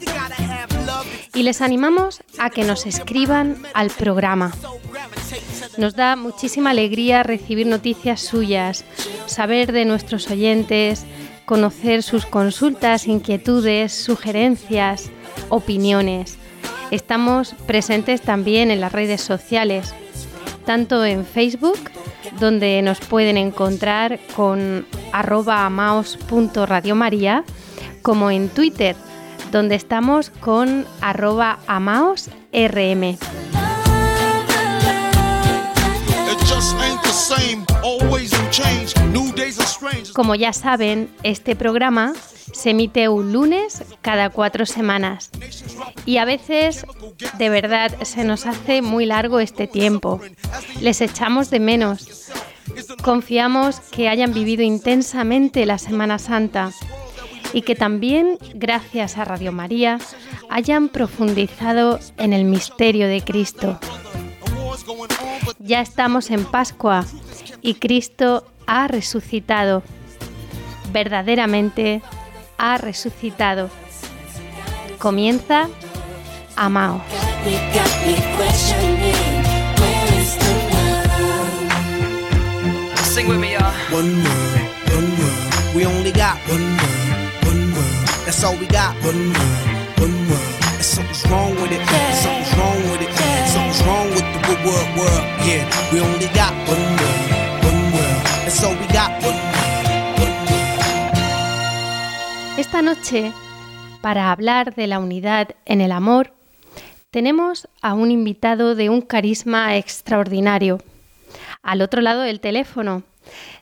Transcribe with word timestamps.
y 1.35 1.43
les 1.43 1.63
animamos 1.63 2.23
a 2.39 2.51
que 2.51 2.65
nos 2.65 2.87
escriban 2.87 3.57
al 3.75 3.91
programa. 3.91 4.53
Nos 5.77 5.95
da 5.95 6.17
muchísima 6.17 6.71
alegría 6.71 7.23
recibir 7.23 7.67
noticias 7.67 8.21
suyas, 8.21 8.85
saber 9.27 9.73
de 9.73 9.85
nuestros 9.85 10.29
oyentes, 10.29 11.05
conocer 11.49 12.03
sus 12.03 12.27
consultas, 12.27 13.07
inquietudes, 13.09 13.95
sugerencias, 13.95 15.11
opiniones. 15.49 16.37
Estamos 16.91 17.55
presentes 17.67 18.21
también 18.21 18.71
en 18.71 18.83
las 18.83 18.93
redes 18.93 19.23
sociales, 19.23 19.95
tanto 20.67 21.07
en 21.07 21.25
Facebook, 21.25 21.79
donde 22.39 22.83
nos 22.83 23.01
pueden 23.01 23.39
encontrar 23.39 24.21
con 24.37 24.87
arroba 25.11 25.65
amaos.radiomaria, 25.65 27.45
como 28.03 28.31
en 28.31 28.51
Twitter, 28.51 28.95
donde 29.51 29.75
estamos 29.75 30.29
con 30.29 30.85
arroba 31.01 31.61
amaosrm. 31.67 33.17
Como 40.15 40.35
ya 40.35 40.53
saben, 40.53 41.11
este 41.23 41.57
programa 41.57 42.13
se 42.53 42.71
emite 42.71 43.09
un 43.09 43.33
lunes 43.33 43.85
cada 44.01 44.31
cuatro 44.31 44.67
semanas 44.67 45.31
y 46.07 46.17
a 46.17 46.25
veces 46.25 46.87
de 47.39 47.49
verdad 47.51 47.93
se 48.03 48.25
nos 48.25 48.47
hace 48.47 48.83
muy 48.83 49.07
largo 49.07 49.41
este 49.41 49.67
tiempo. 49.67 50.21
Les 50.81 51.01
echamos 51.01 51.51
de 51.51 51.61
menos. 51.61 52.31
Confiamos 53.03 53.81
que 53.81 54.09
hayan 54.09 54.33
vivido 54.33 54.63
intensamente 54.63 55.67
la 55.67 55.79
Semana 55.79 56.19
Santa 56.19 56.73
y 57.53 57.63
que 57.63 57.75
también, 57.75 58.39
gracias 58.55 59.19
a 59.19 59.25
Radio 59.25 59.53
María, 59.53 59.99
hayan 60.51 60.89
profundizado 60.89 61.99
en 62.17 62.33
el 62.33 62.45
misterio 62.45 63.09
de 63.09 63.23
Cristo. 63.23 63.79
Ya 65.59 65.81
estamos 65.81 66.31
en 66.31 66.45
Pascua 66.45 67.05
y 67.63 67.75
Cristo 67.75 68.45
ha 68.67 68.89
resucitado. 68.89 69.83
Verdaderamente 70.93 72.03
ha 72.59 72.79
resucitado. 72.79 73.71
Comienza 74.99 75.69
Amao. 76.57 77.01
Sing 83.19 83.29
with 83.29 83.39
me, 83.39 83.53
y'all. 83.53 83.73
One 83.93 84.15
world, 84.23 84.95
one 84.95 85.11
world. 85.19 85.75
We 85.75 85.87
only 85.87 86.13
got 86.13 86.37
one 86.49 86.77
world, 86.77 87.47
one 87.47 87.73
world. 87.73 88.07
That's 88.25 88.45
all 88.45 88.57
we 88.57 88.67
got. 88.67 88.95
One 89.03 89.33
world, 89.33 89.99
one 89.99 90.29
world. 90.29 90.59
And 90.75 90.85
something's 90.85 91.25
wrong 91.31 91.55
with 91.57 91.73
it. 91.73 91.83
Something's 92.15 92.55
wrong 92.57 92.83
with 92.91 93.03
it. 93.03 93.11
Something's 93.49 93.83
wrong 93.85 94.09
with 94.11 94.18
the 94.18 94.18
Esta 102.57 102.83
noche, 102.83 103.33
para 104.01 104.33
hablar 104.33 104.75
de 104.75 104.89
la 104.89 104.99
unidad 104.99 105.51
en 105.65 105.81
el 105.81 105.93
amor, 105.93 106.33
tenemos 107.11 107.69
a 107.83 107.95
un 107.95 108.11
invitado 108.11 108.75
de 108.75 108.91
un 108.91 109.01
carisma 109.01 109.77
extraordinario. 109.77 110.81
Al 111.63 111.81
otro 111.81 112.01
lado 112.01 112.23
del 112.23 112.41
teléfono, 112.41 113.05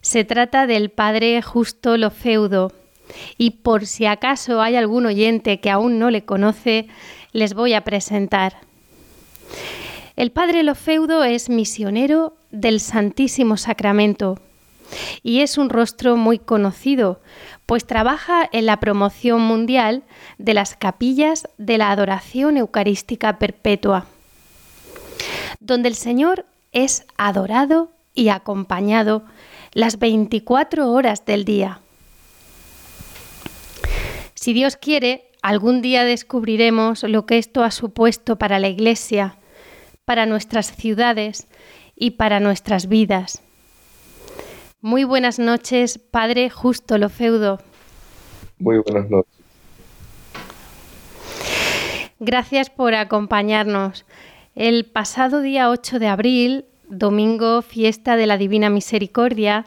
se 0.00 0.24
trata 0.24 0.66
del 0.66 0.90
padre 0.90 1.42
Justo 1.42 1.96
Lofeudo. 1.96 2.72
Y 3.36 3.50
por 3.50 3.86
si 3.86 4.06
acaso 4.06 4.62
hay 4.62 4.76
algún 4.76 5.04
oyente 5.06 5.60
que 5.60 5.70
aún 5.70 5.98
no 5.98 6.10
le 6.10 6.24
conoce, 6.24 6.88
les 7.32 7.52
voy 7.52 7.74
a 7.74 7.84
presentar. 7.84 8.56
El 10.16 10.32
padre 10.32 10.62
Lofeudo 10.62 11.24
es 11.24 11.50
misionero 11.50 12.38
del 12.50 12.80
Santísimo 12.80 13.58
Sacramento 13.58 14.40
y 15.22 15.40
es 15.40 15.58
un 15.58 15.68
rostro 15.68 16.16
muy 16.16 16.38
conocido, 16.38 17.20
pues 17.66 17.86
trabaja 17.86 18.48
en 18.50 18.64
la 18.64 18.80
promoción 18.80 19.42
mundial 19.42 20.04
de 20.38 20.54
las 20.54 20.74
capillas 20.74 21.48
de 21.58 21.76
la 21.76 21.90
adoración 21.90 22.56
eucarística 22.56 23.38
perpetua, 23.38 24.06
donde 25.60 25.90
el 25.90 25.94
Señor 25.94 26.46
es 26.72 27.04
adorado 27.18 27.90
y 28.14 28.30
acompañado 28.30 29.22
las 29.74 29.98
24 29.98 30.90
horas 30.90 31.26
del 31.26 31.44
día. 31.44 31.80
Si 34.34 34.54
Dios 34.54 34.76
quiere, 34.76 35.30
algún 35.42 35.82
día 35.82 36.04
descubriremos 36.04 37.02
lo 37.02 37.26
que 37.26 37.36
esto 37.36 37.62
ha 37.62 37.70
supuesto 37.70 38.36
para 38.36 38.58
la 38.58 38.68
Iglesia, 38.68 39.36
para 40.06 40.24
nuestras 40.24 40.74
ciudades 40.74 41.48
y 41.94 42.12
para 42.12 42.40
nuestras 42.40 42.88
vidas. 42.88 43.42
Muy 44.80 45.04
buenas 45.04 45.38
noches, 45.38 45.98
Padre 45.98 46.48
Justo 46.48 46.96
Lofeudo. 46.96 47.58
Muy 48.58 48.78
buenas 48.78 49.10
noches. 49.10 49.32
Gracias 52.20 52.70
por 52.70 52.94
acompañarnos. 52.94 54.06
El 54.54 54.86
pasado 54.86 55.42
día 55.42 55.68
8 55.68 55.98
de 55.98 56.06
abril, 56.06 56.64
domingo 56.88 57.60
fiesta 57.60 58.16
de 58.16 58.26
la 58.26 58.38
Divina 58.38 58.70
Misericordia, 58.70 59.66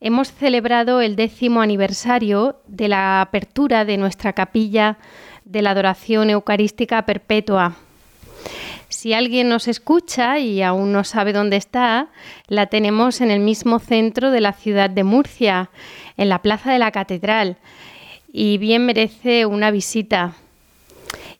hemos 0.00 0.32
celebrado 0.32 1.00
el 1.00 1.14
décimo 1.16 1.62
aniversario 1.62 2.60
de 2.66 2.88
la 2.88 3.20
apertura 3.20 3.84
de 3.84 3.96
nuestra 3.96 4.32
capilla 4.32 4.98
de 5.44 5.62
la 5.62 5.70
adoración 5.70 6.30
eucarística 6.30 7.06
perpetua. 7.06 7.76
Si 8.88 9.12
alguien 9.12 9.48
nos 9.48 9.68
escucha 9.68 10.38
y 10.38 10.62
aún 10.62 10.92
no 10.92 11.04
sabe 11.04 11.32
dónde 11.32 11.56
está, 11.56 12.08
la 12.46 12.66
tenemos 12.66 13.20
en 13.20 13.30
el 13.30 13.40
mismo 13.40 13.78
centro 13.78 14.30
de 14.30 14.40
la 14.40 14.52
ciudad 14.54 14.88
de 14.88 15.04
Murcia, 15.04 15.70
en 16.16 16.30
la 16.30 16.40
Plaza 16.40 16.72
de 16.72 16.78
la 16.78 16.90
Catedral, 16.90 17.58
y 18.32 18.56
bien 18.56 18.86
merece 18.86 19.44
una 19.44 19.70
visita. 19.70 20.34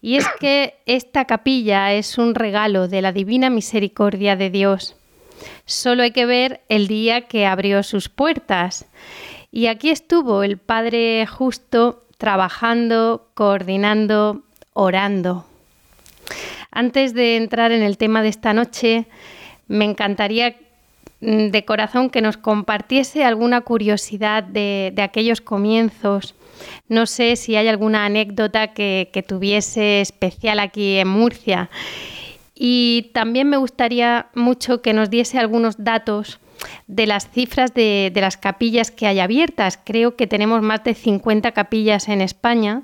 Y 0.01 0.17
es 0.17 0.27
que 0.41 0.75
esta 0.87 1.25
capilla 1.25 1.93
es 1.93 2.19
un 2.19 2.35
regalo 2.35 2.87
de 2.87 3.03
la 3.03 3.13
Divina 3.13 3.51
Misericordia 3.51 4.37
de 4.37 4.51
Dios. 4.51 4.95
Solo 5.65 6.03
hay 6.03 6.13
que 6.13 6.27
ver 6.27 6.61
el 6.69 6.87
día 6.87 7.23
que 7.23 7.47
abrió 7.47 7.83
sus 7.83 8.09
puertas. 8.09 8.87
Y 9.51 9.67
aquí 9.67 9.91
estuvo 9.91 10.43
el 10.43 10.59
Padre 10.59 11.27
Justo 11.27 12.05
trabajando, 12.19 13.29
coordinando, 13.35 14.43
orando. 14.75 15.47
Antes 16.71 17.15
de 17.15 17.37
entrar 17.37 17.73
en 17.73 17.83
el 17.83 17.97
tema 17.97 18.23
de 18.23 18.29
esta 18.29 18.53
noche, 18.53 19.07
me 19.69 19.85
encantaría 19.85 20.57
mm, 21.21 21.49
de 21.49 21.65
corazón 21.65 22.11
que 22.11 22.21
nos 22.21 22.37
compartiese 22.37 23.25
alguna 23.25 23.63
curiosidad 23.63 24.43
de, 24.43 24.93
aquellos 24.99 25.41
comienzos. 25.41 26.35
No 26.89 27.07
sé 27.07 27.37
si 27.37 27.57
hay 27.57 27.69
alguna 27.69 28.05
anécdota 28.05 28.75
que, 28.75 29.25
tuviese 29.27 30.01
especial 30.01 30.59
aquí 30.59 30.99
en 30.99 31.09
Murcia. 31.09 31.71
Y 32.55 33.11
también 33.15 33.49
me 33.49 33.57
gustaría 33.57 34.27
mucho 34.35 34.83
que 34.83 34.93
nos 34.93 35.11
diese 35.11 35.39
algunos 35.39 35.83
datos 35.85 36.41
de 36.89 37.07
las 37.07 37.31
cifras 37.31 37.73
de, 37.73 38.11
de, 38.13 38.21
las 38.21 38.37
capillas 38.37 38.91
que 38.91 39.07
hay 39.07 39.21
abiertas. 39.21 39.79
Creo 39.83 40.17
que 40.17 40.27
tenemos 40.27 40.61
más 40.61 40.83
de 40.83 40.95
50 40.95 41.53
capillas 41.53 42.09
en 42.09 42.21
España 42.21 42.83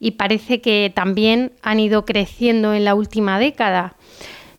y 0.00 0.12
parece 0.12 0.62
que 0.62 0.90
también 0.92 1.52
han 1.62 1.78
ido 1.78 2.06
creciendo 2.06 2.72
en 2.72 2.84
la 2.84 2.94
última 2.94 3.38
década. 3.38 3.96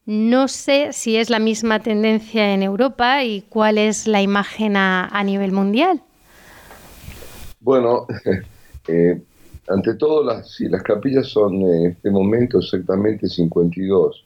No 0.05 0.47
sé 0.47 0.93
si 0.93 1.17
es 1.17 1.29
la 1.29 1.39
misma 1.39 1.79
tendencia 1.79 2.53
en 2.53 2.61
Europa 2.61 3.23
y 3.23 3.41
cuál 3.41 3.79
es 3.79 4.07
la 4.07 4.21
imagen 4.21 4.77
a, 4.77 5.23
nivel 5.25 5.51
mundial. 5.51 6.01
Bueno, 7.59 8.05
eh, 8.87 9.19
ante 9.67 9.95
todo, 9.95 10.23
las, 10.23 10.59
las 10.59 10.83
capillas 10.83 11.27
son 11.27 11.55
en 11.61 11.91
este 11.91 12.11
momento 12.11 12.59
exactamente 12.59 13.27
52. 13.27 14.25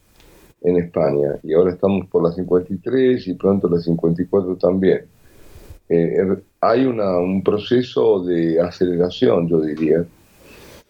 en 0.63 0.77
España 0.77 1.37
y 1.43 1.53
ahora 1.53 1.73
estamos 1.73 2.07
por 2.07 2.23
la 2.23 2.31
53 2.31 3.27
y 3.27 3.33
pronto 3.35 3.69
la 3.69 3.79
54 3.79 4.55
también. 4.57 5.05
Eh, 5.87 6.15
er, 6.17 6.43
hay 6.61 6.85
una, 6.85 7.17
un 7.19 7.43
proceso 7.43 8.23
de 8.23 8.59
aceleración, 8.59 9.47
yo 9.47 9.61
diría, 9.61 10.03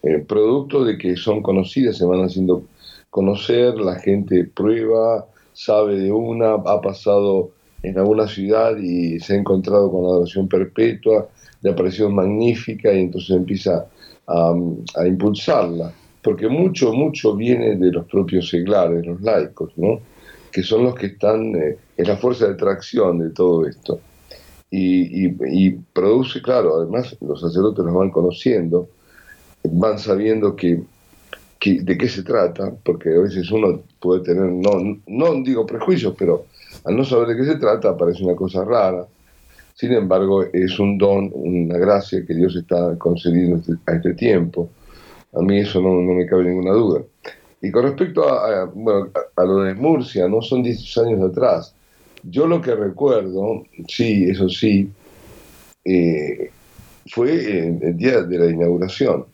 eh, 0.06 0.24
producto 0.26 0.84
de 0.84 0.96
que 0.96 1.16
son 1.16 1.42
conocidas, 1.42 1.96
se 1.96 2.04
van 2.04 2.22
haciendo 2.22 2.62
conocer, 3.10 3.74
la 3.76 3.96
gente 3.96 4.44
prueba, 4.44 5.26
sabe 5.52 5.98
de 5.98 6.12
una, 6.12 6.54
ha 6.54 6.80
pasado 6.80 7.50
en 7.82 7.98
alguna 7.98 8.26
ciudad 8.26 8.76
y 8.76 9.18
se 9.20 9.34
ha 9.34 9.36
encontrado 9.36 9.90
con 9.90 10.02
la 10.02 10.10
adoración 10.10 10.48
perpetua, 10.48 11.28
le 11.62 11.70
ha 11.70 11.74
parecido 11.74 12.10
magnífica 12.10 12.92
y 12.92 13.00
entonces 13.00 13.36
empieza 13.36 13.86
a, 14.26 14.54
impulsarla 15.06 15.92
porque 16.22 16.48
mucho, 16.48 16.92
mucho 16.92 17.36
viene 17.36 17.76
de 17.76 17.92
los 17.92 18.06
propios 18.06 18.48
seglares, 18.48 19.06
los 19.06 19.20
laicos, 19.20 19.72
¿no? 19.76 20.00
que 20.50 20.62
son 20.62 20.84
los 20.84 20.94
que 20.94 21.06
están 21.06 21.54
eh, 21.54 21.76
en 21.96 22.08
la 22.08 22.16
fuerza 22.16 22.48
de 22.48 22.54
tracción 22.54 23.18
de 23.18 23.30
todo 23.30 23.66
esto. 23.66 24.00
Y, 24.70 25.28
produce, 25.94 26.42
claro, 26.42 26.76
además 26.76 27.16
los 27.20 27.40
sacerdotes 27.40 27.84
los 27.84 27.94
van 27.94 28.10
conociendo, 28.10 28.88
van 29.72 29.98
sabiendo 29.98 30.54
que, 30.54 30.82
de 31.60 31.98
qué 31.98 32.08
se 32.08 32.22
trata, 32.22 32.72
porque 32.84 33.14
a 33.14 33.20
veces 33.20 33.50
uno 33.50 33.80
puede 34.00 34.22
tener, 34.22 34.52
no, 34.52 35.00
no 35.06 35.42
digo 35.42 35.66
prejuicios, 35.66 36.14
pero 36.16 36.46
al 36.84 36.96
no 36.96 37.04
saber 37.04 37.28
de 37.28 37.36
qué 37.36 37.44
se 37.44 37.58
trata 37.58 37.96
parece 37.96 38.24
una 38.24 38.36
cosa 38.36 38.64
rara. 38.64 39.06
Sin 39.74 39.92
embargo, 39.92 40.42
es 40.42 40.78
un 40.78 40.96
don, 40.96 41.30
una 41.34 41.76
gracia 41.76 42.24
que 42.24 42.34
Dios 42.34 42.56
está 42.56 42.96
concediendo 42.96 43.60
a 43.86 43.92
este 43.92 44.14
tiempo 44.14 44.70
a 45.36 45.42
mí 45.42 45.58
eso 45.58 45.80
no, 45.80 46.00
me 46.00 46.26
cabe 46.26 46.44
ninguna 46.44 46.72
duda. 46.72 47.02
Y 47.60 47.70
con 47.70 47.84
respecto 47.84 48.26
a, 48.28 48.70
lo 49.44 49.62
de 49.62 49.74
Murcia, 49.74 50.28
no 50.28 50.40
son 50.40 50.62
10 50.62 50.98
años 50.98 51.30
atrás. 51.30 51.74
Yo 52.22 52.46
lo 52.46 52.60
que 52.60 52.74
recuerdo, 52.74 53.64
sí, 53.86 54.24
eso 54.28 54.48
sí, 54.48 54.90
eh, 55.84 56.50
fue 57.08 57.68
el, 57.68 57.96
día 57.96 58.22
de 58.22 58.38
la 58.38 58.50
inauguración, 58.50 59.26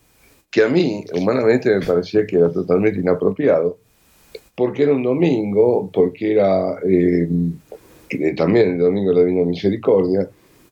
que 0.52 0.62
a 0.62 0.69
mí 0.69 1.04
humanamente 1.14 1.75
me 1.75 1.84
parecía 1.84 2.26
que 2.26 2.37
era 2.37 2.52
totalmente 2.52 3.00
inapropiado, 3.00 3.78
porque 4.54 4.84
era 4.84 4.93
un 4.93 5.02
domingo, 5.02 5.90
porque 5.93 6.34
era 6.34 6.78
eh, 6.87 7.26
también 8.37 8.72
el 8.72 8.78
domingo 8.78 9.10
de 9.10 9.16
la 9.16 9.25
Divina 9.25 9.46
Misericordia, 9.46 10.28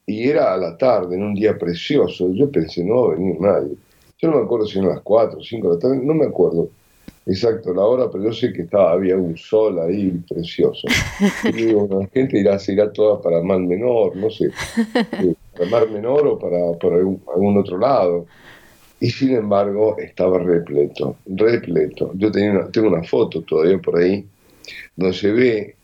y 0.06 0.28
era 0.28 0.52
a 0.52 0.58
la 0.58 0.76
tarde, 0.76 1.16
en 1.16 1.22
un 1.22 1.34
día 1.34 1.56
precioso. 1.56 2.30
Yo 2.34 2.50
pensé, 2.50 2.84
no 2.84 3.06
va 3.06 3.12
a 3.12 3.16
venir 3.16 3.40
nadie. 3.40 3.74
Yo 4.18 4.30
no 4.30 4.38
me 4.38 4.44
acuerdo 4.44 4.66
si 4.66 4.78
eran 4.78 4.90
las 4.90 5.00
4 5.00 5.38
o 5.38 5.42
5 5.42 5.68
de 5.68 5.74
la 5.74 5.80
tarde, 5.80 5.96
no 6.04 6.14
me 6.14 6.26
acuerdo 6.26 6.68
exacto 7.26 7.72
la 7.72 7.82
hora, 7.82 8.10
pero 8.10 8.24
yo 8.24 8.32
sé 8.32 8.52
que 8.52 8.62
estaba, 8.62 8.92
había 8.92 9.16
un 9.16 9.36
sol 9.36 9.78
ahí 9.80 10.10
precioso. 10.28 10.86
Y 11.44 11.52
digo, 11.52 11.88
la 11.90 12.06
gente 12.08 12.38
irá, 12.38 12.58
se 12.58 12.72
irá 12.72 12.92
toda 12.92 13.20
para 13.20 13.40
Mar 13.42 13.60
Menor, 13.60 14.16
no 14.16 14.30
sé, 14.30 14.50
eh, 14.94 15.34
para 15.56 15.70
Mar 15.70 15.90
Menor 15.90 16.26
o 16.26 16.38
para, 16.38 16.72
por 16.78 16.94
algún, 16.94 17.58
otro 17.58 17.78
lado. 17.78 18.26
Y 19.00 19.10
sin 19.10 19.34
embargo, 19.34 19.96
estaba 19.98 20.38
repleto, 20.38 21.16
repleto. 21.26 22.12
Yo 22.14 22.30
tenía 22.30 22.68
tengo 22.70 22.88
una 22.88 23.02
foto 23.02 23.42
todavía 23.42 23.78
por 23.78 23.98
ahí, 23.98 24.26
donde 24.96 25.16
se 25.16 25.32
ve 25.32 25.76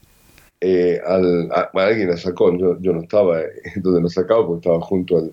eh, 0.61 1.01
al, 1.07 1.51
alguien 1.73 2.11
la 2.11 2.17
sacó, 2.17 2.57
yo, 2.57 2.93
no 2.93 3.01
estaba 3.01 3.41
donde 3.77 4.03
la 4.03 4.09
sacaba 4.09 4.47
porque 4.47 4.69
estaba 4.69 4.81
junto 4.83 5.17
al, 5.19 5.31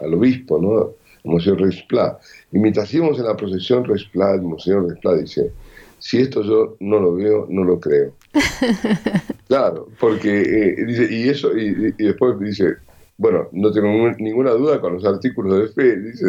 al 0.00 0.14
obispo, 0.14 0.60
¿no? 0.60 1.02
Monseñor 1.24 1.60
Resplat. 1.60 2.20
Y 2.52 2.58
mientras 2.58 2.92
íbamos 2.92 3.18
en 3.18 3.26
la 3.26 3.36
procesión, 3.36 3.84
Resplat, 3.84 4.36
el 4.36 4.42
Monseñor 4.42 4.88
Resplat 4.88 5.20
dice, 5.20 5.52
si 5.98 6.18
esto 6.18 6.42
yo 6.42 6.76
no 6.80 6.98
lo 6.98 7.14
veo, 7.14 7.46
no 7.48 7.64
lo 7.64 7.78
creo. 7.78 8.12
claro, 9.48 9.88
porque 10.00 10.40
eh, 10.40 10.84
dice, 10.84 11.08
y 11.10 11.28
eso, 11.28 11.56
y, 11.56 11.92
después 11.92 12.38
dice, 12.40 12.76
bueno, 13.22 13.48
no 13.52 13.70
tengo 13.70 14.10
ninguna 14.18 14.50
duda 14.50 14.80
con 14.80 14.94
los 14.94 15.04
artículos 15.04 15.60
de 15.60 15.68
fe, 15.68 15.96
dice, 15.96 16.26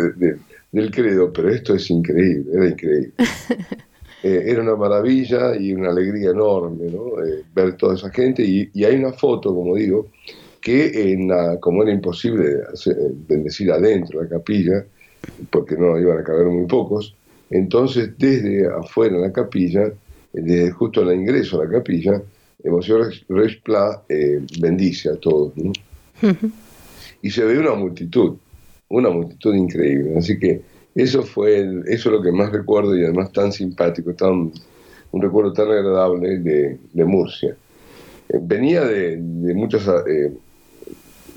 del 0.72 0.92
credo, 0.92 1.34
pero 1.34 1.50
esto 1.50 1.74
es 1.74 1.90
increíble, 1.90 2.52
era 2.54 2.70
increíble. 2.70 3.12
Eh, 4.26 4.52
era 4.52 4.62
una 4.62 4.78
maravilla 4.78 5.54
y 5.54 5.74
una 5.74 5.90
alegría 5.90 6.30
enorme, 6.30 6.86
¿no? 6.90 7.22
Eh, 7.22 7.44
ver 7.54 7.76
toda 7.76 7.96
esa 7.96 8.10
gente 8.10 8.42
y, 8.42 8.70
y, 8.74 8.86
hay 8.86 8.96
una 8.96 9.12
foto, 9.12 9.54
como 9.54 9.76
digo, 9.76 10.08
que 10.62 11.12
en 11.12 11.28
la, 11.28 11.60
como 11.60 11.84
era 11.84 11.92
imposible 11.92 12.60
bendecir 13.28 13.70
adentro 13.70 14.24
la 14.24 14.30
capilla, 14.30 14.86
porque 15.50 15.76
no 15.76 16.00
iban 16.00 16.20
a 16.20 16.24
caber 16.24 16.46
muy 16.46 16.66
pocos, 16.68 17.14
entonces 17.50 18.12
desde 18.18 18.66
afuera 18.66 19.18
de 19.18 19.24
la 19.24 19.34
capilla, 19.34 19.92
desde 20.32 20.72
justo 20.72 21.02
al 21.02 21.14
ingreso 21.14 21.60
a 21.60 21.66
la 21.66 21.72
capilla, 21.72 22.22
el 22.64 22.72
Monseñor 22.72 23.12
eh, 24.08 24.42
bendice 24.62 25.10
a 25.10 25.18
todos. 25.18 25.52
Y 27.24 27.32
se 27.32 27.44
ve 27.44 27.58
una 27.58 27.74
multitud, 27.74 28.38
una 28.90 29.10
multitud 29.10 29.56
increíble. 29.56 30.16
Así 30.16 30.38
que 30.38 30.62
eso 30.94 31.24
fue 31.24 31.62
eso 31.88 32.10
es 32.10 32.16
lo 32.16 32.22
que 32.22 32.32
más 32.32 32.52
recuerdo 32.52 32.96
y 32.96 33.04
además 33.04 33.32
tan 33.32 33.52
simpático, 33.52 34.14
tan, 34.14 34.52
un 35.12 35.22
recuerdo 35.22 35.52
tan 35.54 35.72
agradable 35.72 36.38
de, 36.38 37.06
Murcia. 37.06 37.56
Eh, 38.30 38.40
venía 38.40 38.86
de, 38.86 39.18
muchas 39.56 39.88
eh, 40.08 40.32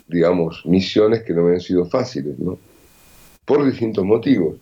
digamos, 0.09 0.65
misiones 0.67 1.23
que 1.23 1.33
no 1.33 1.45
habían 1.45 1.61
sido 1.61 1.87
fáciles, 1.87 2.39
¿no? 2.39 2.59
Por 3.45 3.65
distintos 3.65 4.05
motivos. 4.05 4.57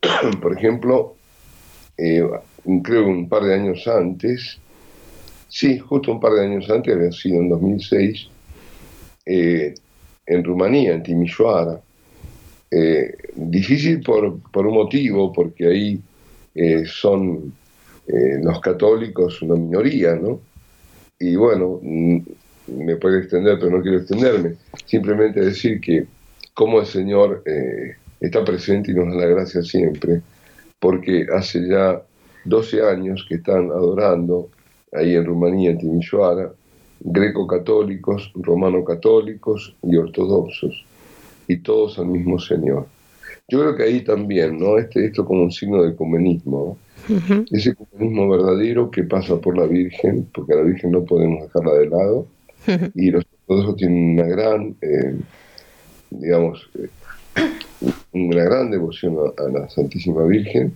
Por 0.42 0.56
ejemplo, 0.56 1.14
eh, 1.96 2.28
creo 2.82 3.06
un 3.06 3.28
par 3.28 3.44
de 3.44 3.54
años 3.54 3.86
antes, 3.86 4.58
sí, 5.48 5.78
justo 5.78 6.12
un 6.12 6.20
par 6.20 6.32
de 6.32 6.44
años 6.44 6.68
antes, 6.70 6.94
había 6.94 7.12
sido 7.12 7.40
en 7.40 7.48
2006, 7.48 8.28
eh, 9.26 9.74
en 10.26 10.44
Rumanía, 10.44 10.94
en 10.94 11.02
Timișoara. 11.02 11.80
Eh, 12.70 13.14
difícil 13.34 14.02
por, 14.02 14.40
por, 14.50 14.66
un 14.66 14.74
motivo, 14.74 15.32
porque 15.32 15.66
ahí 15.66 16.00
son 16.86 17.52
los 18.42 18.60
católicos 18.60 19.42
una 19.42 19.56
minoría, 19.56 20.14
¿no? 20.14 20.40
Y 21.18 21.36
bueno, 21.36 21.80
me 21.82 22.96
puede 22.96 23.18
extender, 23.20 23.58
pero 23.58 23.76
no 23.76 23.82
quiero 23.82 23.98
extenderme. 23.98 24.54
Simplemente 24.86 25.40
decir 25.40 25.80
que 25.80 26.06
como 26.54 26.80
el 26.80 26.86
Señor 26.86 27.42
eh, 27.46 27.96
está 28.20 28.44
presente 28.44 28.90
y 28.90 28.94
nos 28.94 29.14
da 29.14 29.20
la 29.20 29.26
gracia 29.26 29.62
siempre, 29.62 30.22
porque 30.80 31.26
hace 31.34 31.68
ya 31.68 32.02
12 32.44 32.82
años 32.82 33.26
que 33.28 33.36
están 33.36 33.70
adorando 33.70 34.48
ahí 34.92 35.14
en 35.14 35.24
Rumanía, 35.24 35.70
en 35.70 35.78
Timișoara, 35.78 36.52
greco-católicos, 37.00 38.32
romano-católicos 38.34 39.74
y 39.82 39.96
ortodoxos, 39.96 40.84
y 41.48 41.58
todos 41.58 41.98
al 41.98 42.06
mismo 42.06 42.38
Señor. 42.38 42.86
Yo 43.48 43.60
creo 43.60 43.76
que 43.76 43.84
ahí 43.84 44.02
también, 44.02 44.58
¿no? 44.58 44.78
Este, 44.78 45.06
esto 45.06 45.24
como 45.24 45.42
un 45.42 45.52
signo 45.52 45.82
de 45.82 45.94
comunismo, 45.94 46.78
ese 47.52 47.76
comunismo 47.76 48.28
verdadero 48.28 48.90
que 48.90 49.04
pasa 49.04 49.40
por 49.40 49.56
la 49.56 49.66
Virgen, 49.66 50.28
porque 50.34 50.54
a 50.54 50.56
la 50.56 50.62
Virgen 50.62 50.90
no 50.90 51.04
podemos 51.04 51.42
dejarla 51.42 51.72
de 51.74 51.88
lado, 51.88 52.26
y 52.94 53.10
los 53.10 53.24
ortodoxos 53.46 53.76
tienen 53.76 54.18
una 54.18 54.26
gran, 54.26 54.76
eh, 54.80 55.14
digamos, 56.10 56.68
eh, 56.74 56.88
una 58.12 58.44
gran 58.44 58.70
devoción 58.70 59.16
a, 59.36 59.42
la 59.48 59.68
Santísima 59.68 60.24
Virgen 60.24 60.74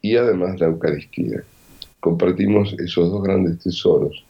y 0.00 0.16
además 0.16 0.58
la 0.60 0.66
Eucaristía. 0.66 1.42
Compartimos 2.00 2.74
esos 2.78 3.10
dos 3.10 3.22
grandes 3.22 3.58
tesoros. 3.58 4.24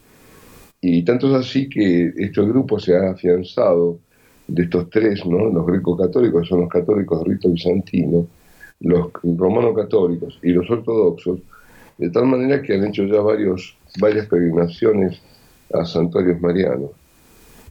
Y 0.80 1.02
tanto 1.04 1.28
es 1.28 1.46
así 1.46 1.68
que 1.68 2.12
este 2.16 2.40
grupo 2.42 2.78
se 2.78 2.96
ha 2.96 3.10
afianzado 3.10 3.98
de 4.46 4.64
estos 4.64 4.90
tres, 4.90 5.24
¿no? 5.26 5.50
los 5.50 5.66
greco-católicos 5.66 6.48
son 6.48 6.60
los 6.62 6.68
católicos 6.68 7.22
de 7.22 7.30
rito 7.32 7.50
bizantino, 7.50 8.26
los 8.80 9.12
romano-católicos 9.22 10.38
y 10.42 10.50
los 10.50 10.68
ortodoxos, 10.70 11.40
de 11.98 12.10
tal 12.10 12.26
manera 12.26 12.62
que 12.62 12.74
han 12.74 12.86
hecho 12.86 13.04
ya 13.04 13.20
varios, 13.20 13.76
varias 14.00 14.26
peregrinaciones 14.26 15.20
a 15.72 15.84
santuarios 15.84 16.40
marianos. 16.40 16.90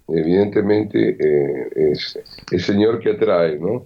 Evidentemente 0.07 1.17
eh, 1.19 1.91
es 1.93 2.19
el 2.51 2.61
Señor 2.61 2.99
que 2.99 3.11
atrae, 3.11 3.59
¿no? 3.59 3.85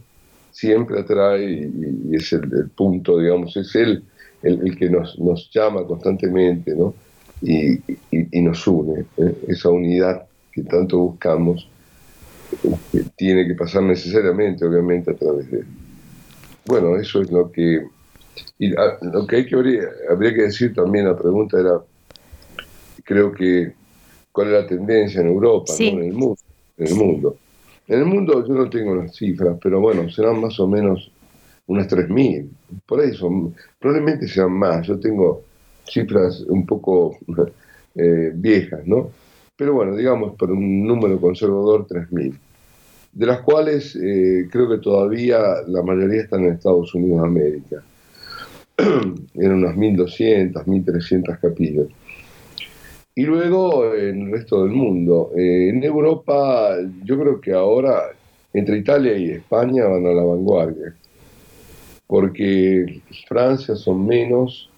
Siempre 0.51 0.99
atrae 0.99 1.71
y, 1.73 2.15
es 2.15 2.31
el, 2.33 2.69
punto, 2.75 3.17
digamos, 3.17 3.55
es 3.57 3.73
Él 3.75 4.03
el, 4.43 4.77
que 4.77 4.89
nos, 4.89 5.17
nos, 5.17 5.49
llama 5.51 5.83
constantemente, 5.85 6.75
¿no? 6.75 6.93
Y, 7.43 8.41
nos 8.41 8.65
une. 8.67 9.05
¿eh? 9.17 9.35
Esa 9.49 9.69
unidad 9.69 10.25
que 10.51 10.63
tanto 10.63 10.97
buscamos 10.97 11.67
tiene 13.15 13.47
que 13.47 13.55
pasar 13.55 13.83
necesariamente, 13.83 14.65
obviamente, 14.65 15.11
a 15.11 15.15
través 15.15 15.51
de 15.51 15.59
Él. 15.59 15.65
Bueno, 16.65 16.95
eso 16.97 17.21
es 17.21 17.31
lo 17.31 17.51
que... 17.51 17.85
Y 18.57 18.69
lo 18.69 19.27
que, 19.27 19.35
hay 19.35 19.45
que 19.45 19.55
habría, 19.55 19.83
habría 20.09 20.33
que 20.33 20.43
decir 20.43 20.73
también, 20.73 21.05
la 21.05 21.17
pregunta 21.17 21.59
era, 21.59 21.81
creo 23.03 23.31
que 23.31 23.73
cuál 24.31 24.47
es 24.47 24.53
la 24.53 24.67
tendencia 24.67 25.21
en 25.21 25.27
Europa, 25.27 25.73
en, 25.77 25.99
el 25.99 26.13
mundo, 26.13 26.37
en 26.77 26.87
el 26.87 26.95
mundo. 26.95 27.37
En 27.87 27.99
el 27.99 28.05
mundo 28.05 28.47
yo 28.47 28.53
no 28.53 28.69
tengo 28.69 28.95
las 28.95 29.15
cifras, 29.15 29.57
pero 29.61 29.81
bueno, 29.81 30.09
serán 30.09 30.39
más 30.39 30.59
o 30.59 30.67
menos 30.67 31.11
unas 31.67 31.87
3.000. 31.87 32.47
Por 32.87 33.01
ahí 33.01 33.13
son, 33.13 33.53
probablemente 33.79 34.27
sean 34.27 34.51
más. 34.53 34.87
Yo 34.87 34.99
tengo 34.99 35.43
cifras 35.85 36.41
un 36.41 36.65
poco 36.65 37.17
eh, 37.95 38.31
viejas, 38.33 38.85
¿no? 38.85 39.11
Pero 39.55 39.73
bueno, 39.73 39.95
digamos, 39.95 40.35
por 40.35 40.51
un 40.51 40.85
número 40.85 41.19
conservador, 41.21 41.87
3.000, 41.87 42.35
de 43.11 43.25
las 43.25 43.41
cuales 43.41 43.95
eh, 43.95 44.47
creo 44.51 44.67
que 44.67 44.79
todavía 44.79 45.39
la 45.67 45.83
mayoría 45.83 46.21
están 46.21 46.43
en 46.45 46.53
Estados 46.53 46.93
Unidos 46.95 47.21
de 47.21 47.27
América. 47.27 47.83
Eran 49.35 49.57
unas 49.57 49.75
1.200, 49.75 50.65
1.300 50.65 51.39
capillas. 51.39 51.87
Y 53.15 53.23
luego 53.23 53.93
en 53.93 54.23
el 54.23 54.31
resto 54.31 54.63
del 54.63 54.71
mundo. 54.71 55.31
Eh, 55.37 55.69
en 55.69 55.83
Europa, 55.83 56.75
yo 57.03 57.19
creo 57.19 57.39
que 57.39 57.53
ahora 57.53 58.11
entre 58.53 58.77
Italia 58.77 59.15
y 59.15 59.31
España 59.31 59.85
van 59.85 60.05
a 60.05 60.13
la 60.13 60.23
vanguardia, 60.23 60.95
porque 62.07 63.01
Francia 63.27 63.75
son 63.75 64.05
menos 64.05 64.69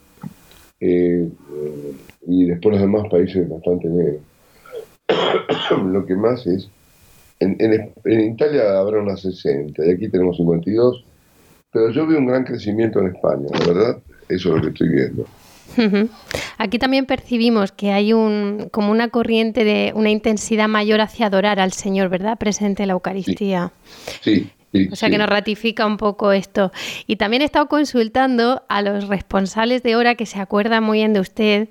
eh, 0.79 1.29
y 2.27 2.45
después 2.45 2.73
los 2.73 2.81
demás 2.81 3.07
países 3.09 3.47
bastante 3.49 3.87
menos. 3.87 4.21
Lo 5.91 6.05
que 6.05 6.15
más 6.15 6.45
es, 6.47 6.69
en, 7.39 7.57
en, 7.59 8.21
Italia 8.33 8.79
habrá 8.79 8.99
unas 8.99 9.21
60 9.21 9.85
y 9.85 9.91
aquí 9.91 10.09
tenemos 10.09 10.37
52, 10.37 11.03
pero 11.71 11.91
yo 11.91 12.07
veo 12.07 12.19
un 12.19 12.27
gran 12.27 12.43
crecimiento 12.43 12.99
en 12.99 13.07
España, 13.07 13.47
la 13.51 13.65
verdad, 13.65 14.03
eso 14.29 14.49
es 14.49 14.55
lo 14.55 14.61
que 14.61 14.67
estoy 14.69 14.89
viendo. 14.89 15.25
Aquí 16.57 16.79
también 16.79 17.05
percibimos 17.05 17.71
que 17.71 17.91
hay 17.91 18.13
un, 18.13 18.69
como 18.71 18.91
una 18.91 19.09
corriente 19.09 19.63
de 19.63 19.91
una 19.95 20.09
intensidad 20.09 20.67
mayor 20.67 21.01
hacia 21.01 21.27
adorar 21.27 21.59
al 21.59 21.73
Señor, 21.73 22.09
¿verdad? 22.09 22.37
Presente 22.37 22.83
en 22.83 22.87
la 22.87 22.93
Eucaristía. 22.93 23.71
Sí. 24.21 24.49
O 24.91 24.95
sea 24.95 25.09
que 25.09 25.17
nos 25.17 25.29
ratifica 25.29 25.85
un 25.85 25.97
poco 25.97 26.31
esto. 26.31 26.71
Y 27.07 27.15
también 27.15 27.41
he 27.41 27.45
estado 27.45 27.67
consultando 27.67 28.63
a 28.67 28.81
los 28.81 29.07
responsables 29.07 29.83
de 29.83 29.95
hora 29.95 30.15
que 30.15 30.25
se 30.25 30.39
acuerdan 30.39 30.83
muy 30.83 30.99
bien 30.99 31.13
de 31.13 31.19
usted 31.19 31.69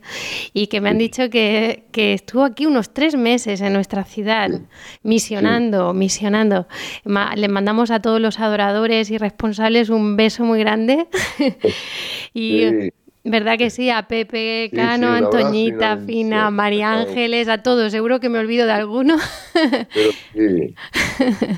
y 0.52 0.68
que 0.68 0.80
me 0.80 0.90
han 0.90 0.99
dicho 0.99 1.30
que, 1.30 1.84
que 1.92 2.14
estuvo 2.14 2.44
aquí 2.44 2.66
unos 2.66 2.92
tres 2.92 3.16
meses 3.16 3.61
en 3.61 3.73
nuestra 3.73 4.04
ciudad, 4.04 4.50
misionando, 5.02 5.92
misionando. 5.94 6.66
le 7.37 7.49
mandamos 7.49 7.90
a 7.90 8.00
todos 8.00 8.20
los 8.20 8.40
adoradores 8.40 9.11
y 9.11 9.18
responsables 9.18 9.90
un 9.90 10.16
beso 10.16 10.44
muy 10.44 10.61
grande. 10.61 11.06
y 12.34 12.90
¿Verdad 13.26 13.57
que 13.57 13.71
sí? 13.71 13.88
A 13.88 14.07
Pepe, 14.07 14.71
Cano, 14.75 15.09
Antoñita, 15.09 15.97
Fina, 15.97 16.50
María 16.50 16.93
Ángeles, 16.93 17.49
a 17.49 17.62
todos. 17.62 17.90
Seguro 17.90 18.21
que 18.21 18.28
me 18.28 18.38
olvido 18.38 18.66
de 18.66 18.73
alguno. 18.73 19.16
Pero 19.95 20.11
sí. 20.35 20.75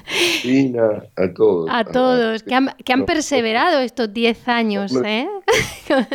Fina, 0.42 1.02
a 1.16 1.34
todos. 1.34 1.68
A 1.68 1.82
todos, 1.84 2.44
que 2.44 2.54
han, 2.54 2.72
que 2.84 2.92
han 2.92 3.04
perseverado 3.04 3.80
estos 3.80 4.14
10 4.14 4.46
años. 4.46 4.92
¿eh? 5.04 5.26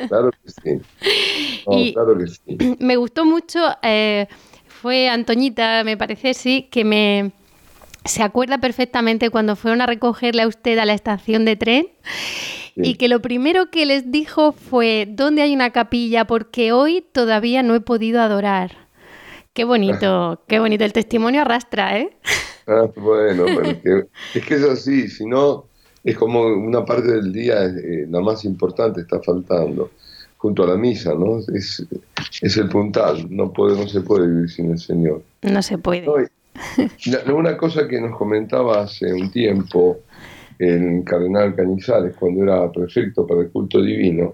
Claro 0.08 0.31
que 0.31 0.50
sí. 0.50 1.91
claro 1.91 2.17
que 2.17 2.27
sí. 2.27 2.77
Me 2.79 2.96
gustó 2.96 3.25
mucho, 3.25 3.60
eh, 3.84 4.27
fue 4.67 5.10
Antoñita, 5.10 5.84
me 5.84 5.98
parece, 5.98 6.34
sí, 6.34 6.70
que 6.72 6.86
me 6.86 7.31
se 8.05 8.24
acuerda 8.24 8.58
perfectamente 8.58 9.29
cuando 9.29 9.55
fueron 9.55 9.81
a 9.81 9.86
recogerle 9.86 10.43
a 10.43 10.48
usted 10.48 10.77
a 10.79 10.86
la 10.86 10.93
estación 10.93 11.46
de 11.46 11.55
tren 11.55 11.88
y 12.75 12.95
que 12.95 13.07
lo 13.07 13.21
primero 13.21 13.69
que 13.69 13.85
les 13.85 14.11
dijo 14.11 14.51
fue, 14.51 15.07
¿dónde 15.09 15.41
hay 15.41 15.53
una 15.53 15.71
capilla? 15.71 16.25
Porque 16.25 16.71
hoy 16.71 17.05
todavía 17.11 17.63
no 17.63 17.75
he 17.75 17.81
podido 17.81 18.21
adorar. 18.21 18.71
Qué 19.53 19.63
bonito, 19.63 20.41
qué 20.47 20.59
bonito. 20.59 20.83
El 20.83 20.93
testimonio 20.93 21.41
arrastra, 21.41 21.99
¿eh? 21.99 22.17
Ah, 22.67 22.87
bueno, 22.95 23.47
es, 23.47 23.77
que, 23.77 24.03
es, 24.35 24.45
que, 24.45 24.55
es 24.55 24.63
así, 24.63 25.07
si 25.09 25.25
no, 25.25 25.65
es 26.03 26.15
como 26.15 26.43
una 26.43 26.85
parte 26.85 27.11
del 27.11 27.33
día, 27.33 27.65
eh, 27.65 28.05
la 28.09 28.21
más 28.21 28.45
importante 28.45 29.01
está 29.01 29.19
faltando, 29.21 29.91
junto 30.37 30.63
a 30.63 30.67
la 30.67 30.75
misa, 30.75 31.13
¿no? 31.13 31.39
Es, 31.53 31.85
es 32.41 32.57
el 32.57 32.69
puntal, 32.69 33.27
no, 33.29 33.51
puede, 33.51 33.77
no 33.77 33.87
se 33.87 34.01
puede 34.01 34.27
vivir 34.27 34.49
sin 34.49 34.71
el 34.71 34.79
Señor. 34.79 35.21
No 35.41 35.61
se 35.61 35.77
puede. 35.77 36.07
una 37.33 37.57
cosa 37.57 37.87
que 37.87 37.99
nos 37.99 38.17
comentaba 38.17 38.81
hace 38.81 39.11
un 39.13 39.31
tiempo 39.31 39.99
el 40.60 41.03
cardenal 41.03 41.55
Cañizales 41.55 42.15
cuando 42.15 42.43
era 42.43 42.72
prefecto 42.72 43.25
para 43.25 43.41
el 43.41 43.50
culto 43.50 43.81
divino, 43.81 44.34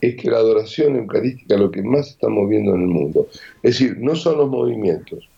es 0.00 0.16
que 0.16 0.30
la 0.30 0.38
adoración 0.38 0.96
eucarística 0.96 1.54
es 1.54 1.60
lo 1.60 1.70
que 1.70 1.82
más 1.82 2.08
está 2.08 2.28
moviendo 2.28 2.74
en 2.74 2.82
el 2.82 2.88
mundo. 2.88 3.28
Es 3.62 3.78
decir, 3.78 3.98
no 3.98 4.16
son 4.16 4.38
los 4.38 4.48
movimientos. 4.48 5.28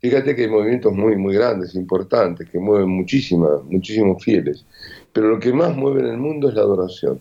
Fíjate 0.00 0.34
que 0.34 0.42
hay 0.42 0.48
movimientos 0.48 0.92
muy, 0.92 1.16
muy 1.16 1.34
grandes, 1.34 1.74
importantes, 1.74 2.48
que 2.48 2.58
mueven 2.58 2.88
muchísimas, 2.88 3.62
muchísimos 3.64 4.22
fieles. 4.24 4.64
Pero 5.12 5.28
lo 5.28 5.38
que 5.38 5.52
más 5.52 5.76
mueve 5.76 6.00
en 6.00 6.06
el 6.06 6.16
mundo 6.16 6.48
es 6.48 6.54
la 6.54 6.62
adoración. 6.62 7.20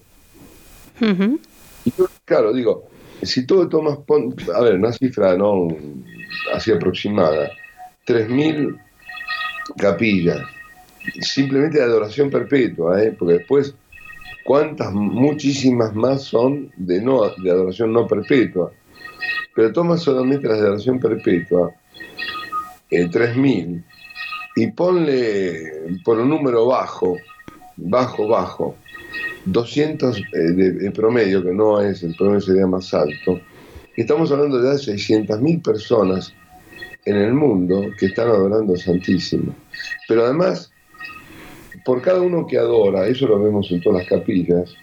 Y 1.85 1.91
claro, 2.25 2.53
digo, 2.53 2.85
si 3.21 3.45
todo 3.45 3.67
tomas, 3.67 3.99
a 4.53 4.61
ver, 4.61 4.75
una 4.75 4.93
cifra 4.93 5.37
no 5.37 5.67
así 6.53 6.71
aproximada, 6.71 7.51
3.000 8.07 8.79
capillas, 9.77 10.39
simplemente 11.21 11.79
de 11.79 11.85
adoración 11.85 12.29
perpetua, 12.29 13.01
¿eh? 13.03 13.15
porque 13.17 13.35
después, 13.35 13.75
¿cuántas, 14.43 14.93
muchísimas 14.93 15.93
más 15.95 16.23
son 16.23 16.71
de, 16.77 17.01
no, 17.01 17.29
de 17.29 17.51
adoración 17.51 17.93
no 17.93 18.07
perpetua? 18.07 18.71
Pero 19.55 19.73
toma 19.73 19.97
solamente 19.97 20.47
las 20.47 20.59
de 20.59 20.65
adoración 20.65 20.99
perpetua, 20.99 21.71
eh, 22.89 23.07
3.000, 23.07 23.83
y 24.55 24.67
ponle 24.71 25.99
por 26.03 26.19
un 26.19 26.29
número 26.29 26.65
bajo, 26.65 27.17
bajo, 27.77 28.27
bajo, 28.27 28.75
200 29.45 30.17
eh, 30.17 30.23
de, 30.33 30.91
promedio, 30.91 31.43
que 31.43 31.51
no 31.51 31.81
es, 31.81 32.03
el 32.03 32.15
promedio 32.15 32.41
sería 32.41 32.67
más 32.67 32.93
alto, 32.93 33.39
estamos 33.95 34.31
hablando 34.31 34.61
de 34.61 34.75
600.000 34.75 35.61
personas 35.63 36.33
en 37.05 37.15
el 37.15 37.33
mundo 37.33 37.85
que 37.97 38.07
están 38.07 38.27
adorando 38.27 38.73
al 38.73 38.79
Santísimo. 38.79 39.55
Pero 40.07 40.25
además, 40.25 40.71
por 41.89 42.03
cada 42.03 42.21
uno 42.21 42.45
que 42.45 42.55
adora, 42.55 43.07
eso 43.07 43.25
lo 43.25 43.41
vemos 43.41 43.71
en 43.71 43.81
todas 43.81 44.01
las 44.01 44.07
capillas, 44.07 44.75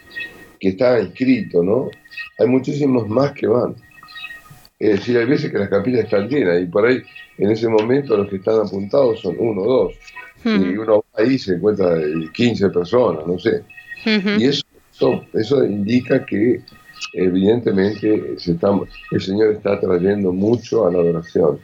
que 0.59 0.71
está 0.71 0.99
escrito, 0.99 1.63
¿no? 1.63 1.89
Hay 2.37 2.49
muchísimos 2.49 3.09
más 3.09 3.31
que 3.31 3.47
van. 3.47 3.77
Es 4.77 4.99
decir, 4.99 5.17
hay 5.17 5.27
veces 5.27 5.53
que 5.53 5.59
las 5.59 5.69
capillas 5.69 6.03
están 6.03 6.29
llenas 6.29 6.61
y 6.61 6.67
por 6.67 6.85
ahí, 6.85 7.01
en 7.39 7.53
ese 7.53 7.69
momento, 7.69 8.17
los 8.17 8.29
que 8.29 8.39
están 8.39 8.59
apuntados 8.59 9.21
son 9.21 9.37
uno 9.39 9.63
o 9.63 9.67
dos. 9.67 9.95
Hmm. 10.43 10.69
Y 10.69 10.77
uno 10.79 11.05
ahí 11.15 11.39
se 11.39 11.55
encuentra 11.55 11.97
15 12.35 12.71
personas, 12.71 13.25
no 13.25 13.39
sé. 13.39 13.63
Y 14.05 14.45
eso, 14.47 14.65
eso, 15.33 15.65
indica 15.65 16.27
que 16.27 16.61
evidentemente 17.13 18.37
se 18.37 18.59
el 19.13 19.21
Señor 19.21 19.53
está 19.53 19.79
trayendo 19.79 20.33
mucho 20.33 20.89
a 20.89 20.91
la 20.91 20.99
adoración. 20.99 21.61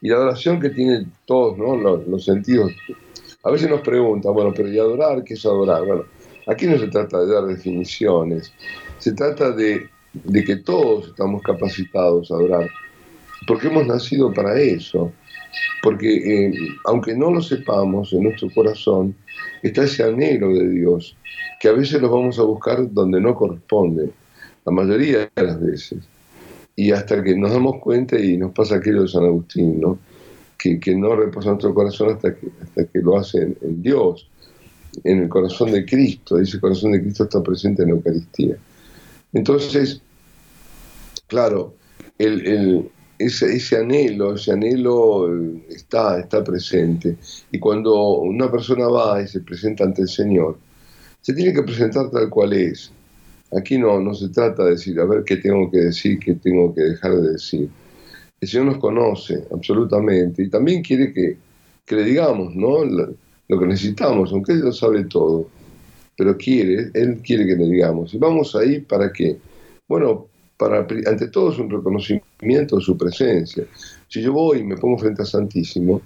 Y 0.00 0.08
la 0.08 0.16
adoración 0.16 0.58
que 0.58 0.70
tienen 0.70 1.12
todos 1.26 1.58
¿no? 1.58 1.76
los 1.76 2.24
sentidos 2.24 2.72
a 3.44 3.50
veces 3.50 3.70
nos 3.70 3.80
preguntan, 3.80 4.34
bueno, 4.34 4.52
pero 4.54 4.68
¿y 4.68 4.78
adorar? 4.78 5.22
¿Qué 5.24 5.34
es 5.34 5.46
adorar? 5.46 5.84
Bueno, 5.86 6.04
aquí 6.46 6.66
no 6.66 6.78
se 6.78 6.88
trata 6.88 7.20
de 7.20 7.32
dar 7.32 7.44
definiciones, 7.44 8.52
se 8.98 9.12
trata 9.12 9.52
de, 9.52 9.88
que 10.44 10.56
todos 10.56 11.08
estamos 11.08 11.42
capacitados 11.42 12.30
a 12.30 12.34
adorar, 12.34 12.68
porque 13.46 13.68
hemos 13.68 13.86
nacido 13.86 14.32
para 14.32 14.58
eso, 14.60 15.12
porque 15.82 16.46
eh, 16.46 16.54
aunque 16.86 17.14
no 17.14 17.30
lo 17.30 17.40
sepamos 17.40 18.12
en 18.12 18.24
nuestro 18.24 18.50
corazón, 18.50 19.14
está 19.62 19.84
ese 19.84 20.02
anhelo 20.02 20.48
de 20.48 20.68
Dios, 20.70 21.16
que 21.60 21.68
a 21.68 21.72
veces 21.72 22.00
lo 22.02 22.10
vamos 22.10 22.38
a 22.38 22.42
buscar 22.42 22.92
donde 22.92 23.20
no 23.20 23.34
corresponde, 23.34 24.10
la 24.64 24.72
mayoría 24.72 25.30
de 25.34 25.42
las 25.42 25.60
veces. 25.60 25.98
Y 26.76 26.92
hasta 26.92 27.22
que 27.24 27.36
nos 27.36 27.52
damos 27.52 27.80
cuenta 27.80 28.18
y 28.18 28.36
nos 28.36 28.52
pasa 28.52 28.76
aquello 28.76 29.02
de 29.02 29.08
San 29.08 29.24
Agustín, 29.24 29.80
¿no? 29.80 29.98
Que, 30.58 30.94
no 30.96 31.14
reposa 31.14 31.50
nuestro 31.50 31.72
corazón 31.72 32.10
hasta 32.10 32.34
que, 32.34 32.48
hasta 32.60 32.84
que 32.86 32.98
lo 32.98 33.16
hace 33.16 33.56
en, 33.60 33.80
Dios, 33.80 34.28
en 35.04 35.20
el 35.20 35.28
corazón 35.28 35.70
de 35.70 35.86
Cristo. 35.86 36.38
Ese 36.38 36.58
corazón 36.58 36.92
de 36.92 37.00
Cristo 37.00 37.24
está 37.24 37.42
presente 37.42 37.82
en 37.82 37.90
la 37.90 37.94
Eucaristía. 37.94 38.56
Entonces, 39.32 40.02
claro, 41.28 41.74
el, 42.18 42.90
ese, 43.18 43.54
ese, 43.54 43.76
anhelo, 43.76 44.34
ese 44.34 44.52
anhelo 44.52 45.32
eh, 45.32 45.62
está, 45.70 46.18
está 46.18 46.42
presente. 46.42 47.16
Y 47.52 47.60
cuando 47.60 48.18
una 48.18 48.50
persona 48.50 48.88
va 48.88 49.22
y 49.22 49.28
se 49.28 49.40
presenta 49.40 49.84
ante 49.84 50.02
el 50.02 50.08
Señor, 50.08 50.58
se 51.20 51.34
tiene 51.34 51.52
que 51.52 51.62
presentar 51.62 52.10
tal 52.10 52.28
cual 52.30 52.52
es. 52.52 52.90
Aquí 53.56 53.78
no, 53.78 54.00
no 54.00 54.12
se 54.12 54.28
trata 54.28 54.64
de 54.64 54.72
decir, 54.72 54.98
a 54.98 55.04
ver 55.04 55.22
qué 55.24 55.36
tengo 55.36 55.70
que 55.70 55.78
decir, 55.78 56.18
qué 56.18 56.34
tengo 56.34 56.74
que 56.74 56.82
dejar 56.82 57.16
de 57.16 57.32
decir 57.32 57.70
el 58.40 58.48
Señor 58.48 58.66
nos 58.66 58.78
conoce 58.78 59.44
absolutamente 59.52 60.42
y 60.42 60.48
también 60.48 60.82
quiere 60.82 61.12
que, 61.12 61.36
le 61.94 62.04
digamos 62.04 62.54
¿no? 62.54 62.84
lo, 62.84 63.14
que 63.58 63.66
necesitamos, 63.66 64.30
aunque 64.32 64.52
Él 64.52 64.60
lo 64.60 64.72
sabe 64.72 65.04
todo, 65.04 65.48
pero 66.16 66.36
quiere, 66.36 66.90
Él 66.94 67.20
quiere 67.24 67.46
que 67.46 67.56
le 67.56 67.68
digamos. 67.68 68.12
Y 68.14 68.18
vamos 68.18 68.54
ahí 68.54 68.80
para 68.80 69.12
que, 69.12 69.38
bueno, 69.88 70.26
para, 70.56 70.80
ante 70.80 71.28
todo 71.28 71.52
es 71.52 71.58
un 71.58 71.70
reconocimiento 71.70 72.76
de 72.76 72.82
su 72.82 72.96
presencia. 72.96 73.64
Si 74.08 74.20
yo 74.20 74.32
voy 74.32 74.58
y 74.58 74.64
me 74.64 74.76
pongo 74.76 74.98
frente 74.98 75.22
a 75.22 75.26
Santísimo 75.26 76.02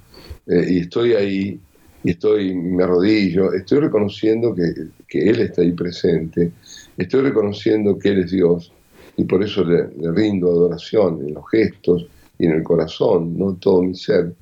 eh, 0.47 0.67
y 0.69 0.79
estoy 0.81 1.15
ahí 1.15 1.61
y 2.05 2.11
estoy, 2.11 2.55
me 2.55 2.85
arrodillo, 2.85 3.53
estoy 3.53 3.81
reconociendo 3.81 4.55
que, 4.55 5.21
Él 5.21 5.41
está 5.41 5.63
ahí 5.63 5.73
presente, 5.73 6.53
estoy 6.97 7.23
reconociendo 7.23 7.99
que 7.99 8.11
Él 8.11 8.21
es 8.21 8.31
Dios 8.31 8.73
y 9.17 9.25
por 9.25 9.43
eso 9.43 9.65
le, 9.65 9.89
rindo 10.13 10.49
adoración 10.49 11.27
en 11.27 11.35
los 11.35 11.49
gestos 11.51 12.07
y 12.43 12.47
en 12.47 12.53
el 12.53 12.65
corazón, 12.65 13.39
¿no? 13.39 13.55
todo 13.55 13.83
mi 13.83 13.95
ser. 13.95 14.35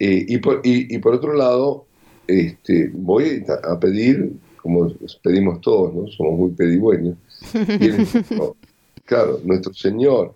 Eh, 0.00 0.26
y, 0.26 0.38
por, 0.38 0.60
y, 0.64 0.98
por, 0.98 1.14
otro 1.14 1.34
lado, 1.34 1.84
este, 2.26 2.90
voy 2.92 3.44
a 3.62 3.78
pedir, 3.78 4.32
como 4.60 4.92
pedimos 5.22 5.60
todos, 5.60 5.94
¿no? 5.94 6.08
somos 6.08 6.36
muy 6.36 6.50
pedigüeños, 6.50 7.16
claro, 9.04 9.40
nuestro 9.44 9.72
Señor, 9.72 10.34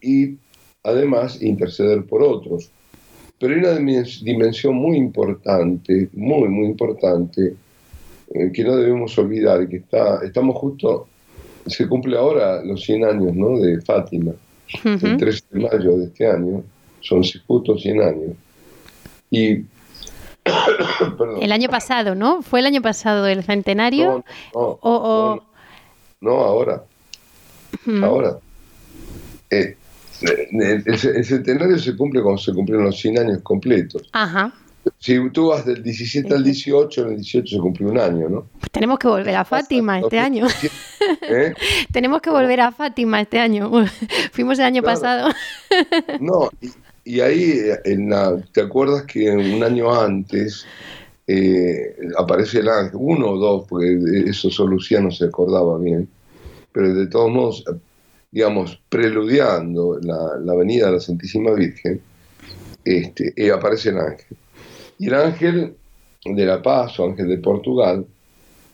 y 0.00 0.36
además 0.84 1.42
interceder 1.42 2.04
por 2.04 2.22
otros. 2.22 2.70
Pero 3.40 3.54
hay 3.54 3.58
una 3.58 4.04
dimensión 4.22 4.76
muy 4.76 4.96
importante, 4.96 6.08
muy, 6.12 6.48
muy 6.48 6.66
importante, 6.66 7.56
eh, 8.32 8.52
que 8.52 8.62
no 8.62 8.76
debemos 8.76 9.18
olvidar, 9.18 9.68
que 9.68 9.78
está, 9.78 10.20
estamos 10.24 10.54
justo, 10.54 11.08
se 11.66 11.88
cumple 11.88 12.16
ahora 12.16 12.62
los 12.62 12.84
100 12.84 13.04
años 13.04 13.34
¿no? 13.34 13.58
de 13.58 13.80
Fátima, 13.80 14.34
el 14.84 15.16
13 15.16 15.44
de 15.50 15.60
mayo 15.60 15.96
de 15.98 16.04
este 16.04 16.26
año, 16.26 16.62
son 17.00 17.22
justo 17.46 17.78
100 17.78 18.02
años. 18.02 18.36
Y 19.30 19.64
el 21.40 21.52
año 21.52 21.68
pasado, 21.68 22.14
¿no? 22.14 22.42
¿Fue 22.42 22.60
el 22.60 22.66
año 22.66 22.82
pasado 22.82 23.26
el 23.26 23.42
centenario? 23.42 24.24
No, 24.54 24.78
no, 24.82 25.46
no, 26.20 26.30
ahora. 26.30 26.84
Ahora. 28.02 28.38
Eh, 29.50 29.76
el, 30.22 31.24
centenario 31.24 31.78
se 31.78 31.96
cumple 31.96 32.22
cuando 32.22 32.40
se 32.40 32.52
cumplieron 32.52 32.86
los 32.86 32.98
100 32.98 33.18
años 33.18 33.38
completos. 33.42 34.08
Ajá. 34.12 34.52
Si 34.98 35.30
tú 35.30 35.48
vas 35.48 35.64
del 35.64 35.82
17 35.82 36.34
al 36.34 36.44
18, 36.44 37.02
en 37.02 37.08
el 37.08 37.16
18 37.16 37.56
se 37.56 37.60
cumplió 37.60 37.88
un 37.88 37.98
año, 37.98 38.28
¿no? 38.28 38.46
Tenemos 38.70 38.98
que 38.98 39.08
volver 39.08 39.34
a 39.36 39.44
Fátima 39.44 40.00
este 40.00 40.18
año. 40.18 40.46
¿Eh? 41.22 41.54
tenemos 41.92 42.20
que 42.20 42.30
volver 42.30 42.60
a 42.60 42.72
Fátima 42.72 43.20
este 43.20 43.38
año. 43.38 43.70
Fuimos 44.32 44.58
el 44.58 44.64
año 44.64 44.82
pasado. 44.82 45.30
no, 46.20 46.50
y, 47.04 47.20
ahí, 47.20 47.60
en 47.84 48.10
la, 48.10 48.36
¿te 48.52 48.62
acuerdas 48.62 49.04
que 49.04 49.30
un 49.30 49.62
año 49.62 49.92
antes 49.92 50.66
eh, 51.26 51.96
aparece 52.18 52.60
el 52.60 52.68
ángel? 52.68 52.96
Uno 52.98 53.30
o 53.30 53.38
dos, 53.38 53.66
porque 53.68 54.24
eso 54.26 54.50
solo 54.50 54.72
Luciano 54.72 55.10
se 55.10 55.26
acordaba 55.26 55.78
bien. 55.78 56.08
Pero 56.72 56.94
de 56.94 57.06
todos 57.06 57.30
modos, 57.30 57.64
digamos, 58.30 58.80
preludiando 58.88 59.98
la, 60.02 60.54
venida 60.54 60.86
de 60.86 60.92
la 60.92 61.00
Santísima 61.00 61.52
Virgen, 61.52 62.00
este, 62.84 63.32
eh, 63.36 63.52
aparece 63.52 63.90
el 63.90 63.98
ángel. 63.98 64.36
Y 64.98 65.08
el 65.08 65.14
ángel 65.14 65.76
de 66.24 66.46
la 66.46 66.62
paz 66.62 66.98
o 66.98 67.04
ángel 67.04 67.28
de 67.28 67.38
Portugal 67.38 68.06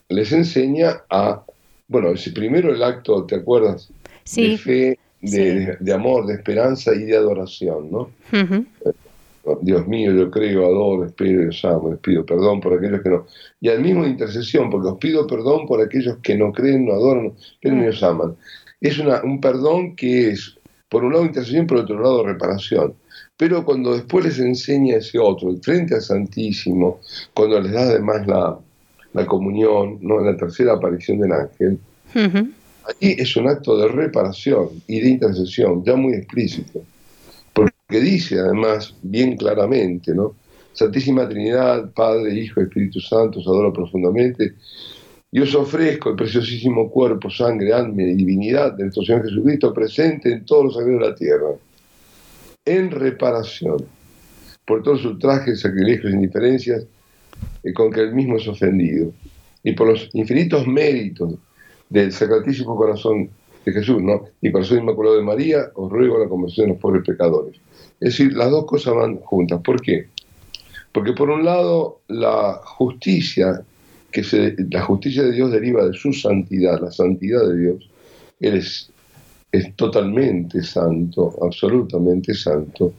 les 0.08 0.32
enseña 0.32 1.02
a, 1.08 1.42
bueno, 1.88 2.10
ese 2.10 2.32
primero 2.32 2.72
el 2.72 2.82
acto, 2.82 3.24
¿te 3.24 3.36
acuerdas? 3.36 3.90
Sí. 4.24 4.50
De 4.50 4.58
fe, 4.58 4.98
de, 5.20 5.92
amor, 5.92 6.26
de 6.26 6.34
esperanza 6.34 6.94
y 6.94 7.04
de 7.04 7.16
adoración, 7.16 7.90
¿no? 7.90 8.10
Dios 9.62 9.86
mío, 9.88 10.12
yo 10.12 10.30
creo, 10.30 10.66
adoro, 10.66 11.06
espero 11.06 11.48
os 11.48 11.64
amo, 11.64 11.90
les 11.90 11.98
pido 12.00 12.24
perdón 12.24 12.60
por 12.60 12.74
aquellos 12.74 13.02
que 13.02 13.08
no. 13.08 13.26
Y 13.60 13.68
al 13.68 13.80
mismo 13.80 14.06
intercesión, 14.06 14.70
porque 14.70 14.88
os 14.88 14.98
pido 14.98 15.26
perdón 15.26 15.66
por 15.66 15.80
aquellos 15.80 16.18
que 16.18 16.36
no 16.36 16.52
creen, 16.52 16.86
no 16.86 16.92
adoran, 16.92 17.32
pero 17.60 17.74
ni 17.74 17.86
os 17.86 18.02
aman 18.02 18.36
es 18.80 18.98
un 18.98 19.40
perdón 19.40 19.94
que 19.94 20.30
es, 20.30 20.58
por 20.88 21.04
un 21.04 21.12
lado, 21.12 21.24
intercesión, 21.24 21.66
por 21.66 21.78
otro 21.78 22.00
lado, 22.00 22.24
reparación. 22.24 22.94
Pero 23.40 23.64
cuando 23.64 23.94
después 23.94 24.26
les 24.26 24.38
enseña 24.38 24.96
ese 24.96 25.18
otro, 25.18 25.48
el 25.48 25.62
frente 25.62 25.94
al 25.94 26.02
Santísimo, 26.02 27.00
cuando 27.32 27.58
les 27.58 27.72
da 27.72 27.84
además 27.84 28.26
la, 28.26 28.58
la 29.14 29.24
comunión, 29.24 29.96
¿no? 30.02 30.20
la 30.20 30.36
tercera 30.36 30.74
aparición 30.74 31.20
del 31.20 31.32
ángel, 31.32 31.78
ahí 32.14 33.16
es 33.16 33.34
un 33.36 33.48
acto 33.48 33.78
de 33.78 33.88
reparación 33.88 34.68
y 34.86 35.00
de 35.00 35.08
intercesión, 35.08 35.82
ya 35.86 35.96
muy 35.96 36.16
explícito. 36.16 36.82
Porque 37.54 38.00
dice 38.00 38.38
además 38.40 38.94
bien 39.00 39.38
claramente, 39.38 40.14
¿no? 40.14 40.34
Santísima 40.74 41.26
Trinidad, 41.26 41.90
Padre, 41.92 42.34
Hijo, 42.34 42.60
Espíritu 42.60 43.00
Santo, 43.00 43.38
os 43.38 43.46
adoro 43.46 43.72
profundamente 43.72 44.52
y 45.32 45.40
os 45.40 45.54
ofrezco 45.54 46.10
el 46.10 46.16
preciosísimo 46.16 46.90
cuerpo, 46.90 47.30
sangre, 47.30 47.72
alma 47.72 48.02
y 48.02 48.16
divinidad 48.16 48.74
de 48.74 48.82
nuestro 48.82 49.02
Señor 49.02 49.24
Jesucristo 49.24 49.72
presente 49.72 50.30
en 50.30 50.44
todos 50.44 50.64
los 50.64 50.74
sagrados 50.74 51.00
de 51.00 51.08
la 51.08 51.14
tierra, 51.14 51.46
en 52.64 52.90
reparación 52.90 53.86
por 54.66 54.82
todos 54.82 55.02
sus 55.02 55.18
trajes, 55.18 55.60
sacrilegios 55.60 56.12
e 56.12 56.16
indiferencias 56.16 56.86
eh, 57.62 57.72
con 57.72 57.90
que 57.90 58.00
él 58.00 58.14
mismo 58.14 58.36
es 58.36 58.46
ofendido, 58.46 59.12
y 59.62 59.72
por 59.72 59.88
los 59.88 60.08
infinitos 60.12 60.66
méritos 60.66 61.34
del 61.88 62.12
Sacratísimo 62.12 62.76
Corazón 62.76 63.30
de 63.64 63.72
Jesús, 63.72 64.02
¿no? 64.02 64.24
Y 64.40 64.52
corazón 64.52 64.78
inmaculado 64.78 65.16
de 65.16 65.22
María, 65.22 65.70
os 65.74 65.90
ruego 65.90 66.18
la 66.18 66.28
conversión 66.28 66.66
de 66.66 66.72
los 66.74 66.80
pobres 66.80 67.02
pecadores. 67.04 67.56
Es 68.00 68.16
decir, 68.16 68.32
las 68.34 68.50
dos 68.50 68.64
cosas 68.64 68.94
van 68.94 69.16
juntas. 69.16 69.60
¿Por 69.62 69.82
qué? 69.82 70.06
Porque 70.92 71.12
por 71.12 71.28
un 71.28 71.44
lado, 71.44 72.00
la 72.08 72.60
justicia 72.64 73.64
que 74.10 74.22
la 74.70 74.82
justicia 74.82 75.22
de 75.22 75.32
Dios 75.32 75.52
deriva 75.52 75.84
de 75.86 75.92
su 75.92 76.12
santidad, 76.12 76.80
la 76.80 76.90
santidad 76.90 77.46
de 77.46 77.56
Dios. 77.56 77.90
Él 78.40 78.54
es, 78.56 78.90
es 79.52 79.74
totalmente 79.76 80.62
santo, 80.62 81.36
absolutamente 81.42 82.34
santo. 82.34 82.92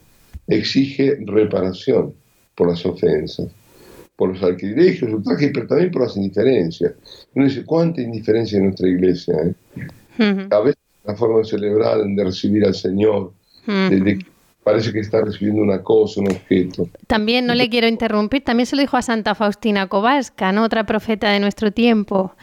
Exige 0.48 1.18
reparación 1.26 2.14
por 2.56 2.70
las 2.70 2.86
ofensas, 2.86 3.48
por 4.16 4.30
los 4.30 4.40
sacrilegios, 4.40 5.12
pero 5.54 5.68
también 5.68 5.92
por 5.92 6.02
las 6.04 6.18
indiferencias. 6.18 6.94
Uno 7.34 7.46
dice, 7.46 7.66
¿cuánta 7.66 8.02
indiferencia 8.02 8.58
en 8.58 8.66
nuestra 8.66 8.88
iglesia? 8.88 9.36
Eh? 10.18 10.48
A 10.50 10.60
veces 10.60 10.82
la 11.06 11.16
forma 11.16 11.40
de 11.40 11.46
celebrar, 11.46 12.04
de 12.04 12.24
recibir 12.24 12.66
al 12.66 12.76
Señor, 12.76 13.34
de, 13.66 14.20
parece 14.64 14.94
que 14.94 15.00
está 15.00 15.22
recibiendo 15.22 15.62
una 15.62 15.82
cosa, 15.82 16.22
un 16.22 16.32
objeto. 16.32 16.88
También, 17.08 17.46
no 17.46 17.56
le 17.56 17.70
quiero 17.70 17.88
interrumpir, 17.88 18.44
también 18.44 18.68
se 18.68 18.76
lo 18.76 18.82
dijo 18.82 18.98
a 18.98 19.02
Santa 19.02 19.36
Faustina 19.36 19.88
Kowalska, 19.88 20.52
¿no? 20.52 20.64
otra 20.64 20.86
profeta 20.86 21.32
de 21.32 21.40
nuestro 21.40 21.72
tiempo. 21.72 22.36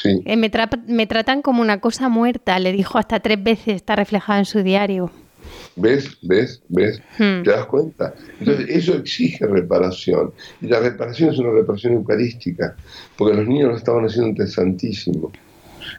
Sí. 0.00 0.22
Eh, 0.24 0.36
me, 0.36 0.50
me, 0.86 1.06
tratan 1.06 1.42
como 1.42 1.60
una 1.60 1.80
cosa 1.80 2.08
muerta, 2.08 2.58
le 2.58 2.72
dijo 2.72 2.98
hasta 2.98 3.20
tres 3.20 3.42
veces, 3.42 3.76
está 3.76 3.96
reflejado 3.96 4.38
en 4.38 4.44
su 4.46 4.62
diario. 4.62 5.10
¿Ves? 5.76 6.16
¿Ves? 6.22 6.62
¿Ves? 6.68 7.00
Hmm. 7.18 7.42
¿Te 7.42 7.50
das 7.50 7.66
cuenta? 7.66 8.14
Entonces, 8.40 8.66
eso 8.70 8.94
exige 8.94 9.46
reparación. 9.46 10.32
Y 10.62 10.66
la 10.66 10.80
reparación 10.80 11.30
es 11.30 11.38
una 11.38 11.50
reparación 11.50 11.92
eucarística, 11.92 12.74
porque 13.16 13.36
los 13.36 13.46
niños 13.46 13.70
lo 13.70 13.76
estaban 13.76 14.06
haciendo 14.06 14.30
ante 14.30 14.42
el 14.44 14.48
Santísimo. 14.48 15.30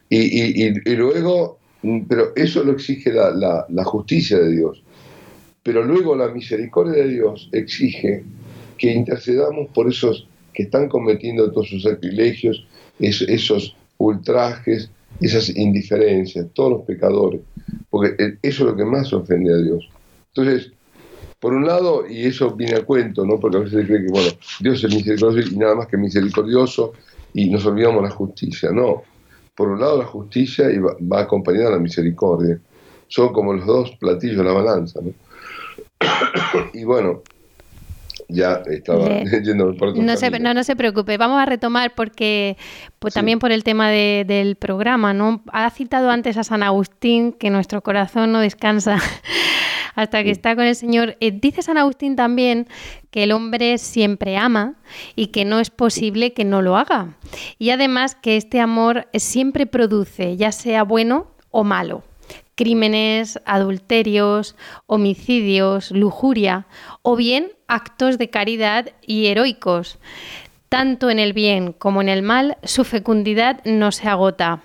Y, 0.09 0.65
y, 0.65 0.73
y, 0.83 0.95
luego, 0.95 1.59
mm, 1.83 2.01
pero 2.09 2.33
eso 2.35 2.63
lo 2.63 2.73
exige 2.73 3.13
la, 3.13 3.29
la, 3.29 3.65
la 3.69 3.83
justicia 3.83 4.39
de 4.39 4.51
Dios 4.51 4.83
pero 5.67 5.83
luego 5.83 6.15
la 6.15 6.29
misericordia 6.29 7.03
de 7.03 7.09
Dios 7.09 7.49
exige 7.51 8.23
que 8.77 8.89
intercedamos 8.89 9.67
por 9.73 9.89
esos 9.89 10.25
que 10.53 10.63
están 10.63 10.87
cometiendo 10.87 11.51
todos 11.51 11.67
sus 11.67 11.83
sacrilegios, 11.83 12.65
esos 12.99 13.75
ultrajes, 13.97 14.89
esas 15.19 15.49
indiferencias, 15.49 16.47
todos 16.53 16.71
los 16.71 16.81
pecadores, 16.83 17.41
porque 17.89 18.15
e, 18.17 18.37
eso 18.43 18.63
es 18.63 18.69
lo 18.69 18.77
que 18.77 18.85
más 18.85 19.11
ofende 19.11 19.51
a 19.51 19.57
Dios. 19.57 19.89
Entonces, 20.33 20.71
por 21.37 21.53
un 21.53 21.67
lado, 21.67 22.07
y 22.09 22.23
eso 22.23 22.55
viene 22.55 22.77
a 22.77 22.85
cuento, 22.85 23.25
¿no? 23.25 23.37
porque 23.37 23.57
a 23.57 23.59
veces 23.59 23.81
se 23.81 23.87
cree 23.87 24.05
que, 24.05 24.09
bueno, 24.09 24.29
Dios 24.61 24.81
es 24.81 24.95
misericordioso 24.95 25.49
y 25.51 25.57
nada 25.57 25.75
más 25.75 25.87
que 25.87 25.97
misericordioso 25.97 26.93
y 27.33 27.49
nos 27.49 27.65
olvidamos 27.65 28.03
la 28.03 28.11
justicia. 28.11 28.71
No, 28.71 29.03
por 29.53 29.67
un 29.67 29.81
lado 29.81 29.97
la 29.97 30.05
justicia 30.05 30.69
va, 31.11 31.19
acompañada 31.19 31.65
de 31.65 31.71
la 31.71 31.81
misericordia. 31.81 32.57
Son 33.09 33.33
como 33.33 33.51
los 33.51 33.65
dos 33.65 33.91
platillos 33.99 34.37
de 34.37 34.43
la 34.45 34.53
balanza. 34.53 35.01
¿no? 35.01 35.11
Y 36.73 36.83
bueno, 36.83 37.23
ya 38.29 38.61
estaba 38.65 39.07
yendo 39.43 39.75
por 39.75 39.97
no 39.97 40.17
se, 40.17 40.29
no, 40.39 40.53
no 40.53 40.63
se 40.63 40.75
preocupe, 40.75 41.17
vamos 41.17 41.41
a 41.41 41.45
retomar 41.45 41.95
porque 41.95 42.57
pues, 42.99 43.13
también 43.13 43.39
por 43.39 43.51
el 43.51 43.63
tema 43.63 43.89
del 43.89 44.55
programa, 44.55 45.13
¿no? 45.13 45.43
Ha 45.51 45.69
citado 45.69 46.09
antes 46.09 46.37
a 46.37 46.43
San 46.43 46.63
Agustín 46.63 47.33
que 47.33 47.49
nuestro 47.49 47.81
corazón 47.81 48.31
no 48.31 48.39
descansa 48.39 48.97
hasta 49.95 50.23
que 50.23 50.31
está 50.31 50.55
con 50.55 50.65
el 50.65 50.75
Señor. 50.75 51.15
Eh, 51.19 51.31
dice 51.31 51.61
San 51.61 51.77
Agustín 51.77 52.15
también 52.15 52.67
que 53.11 53.23
el 53.23 53.31
hombre 53.31 53.77
siempre 53.77 54.37
ama 54.37 54.75
y 55.15 55.27
que 55.27 55.45
no 55.45 55.59
es 55.59 55.69
posible 55.69 56.33
que 56.33 56.45
no 56.45 56.61
lo 56.61 56.77
haga. 56.77 57.15
Y 57.57 57.69
además 57.69 58.15
que 58.15 58.37
este 58.37 58.59
amor 58.59 59.07
siempre 59.13 59.65
produce, 59.65 60.37
ya 60.37 60.51
sea 60.51 60.83
bueno 60.83 61.27
o 61.51 61.63
malo 61.63 62.03
crímenes, 62.57 63.39
adulterios, 63.45 64.57
homicidios, 64.87 65.91
lujuria 65.91 66.65
o 67.03 67.15
bien 67.15 67.51
actos 67.67 68.17
de 68.17 68.29
caridad 68.29 68.89
y 69.05 69.27
heroicos. 69.27 69.99
Tanto 70.67 71.09
en 71.09 71.19
el 71.19 71.31
bien 71.31 71.71
como 71.71 72.01
en 72.01 72.09
el 72.09 72.23
mal, 72.23 72.57
su 72.63 72.83
fecundidad 72.83 73.63
no 73.63 73.93
se 73.93 74.09
agota. 74.09 74.63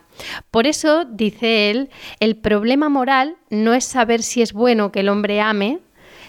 Por 0.51 0.67
eso, 0.67 1.05
dice 1.05 1.71
él, 1.71 1.91
el 2.19 2.37
problema 2.37 2.89
moral 2.89 3.37
no 3.51 3.75
es 3.75 3.85
saber 3.85 4.23
si 4.23 4.43
es 4.43 4.53
bueno 4.53 4.91
que 4.91 5.01
el 5.01 5.09
hombre 5.09 5.41
ame, 5.41 5.79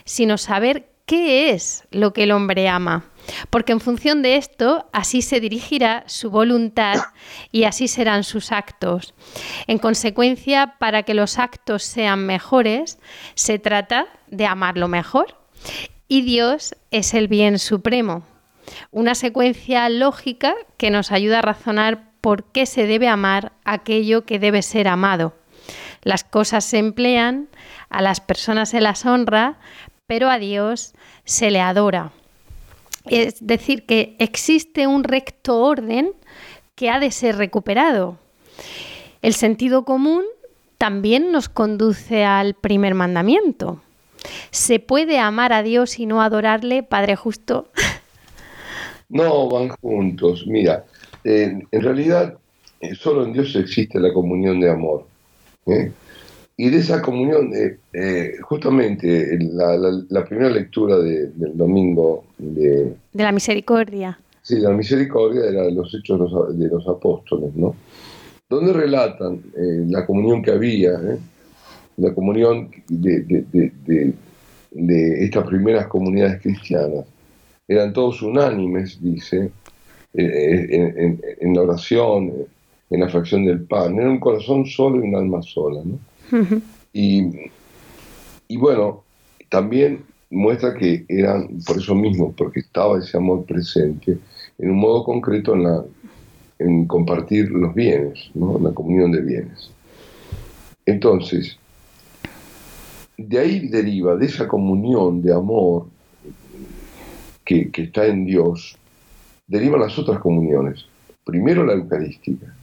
sino 0.06 0.38
saber 0.38 0.89
qué 1.06 1.52
es 1.52 1.88
lo 1.91 2.13
que 2.13 2.23
el 2.23 2.32
hombre 2.32 2.67
ama. 2.67 3.06
Porque 3.49 3.71
en 3.71 3.79
función 3.79 4.21
de 4.21 4.38
esto, 4.38 4.88
así 4.93 5.21
se 5.21 5.39
dirigirá 5.39 6.03
su 6.07 6.29
voluntad 6.29 7.01
y 7.51 7.63
así 7.63 7.88
serán 7.88 8.23
sus 8.23 8.51
actos. 8.51 9.13
En 9.67 9.77
consecuencia, 9.77 10.75
para 10.79 11.03
que 11.03 11.13
los 11.13 11.39
actos 11.39 11.83
sean 11.83 12.25
mejores, 12.25 12.99
se 13.36 13.59
trata 13.59 14.07
de 14.27 14.45
amarlo 14.45 14.88
mejor. 14.88 15.38
Y 16.07 16.21
Dios 16.21 16.75
es 16.91 17.13
el 17.13 17.27
bien 17.27 17.59
supremo. 17.59 18.23
Una 18.91 19.15
secuencia 19.15 19.88
lógica 19.89 20.55
que 20.77 20.89
nos 20.89 21.12
ayuda 21.12 21.39
a 21.39 21.43
razonar 21.43 22.12
por 22.21 22.45
qué 22.51 22.65
se 22.65 22.88
debe 22.88 23.07
amar 23.07 23.51
aquello 23.65 24.25
que 24.25 24.39
debe 24.39 24.62
ser 24.62 24.88
amado. 24.88 25.36
Las 26.01 26.23
cosas 26.23 26.65
se 26.65 26.77
emplean, 26.77 27.49
a 27.89 28.01
las 28.01 28.19
personas 28.19 28.69
se 28.69 28.81
las 28.81 29.05
honra, 29.05 29.59
pero 30.07 30.29
a 30.29 30.39
Dios 30.39 30.93
se 31.25 31.51
le 31.51 31.62
adora. 31.62 32.12
Es 33.06 33.46
decir, 33.46 33.86
que 33.86 34.16
existe 34.20 34.88
un 34.88 35.04
recto 35.04 35.60
orden 35.60 36.12
que 36.76 36.89
ha 36.89 37.00
de 37.00 37.12
ser 37.12 37.38
recuperado. 37.38 38.18
El 39.22 39.34
sentido 39.34 39.86
común 39.86 40.24
también 40.78 41.32
nos 41.32 41.50
conduce 41.50 42.24
al 42.24 42.54
primer 42.56 42.94
mandamiento. 42.94 43.82
¿Se 44.52 44.80
puede 44.80 45.20
amar 45.20 45.54
a 45.54 45.63
Dios 45.63 46.00
y 46.00 46.06
no 46.06 46.22
adorarle, 46.22 46.84
Padre 46.84 47.16
Justo? 47.16 47.70
No, 49.10 49.48
van 49.48 49.70
juntos. 49.70 50.46
Mira, 50.48 50.86
en 51.24 51.68
realidad 51.72 52.36
eh, 52.84 52.96
solo 52.96 53.24
en 53.24 53.32
Dios 53.32 53.56
existe 53.56 53.98
la 53.98 54.12
comunión 54.12 54.60
de 54.60 54.70
amor. 54.70 55.06
¿eh? 55.68 55.92
Y 56.56 56.70
de 56.70 56.78
esa 56.78 57.02
comunión, 57.02 57.52
eh, 57.56 57.80
eh, 57.94 58.38
justamente 58.42 59.39
la, 59.39 60.24
primera 60.26 60.50
lectura 60.52 61.00
del 61.00 61.58
domingo 61.58 62.26
de, 62.38 62.94
de 63.12 63.24
la 63.24 63.32
misericordia. 63.32 64.20
Sí, 64.44 64.60
la 64.60 64.70
misericordia 64.70 65.46
era 65.46 65.70
los 65.72 65.94
hechos 65.96 66.20
de 66.56 66.68
los, 66.68 66.88
apóstoles, 66.88 67.56
¿no? 67.56 67.76
Donde 68.48 68.72
relatan 68.72 69.42
eh, 69.58 69.86
la 69.88 70.06
comunión 70.06 70.44
que 70.44 70.52
había, 70.52 70.92
la 71.98 72.13
comunión 72.13 72.70
de, 72.88 74.13
estas 75.26 75.48
primeras 75.48 75.88
comunidades 75.88 76.39
cristianas. 76.42 77.06
Eran 77.68 77.94
todos 77.94 78.22
unánimes, 78.22 79.02
dice, 79.02 79.50
en, 80.13 81.22
en 81.39 81.56
la 81.56 81.62
oración, 81.62 82.32
en 82.92 83.00
la 83.00 83.10
fracción 83.10 83.46
del 83.46 83.62
pan. 83.62 83.98
Era 83.98 84.10
un 84.10 84.20
corazón 84.20 84.68
solo 84.68 84.98
y 84.98 85.08
un 85.08 85.16
alma 85.16 85.42
sola, 85.42 85.82
¿no? 85.84 85.98
Y, 86.93 88.58
bueno, 88.58 89.04
también 89.50 90.04
muestra 90.30 90.74
que 90.76 91.06
eran 91.08 91.60
por 91.65 91.78
eso 91.78 91.96
mismo, 91.96 92.34
porque 92.34 92.62
estaba 92.62 93.00
ese 93.00 93.17
amor 93.17 93.46
presente 93.46 94.17
en 94.58 94.72
un 94.72 94.78
modo 94.78 95.04
concreto 95.04 95.54
en, 95.54 95.63
la, 95.63 95.84
en 96.60 96.86
compartir 96.86 97.50
los 97.50 97.74
bienes, 97.74 98.32
la 98.34 98.72
comunión 98.72 99.12
de 99.12 99.22
bienes. 99.22 99.72
Entonces, 100.86 101.58
de 103.17 103.39
ahí 103.39 103.67
deriva, 103.67 104.15
de 104.15 104.26
esa 104.26 104.48
comunión 104.48 105.22
de 105.22 105.34
amor 105.34 105.88
que, 107.46 107.69
que 107.72 107.84
está 107.84 108.06
en 108.06 108.26
Dios, 108.26 108.78
derivan 109.48 109.82
las 109.82 109.98
otras 109.98 110.19
comuniones. 110.19 110.86
Primero 111.24 111.65
la 111.65 111.74
Eucarística. 111.74 112.54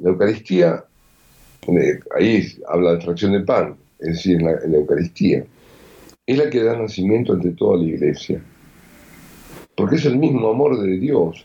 La 0.00 0.10
Eucaristía 0.10 0.84
ahí 2.16 2.46
habla 2.68 2.94
de 2.94 3.00
fracción 3.00 3.32
de 3.32 3.40
pan, 3.40 3.76
es 3.98 4.08
decir, 4.08 4.40
en 4.40 4.46
la, 4.46 4.78
Eucaristía, 4.78 5.44
es 6.26 6.38
la 6.38 6.50
que 6.50 6.62
da 6.62 6.76
nacimiento 6.76 7.32
ante 7.32 7.50
toda 7.50 7.78
la 7.78 7.84
iglesia. 7.84 8.42
Porque 9.76 9.96
es 9.96 10.04
el 10.04 10.18
mismo 10.18 10.50
amor 10.50 10.80
de 10.80 10.98
Dios, 10.98 11.44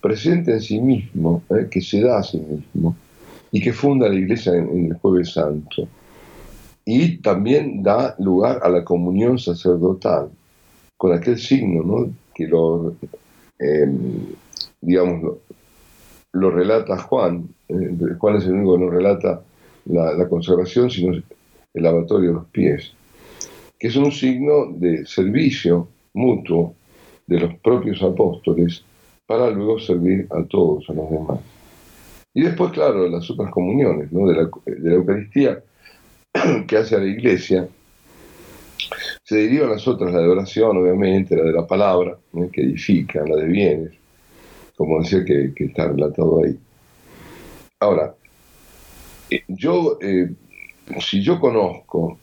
presente 0.00 0.52
en 0.52 0.60
sí 0.60 0.80
mismo, 0.80 1.42
eh, 1.50 1.66
que 1.70 1.80
se 1.80 2.00
da 2.00 2.18
a 2.18 2.22
sí 2.22 2.38
mismo, 2.38 2.96
y 3.50 3.60
que 3.60 3.72
funda 3.72 4.08
la 4.08 4.14
iglesia 4.14 4.54
en, 4.54 4.86
el 4.86 4.94
jueves 4.94 5.32
santo. 5.32 5.88
Y 6.84 7.18
también 7.18 7.82
da 7.82 8.14
lugar 8.18 8.60
a 8.62 8.68
la 8.68 8.84
comunión 8.84 9.38
sacerdotal, 9.38 10.30
con 10.96 11.12
aquel 11.12 11.38
signo 11.38 11.82
¿no? 11.82 12.10
que 12.34 12.46
lo, 12.46 12.94
em, 13.58 14.26
digamos, 14.80 15.38
lo, 16.32 16.50
relata 16.50 16.98
Juan, 16.98 17.48
eh, 17.68 17.96
Juan 18.18 18.36
es 18.36 18.44
el 18.44 18.52
único 18.52 18.76
que 18.76 18.84
nos 18.84 18.94
relata 18.94 19.42
la, 19.88 20.28
conservación, 20.28 20.90
sino 20.90 21.14
el 21.14 21.24
lavatorio 21.82 22.28
de 22.28 22.34
los 22.34 22.46
pies, 22.46 22.92
que 23.78 23.88
es 23.88 23.96
un 23.96 24.12
signo 24.12 24.66
de 24.72 25.06
servicio 25.06 25.88
mutuo 26.14 26.74
de 27.26 27.40
los 27.40 27.54
propios 27.56 28.02
apóstoles 28.02 28.82
para 29.26 29.50
luego 29.50 29.78
servir 29.78 30.26
a 30.30 30.42
todos, 30.44 30.88
a 30.88 30.94
los 30.94 31.10
demás. 31.10 31.40
Y 32.34 32.42
después, 32.42 32.72
claro, 32.72 33.08
las 33.08 33.30
otras 33.30 33.50
comuniones, 33.50 34.12
¿no? 34.12 34.26
de, 34.28 34.36
la, 34.36 34.50
de 34.64 34.88
la 34.88 34.94
Eucaristía 34.94 35.62
que 36.66 36.76
hace 36.76 36.96
a 36.96 37.00
la 37.00 37.06
iglesia, 37.06 37.68
se 39.22 39.36
derivan 39.36 39.70
las 39.70 39.86
otras, 39.86 40.12
la 40.12 40.20
de 40.20 40.28
oración, 40.28 40.76
obviamente, 40.76 41.36
la 41.36 41.44
de 41.44 41.52
la 41.52 41.66
palabra, 41.66 42.16
que 42.52 42.62
edifica, 42.62 43.22
la 43.26 43.36
de 43.36 43.46
bienes, 43.46 43.92
como 44.76 45.02
decía 45.02 45.24
que, 45.24 45.52
que, 45.54 45.64
está 45.64 45.88
relatado 45.88 46.42
ahí. 46.44 46.58
Ahora, 47.80 48.14
yo, 49.48 49.98
eh, 50.00 50.30
si 51.00 51.22
yo 51.22 51.40
conozco 51.40 52.18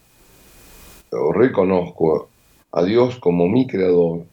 o 1.11 1.31
reconozco 1.31 2.29
a 2.71 2.83
Dios 2.83 3.17
como 3.17 3.47
mi 3.47 3.67
creador, 3.67 4.23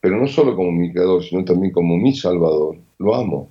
pero 0.00 0.16
no 0.16 0.28
solo 0.28 0.54
como 0.54 0.70
mi 0.70 0.92
creador, 0.92 1.24
sino 1.24 1.44
también 1.44 1.72
como 1.72 1.96
mi 1.96 2.14
salvador, 2.14 2.76
lo 2.98 3.14
amo. 3.14 3.48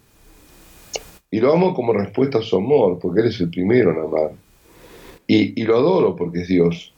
Y 1.30 1.39
lo 1.41 1.52
amo 1.52 1.73
como 1.73 1.91
respuesta 1.91 2.39
a 2.39 2.41
su 2.41 2.56
amor, 2.56 3.00
porque 3.00 3.21
Él 3.21 3.28
es 3.28 3.39
el 3.41 3.50
primero 3.50 3.91
en 3.91 4.00
amar. 4.00 4.32
Y, 5.28 5.62
lo 5.63 5.76
adoro 5.76 6.15
porque 6.15 6.41
es 6.41 6.47
Dios. 6.47 6.93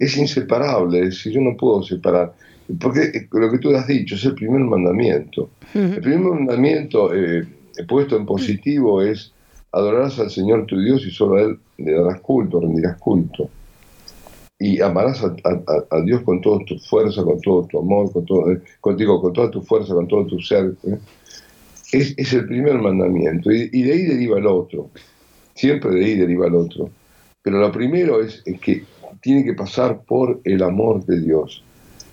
Es 0.00 0.16
inseparable, 0.16 0.98
es 0.98 1.10
decir, 1.10 1.32
yo 1.32 1.40
no 1.40 1.56
puedo 1.56 1.80
separar. 1.84 2.34
Porque 2.80 3.02
eh, 3.02 3.28
lo 3.30 3.52
que 3.52 3.58
tú 3.58 3.74
has 3.76 3.86
dicho 3.86 4.16
es 4.16 4.24
el 4.24 4.34
primer 4.34 4.62
mandamiento. 4.62 5.50
El 5.74 6.00
primer 6.00 6.32
mandamiento 6.32 7.12
puesto 7.86 8.16
en 8.16 8.26
positivo 8.26 9.00
es 9.00 9.31
adorarás 9.72 10.18
al 10.18 10.30
Señor 10.30 10.66
tu 10.66 10.78
Dios 10.78 11.04
y 11.06 11.10
solo 11.10 11.36
a 11.36 11.42
Él 11.42 11.58
le 11.78 11.92
darás 11.92 12.20
culto, 12.20 12.60
rendirás 12.60 12.98
culto. 12.98 13.48
Y 14.58 14.80
amarás 14.80 15.24
a, 15.24 16.00
Dios 16.04 16.22
con 16.22 16.40
toda 16.40 16.64
tu 16.64 16.78
fuerza, 16.78 17.24
con 17.24 17.40
todo 17.40 17.66
tu 17.66 17.80
amor, 17.80 18.12
con 18.12 18.24
todo, 18.24 18.52
eh, 18.52 18.60
contigo, 18.80 19.20
con 19.20 19.32
toda 19.32 19.50
tu 19.50 19.60
fuerza, 19.62 19.92
con 19.92 20.06
todo 20.06 20.24
tu 20.26 20.38
ser. 20.38 20.74
¿eh? 20.86 20.98
Es, 21.90 22.32
el 22.32 22.46
primer 22.46 22.78
mandamiento. 22.78 23.50
Y, 23.50 23.82
de 23.82 23.92
ahí 23.92 24.02
deriva 24.02 24.38
el 24.38 24.46
otro. 24.46 24.90
Siempre 25.54 25.90
de 25.90 26.04
ahí 26.04 26.14
deriva 26.14 26.46
el 26.46 26.54
otro. 26.54 26.90
Pero 27.42 27.58
lo 27.58 27.72
primero 27.72 28.22
es, 28.22 28.44
que 28.60 28.84
tiene 29.20 29.42
que 29.42 29.54
pasar 29.54 30.02
por 30.02 30.40
el 30.44 30.62
amor 30.62 31.04
de 31.06 31.20
Dios. 31.20 31.64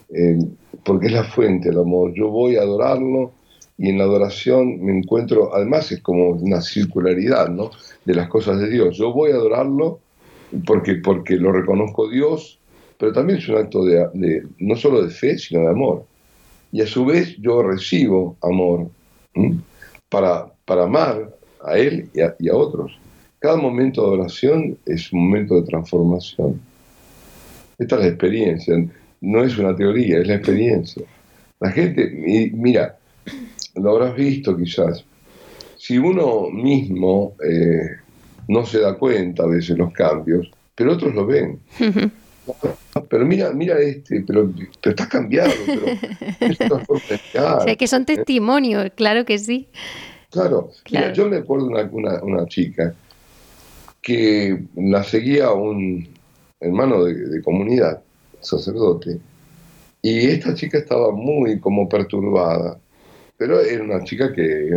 Eh, 0.10 0.40
porque 0.84 1.06
es 1.06 1.14
la 1.14 1.26
fuente 1.26 1.70
del 1.70 1.80
amor. 1.80 2.14
Yo 2.16 2.30
voy 2.30 2.56
a 2.56 2.62
adorarlo 2.62 3.32
y 3.80 3.88
en 3.88 3.98
la 3.98 4.04
adoración 4.04 4.84
me 4.84 4.96
encuentro, 4.96 5.56
además 5.56 5.90
es 5.94 6.02
como 6.02 6.32
una 6.32 6.60
circularidad 6.62 7.48
¿no? 7.48 7.72
de 8.04 8.14
las 8.14 8.28
cosas 8.28 8.60
de 8.60 8.70
Dios. 8.70 8.98
Yo 8.98 9.14
voy 9.14 9.32
a 9.32 9.36
adorarlo 9.36 10.02
porque, 10.66 10.96
porque 10.96 11.38
lo 11.38 11.54
reconozco 11.54 12.10
Dios, 12.10 12.60
pero 12.98 13.14
también 13.14 13.40
es 13.40 13.48
un 13.48 13.56
acto 13.56 13.86
de, 13.86 14.44
no 14.58 14.76
solo 14.76 15.02
de 15.02 15.10
fe, 15.10 15.38
sino 15.38 15.62
de 15.62 15.70
amor. 15.70 16.04
Y 16.74 16.82
a 16.82 16.88
su 16.88 17.06
vez 17.06 17.38
yo 17.40 17.64
recibo 17.64 18.36
amor 18.42 18.90
para, 20.10 20.48
para 20.66 20.84
amar 20.84 21.34
a 21.64 21.78
Él 21.78 22.10
y 22.14 22.20
a, 22.20 22.36
y 22.38 22.50
a 22.50 22.56
otros. 22.56 23.00
Cada 23.40 23.56
momento 23.56 24.02
de 24.02 24.08
adoración 24.08 24.78
es 24.86 25.14
un 25.14 25.22
momento 25.22 25.56
de 25.56 25.62
transformación. 25.62 26.60
Esta 27.78 27.96
es 27.96 28.02
la 28.02 28.08
experiencia, 28.10 28.76
no 29.22 29.42
es 29.42 29.58
una 29.58 29.74
teoría, 29.74 30.20
es 30.20 30.28
la 30.28 30.36
experiencia. 30.36 31.04
La 31.62 31.72
gente, 31.72 32.10
mira, 32.54 32.99
lo 33.82 33.92
habrás 33.92 34.16
visto 34.16 34.56
quizás. 34.56 35.06
Si 35.78 35.98
uno 35.98 36.50
mismo 36.50 37.36
eh, 37.44 37.98
no 38.48 38.66
se 38.66 38.80
da 38.80 38.98
cuenta 38.98 39.44
a 39.44 39.48
veces 39.48 39.78
los 39.78 39.94
cambios, 39.94 40.52
pero 40.76 40.94
otros 40.94 41.14
lo 41.14 41.26
ven. 41.26 41.60
pero 43.10 43.26
mira, 43.26 43.52
mira 43.52 43.80
este, 43.80 44.24
pero, 44.26 44.52
pero 44.82 44.92
estás 44.92 45.08
cambiado, 45.08 45.52
pero 45.66 46.82
o 46.88 47.62
sea, 47.62 47.76
que 47.76 47.88
son 47.88 48.06
testimonios, 48.06 48.92
claro 48.96 49.24
que 49.24 49.38
sí. 49.38 49.68
Claro, 50.32 50.72
yo 51.14 51.28
me 51.28 51.38
acuerdo 51.38 51.68
una, 51.68 51.84
una, 51.92 52.22
una, 52.22 52.46
chica 52.46 52.94
que 54.02 54.64
la 54.76 55.04
seguía 55.04 55.52
un 55.52 56.08
hermano 56.60 57.04
de, 57.04 57.16
de 57.16 57.42
comunidad, 57.42 58.02
sacerdote, 58.40 59.20
y 60.02 60.28
esta 60.28 60.54
chica 60.54 60.78
estaba 60.78 61.12
muy 61.12 61.60
como 61.60 61.90
perturbada 61.90 62.80
pero 63.40 63.62
era 63.62 63.82
una 63.82 64.04
chica 64.04 64.34
que 64.34 64.70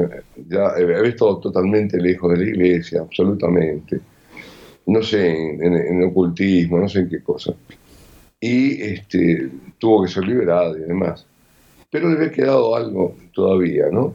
ya 0.49 0.69
había 0.69 1.03
estado 1.03 1.39
totalmente 1.39 2.01
lejos 2.01 2.31
de 2.31 2.45
la 2.45 2.45
iglesia, 2.45 3.01
absolutamente. 3.01 3.99
No 4.87 5.03
sé, 5.03 5.33
en, 5.33 6.05
ocultismo, 6.05 6.79
no 6.79 6.89
sé 6.89 7.01
en 7.01 7.09
qué 7.09 7.21
cosa. 7.25 7.55
Y 8.41 8.81
este, 8.81 9.51
tuvo 9.79 10.05
que 10.05 10.13
ser 10.13 10.25
liberada 10.29 10.79
y 10.79 10.83
demás. 10.83 11.27
pero 11.91 12.09
le 12.09 12.15
había 12.15 12.31
quedado 12.31 12.77
algo 12.77 13.17
todavía, 13.35 13.87
¿no? 13.91 14.15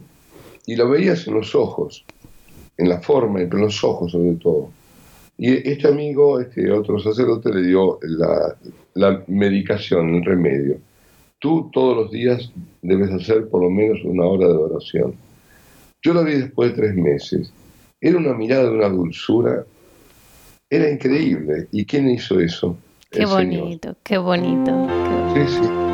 Y 0.65 0.77
lo 0.77 0.89
veías 0.89 1.27
en 1.27 1.33
los 1.33 1.53
ojos, 1.53 2.05
en 2.77 2.88
la 2.88 3.01
forma, 3.01 3.41
en 3.41 3.49
los 3.49 3.83
ojos 3.83 4.13
sobre 4.13 4.36
todo. 4.36 4.69
Y 5.38 5.69
este 5.69 5.89
amigo, 5.89 6.39
este 6.39 6.71
otro 6.71 6.99
sacerdote, 6.99 7.53
le 7.53 7.67
dio 7.67 7.99
la, 8.01 8.55
la 8.93 9.23
medicación, 9.27 10.15
el 10.15 10.23
remedio. 10.23 10.77
Tú 11.39 11.69
todos 11.71 11.95
los 11.95 12.12
días 12.12 12.52
debes 12.82 13.12
hacer 13.12 13.47
por 13.50 13.62
lo 13.62 13.69
menos 13.69 14.00
una 14.04 14.26
hora 14.26 14.47
de 14.47 14.54
oración. 14.54 15.15
Yo 16.02 16.13
lo 16.13 16.23
vi 16.23 16.34
después 16.34 16.71
de 16.71 16.76
tres 16.76 16.95
meses. 16.95 17.52
Era 18.02 18.17
una 18.17 18.34
mirada 18.34 18.63
de 18.63 18.71
una 18.71 18.89
dulzura. 18.89 19.65
Era 20.69 20.89
increíble. 20.89 21.67
¿Y 21.71 21.86
quién 21.86 22.10
hizo 22.10 22.39
eso? 22.39 22.78
Qué 23.10 23.26
bonito, 23.26 23.95
qué 24.04 24.17
bonito, 24.17 24.88
qué 24.88 25.38
bonito. 25.38 25.47
Sí, 25.47 25.58
sí. 25.62 25.87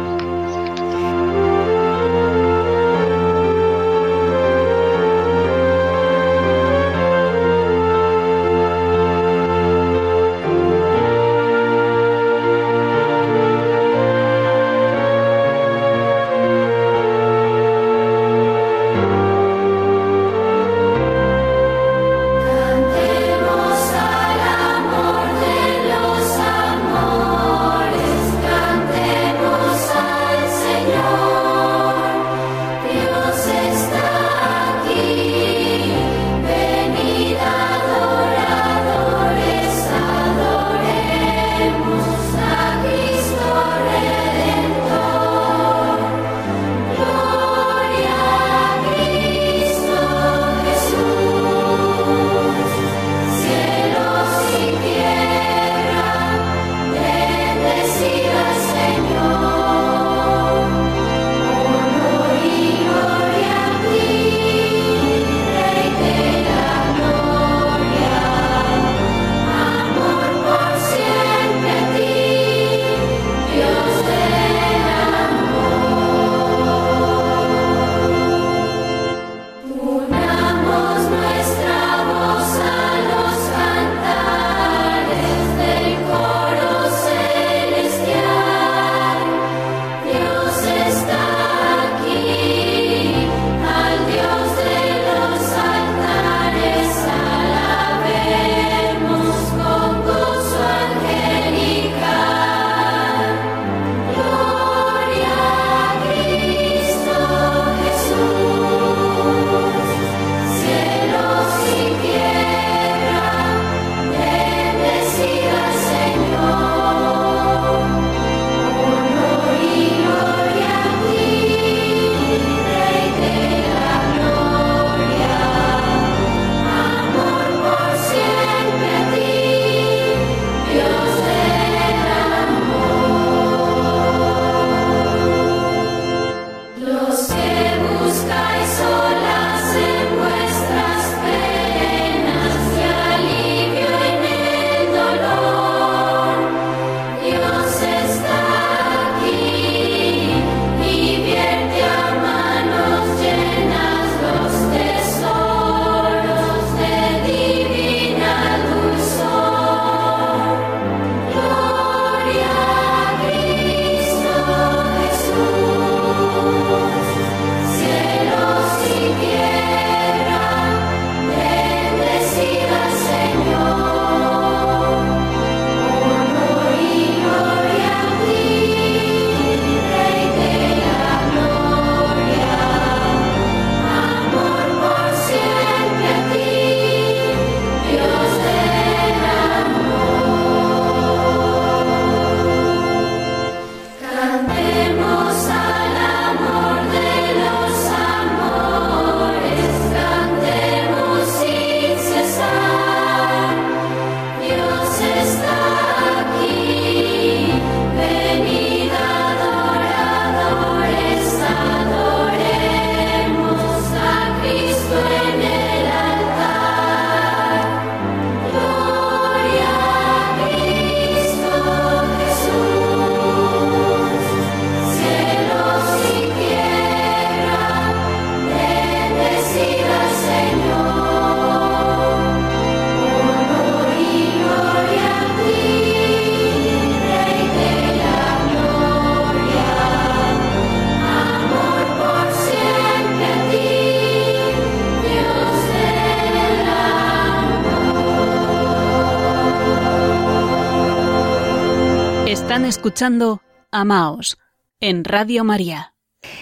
Escuchando 252.61 253.41
Amaos 253.71 254.37
en 254.79 255.03
Radio 255.03 255.43
María. 255.43 255.95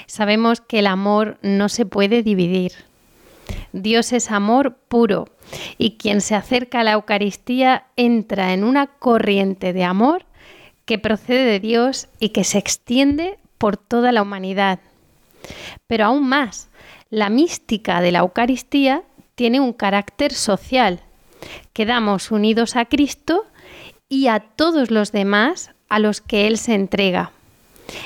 Sabemos 0.07 0.59
que 0.59 0.79
el 0.79 0.87
amor 0.87 1.39
no 1.41 1.69
se 1.69 1.85
puede 1.85 2.21
dividir. 2.21 2.73
Dios 3.71 4.11
es 4.11 4.29
amor 4.29 4.75
puro 4.89 5.29
y 5.77 5.97
quien 5.97 6.19
se 6.19 6.35
acerca 6.35 6.81
a 6.81 6.83
la 6.83 6.91
Eucaristía 6.91 7.85
entra 7.95 8.53
en 8.53 8.65
una 8.65 8.87
corriente 8.87 9.71
de 9.71 9.85
amor 9.85 10.25
que 10.85 10.99
procede 10.99 11.45
de 11.45 11.61
Dios 11.61 12.09
y 12.19 12.29
que 12.29 12.43
se 12.43 12.57
extiende 12.57 13.39
por 13.57 13.77
toda 13.77 14.11
la 14.11 14.21
humanidad. 14.21 14.79
Pero 15.87 16.05
aún 16.05 16.27
más, 16.27 16.69
la 17.09 17.29
mística 17.29 18.01
de 18.01 18.11
la 18.11 18.19
Eucaristía 18.19 19.03
tiene 19.35 19.61
un 19.61 19.71
carácter 19.71 20.33
social. 20.33 20.99
Quedamos 21.71 22.31
unidos 22.31 22.75
a 22.75 22.85
Cristo 22.85 23.45
y 24.09 24.27
a 24.27 24.41
todos 24.41 24.91
los 24.91 25.13
demás 25.13 25.71
a 25.91 25.99
los 25.99 26.21
que 26.21 26.47
Él 26.47 26.57
se 26.57 26.73
entrega. 26.73 27.31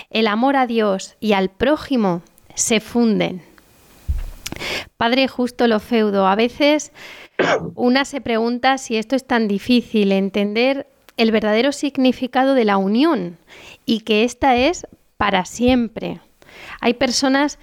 El 0.10 0.26
amor 0.26 0.56
a 0.56 0.66
Dios 0.66 1.16
y 1.20 1.34
al 1.34 1.50
prójimo 1.50 2.24
se 2.56 2.80
funden. 2.80 3.44
Padre 4.98 5.28
Justo 5.28 5.68
lo 5.68 5.80
feudo, 5.80 6.26
a 6.26 6.34
veces 6.34 6.92
una 7.76 8.04
se 8.06 8.22
pregunta 8.22 8.80
si 8.80 8.98
esto 8.98 9.16
es 9.16 9.28
tan 9.28 9.48
difícil, 9.48 10.12
entender 10.12 10.88
el 11.18 11.32
verdadero 11.32 11.72
significado 11.72 12.56
de 12.56 12.66
la 12.66 12.78
unión 12.78 13.38
y 13.86 14.00
que 14.00 14.24
esta 14.24 14.56
es 14.56 14.88
para 15.18 15.46
siempre. 15.46 16.22
Hay 16.82 16.96
personas 16.96 17.60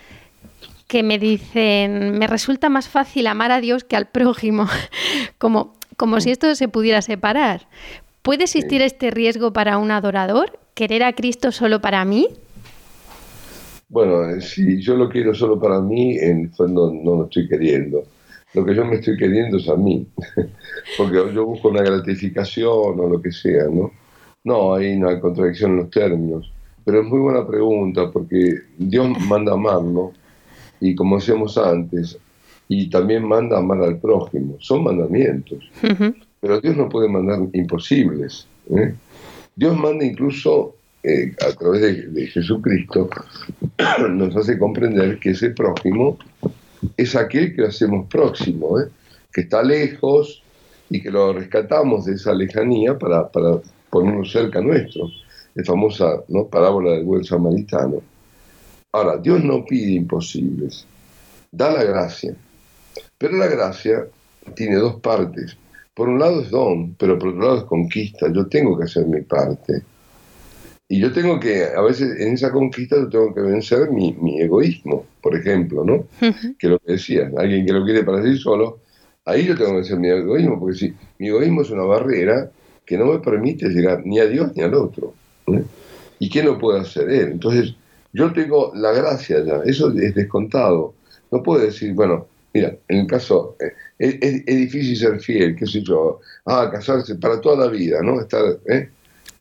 que 0.86 1.02
me 1.02 1.18
dicen, 1.18 2.16
me 2.16 2.28
resulta 2.28 2.68
más 2.68 2.88
fácil 2.88 3.26
amar 3.26 3.50
a 3.50 3.60
Dios 3.60 3.82
que 3.82 3.96
al 3.96 4.06
prójimo, 4.06 4.68
como, 5.38 5.74
como 5.96 6.20
si 6.20 6.30
esto 6.30 6.54
se 6.54 6.68
pudiera 6.68 7.02
separar. 7.02 7.66
¿Puede 8.22 8.44
existir 8.44 8.82
este 8.82 9.10
riesgo 9.10 9.52
para 9.52 9.78
un 9.78 9.90
adorador? 9.90 10.56
¿Querer 10.74 11.02
a 11.02 11.12
Cristo 11.12 11.50
solo 11.50 11.80
para 11.80 12.04
mí? 12.04 12.28
Bueno, 13.88 14.30
eh, 14.30 14.40
si 14.40 14.80
yo 14.80 14.96
lo 14.96 15.08
quiero 15.08 15.34
solo 15.34 15.58
para 15.58 15.80
mí, 15.80 16.16
en 16.18 16.42
el 16.42 16.50
fondo 16.50 16.92
no 16.92 17.16
lo 17.16 17.24
estoy 17.24 17.48
queriendo. 17.48 18.04
Lo 18.54 18.64
que 18.64 18.76
yo 18.76 18.84
me 18.84 18.96
estoy 18.96 19.16
queriendo 19.16 19.56
es 19.56 19.68
a 19.68 19.74
mí, 19.74 20.06
porque 20.96 21.34
yo 21.34 21.46
busco 21.46 21.68
una 21.68 21.82
gratificación 21.82 23.00
o 23.00 23.08
lo 23.08 23.20
que 23.20 23.32
sea, 23.32 23.64
¿no? 23.64 23.90
No, 24.44 24.74
ahí 24.74 24.96
no 24.96 25.08
hay 25.08 25.18
contradicción 25.18 25.72
en 25.72 25.76
los 25.78 25.90
términos. 25.90 26.52
Pero 26.84 27.00
es 27.00 27.06
muy 27.06 27.18
buena 27.18 27.44
pregunta, 27.44 28.08
porque 28.12 28.54
Dios 28.78 29.08
manda 29.26 29.54
amarlo, 29.54 30.12
y 30.80 30.94
como 30.94 31.16
decíamos 31.16 31.58
antes, 31.58 32.16
y 32.68 32.88
también 32.88 33.26
manda 33.26 33.58
amar 33.58 33.82
al 33.82 33.98
prójimo. 33.98 34.56
Son 34.60 34.84
mandamientos. 34.84 35.58
Pero 36.42 36.60
Dios 36.60 36.76
no 36.76 36.88
puede 36.88 37.08
mandar 37.08 37.38
imposibles. 37.52 38.48
¿eh? 38.76 38.92
Dios 39.54 39.76
manda 39.76 40.04
incluso 40.04 40.74
eh, 41.04 41.36
a 41.40 41.52
través 41.52 42.12
de, 42.12 42.26
Jesucristo, 42.26 43.08
nos 44.10 44.36
hace 44.36 44.58
comprender 44.58 45.20
que 45.20 45.30
ese 45.30 45.50
prójimo 45.50 46.18
es 46.96 47.14
aquel 47.14 47.54
que 47.54 47.66
hacemos 47.66 48.08
próximo, 48.08 48.80
¿eh? 48.80 48.88
que 49.32 49.42
está 49.42 49.62
lejos 49.62 50.42
y 50.90 51.00
que 51.00 51.12
lo 51.12 51.32
rescatamos 51.32 52.06
de 52.06 52.14
esa 52.14 52.34
lejanía 52.34 52.98
para, 52.98 53.28
para 53.28 53.60
ponerlo 53.88 54.24
cerca 54.24 54.60
nuestro. 54.60 55.08
La 55.54 55.62
famosa 55.62 56.24
¿no? 56.26 56.48
parábola 56.48 56.94
del 56.94 57.04
buen 57.04 57.22
samaritano. 57.22 58.02
Ahora, 58.90 59.16
Dios 59.16 59.44
no 59.44 59.64
pide 59.64 59.92
imposibles, 59.92 60.86
da 61.52 61.70
la 61.70 61.84
gracia. 61.84 62.34
Pero 63.16 63.36
la 63.36 63.46
gracia 63.46 64.08
tiene 64.56 64.74
dos 64.76 64.96
partes. 64.96 65.56
Por 65.94 66.08
un 66.08 66.18
lado 66.18 66.40
es 66.40 66.50
don, 66.50 66.94
pero 66.94 67.18
por 67.18 67.28
otro 67.28 67.40
lado 67.40 67.58
es 67.58 67.64
conquista. 67.64 68.32
Yo 68.32 68.46
tengo 68.46 68.78
que 68.78 68.84
hacer 68.84 69.06
mi 69.06 69.20
parte. 69.22 69.82
Y 70.88 71.00
yo 71.00 71.12
tengo 71.12 71.40
que, 71.40 71.64
a 71.64 71.80
veces 71.80 72.20
en 72.20 72.34
esa 72.34 72.52
conquista 72.52 72.96
yo 72.96 73.08
tengo 73.08 73.34
que 73.34 73.40
vencer 73.40 73.90
mi, 73.90 74.14
egoísmo, 74.40 75.06
por 75.22 75.34
ejemplo, 75.34 75.84
¿no? 75.84 76.06
Que 76.58 76.68
lo 76.68 76.78
que 76.78 76.92
decía, 76.92 77.30
alguien 77.36 77.64
que 77.64 77.72
lo 77.72 77.84
quiere 77.84 78.04
para 78.04 78.22
sí 78.22 78.36
solo, 78.36 78.80
ahí 79.24 79.46
yo 79.46 79.54
tengo 79.56 79.70
que 79.70 79.76
vencer 79.76 79.98
mi 79.98 80.08
egoísmo, 80.08 80.60
porque 80.60 80.76
si 80.76 80.94
mi 81.18 81.28
egoísmo 81.28 81.62
es 81.62 81.70
una 81.70 81.84
barrera 81.84 82.50
que 82.84 82.98
no 82.98 83.06
me 83.06 83.20
permite 83.20 83.68
llegar 83.68 84.02
ni 84.04 84.18
a 84.18 84.26
Dios 84.26 84.52
ni 84.54 84.62
al 84.62 84.74
otro. 84.74 85.14
¿Y 86.18 86.28
qué 86.28 86.42
no 86.42 86.58
puede 86.58 86.80
hacer 86.80 87.08
él? 87.08 87.32
Entonces, 87.32 87.74
yo 88.12 88.32
tengo 88.32 88.72
la 88.74 88.92
gracia 88.92 89.42
ya, 89.44 89.62
eso 89.64 89.90
es 89.98 90.14
descontado. 90.14 90.94
No 91.30 91.42
puedo 91.42 91.64
decir, 91.64 91.94
bueno, 91.94 92.26
mira, 92.52 92.76
en 92.88 92.98
el 92.98 93.06
caso, 93.06 93.56
es, 94.02 94.44
difícil 94.46 94.96
ser 94.96 95.20
fiel, 95.20 95.56
qué 95.56 95.66
sé 95.66 95.82
yo, 95.82 96.20
ah, 96.46 96.68
casarse 96.70 97.14
para 97.16 97.40
toda 97.40 97.66
la 97.66 97.70
vida, 97.70 98.00
¿no? 98.02 98.20
Estar, 98.20 98.42
¿eh? 98.68 98.88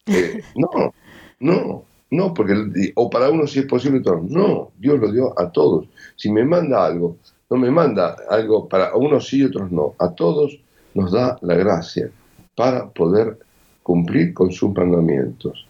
Eh, 0.07 0.41
no, 0.55 0.93
no, 1.39 1.85
no, 2.11 2.33
porque, 2.33 2.53
o 2.95 3.09
para 3.09 3.29
uno 3.29 3.47
si 3.47 3.59
es 3.59 3.65
posible, 3.65 4.01
no, 4.29 4.71
Dios 4.77 4.99
lo 4.99 5.11
dio 5.11 5.39
a 5.39 5.51
todos. 5.51 5.87
Si 6.15 6.31
me 6.31 6.43
manda 6.43 6.85
algo, 6.85 7.17
no 7.49 7.57
me 7.57 7.71
manda 7.71 8.15
algo 8.29 8.67
para 8.67 8.95
unos 8.95 9.27
sí 9.27 9.39
y 9.39 9.43
otros 9.45 9.71
no, 9.71 9.95
a 9.99 10.11
todos 10.11 10.59
nos 10.93 11.11
da 11.11 11.37
la 11.41 11.55
gracia 11.55 12.11
para 12.55 12.89
poder 12.89 13.37
cumplir 13.83 14.33
con 14.33 14.51
sus 14.51 14.73
mandamientos. 14.73 15.65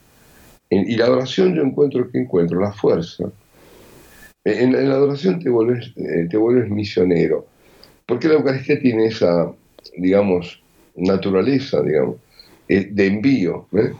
y 0.69 0.95
la 0.95 1.05
adoración 1.05 1.53
yo 1.53 1.63
encuentro 1.63 2.09
que 2.09 2.19
encuentro 2.19 2.59
la 2.59 2.71
fuerza. 2.71 3.25
En, 4.43 4.73
la 4.73 4.95
adoración 4.95 5.39
te 5.39 5.49
vuelves, 5.49 5.93
eh, 5.97 6.27
te 6.29 6.37
vuelves 6.37 6.69
misionero, 6.69 7.45
porque 8.05 8.27
la 8.27 8.35
Eucaristía 8.35 8.79
tiene 8.79 9.07
esa, 9.07 9.51
digamos, 9.97 10.61
naturaleza, 10.95 11.81
digamos, 11.81 12.17
eh, 12.67 12.87
de 12.91 13.07
envío. 13.07 13.67
¿eh? 13.73 13.91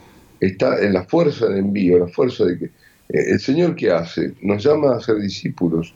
está 0.41 0.83
en 0.83 0.93
la 0.93 1.03
fuerza 1.05 1.47
de 1.47 1.59
envío, 1.59 1.99
la 1.99 2.07
fuerza 2.07 2.43
de 2.45 2.57
que 2.57 2.65
eh, 2.65 3.31
el 3.31 3.39
Señor 3.39 3.75
que 3.75 3.91
hace 3.91 4.33
nos 4.41 4.63
llama 4.63 4.95
a 4.95 4.99
ser 4.99 5.17
discípulos 5.17 5.93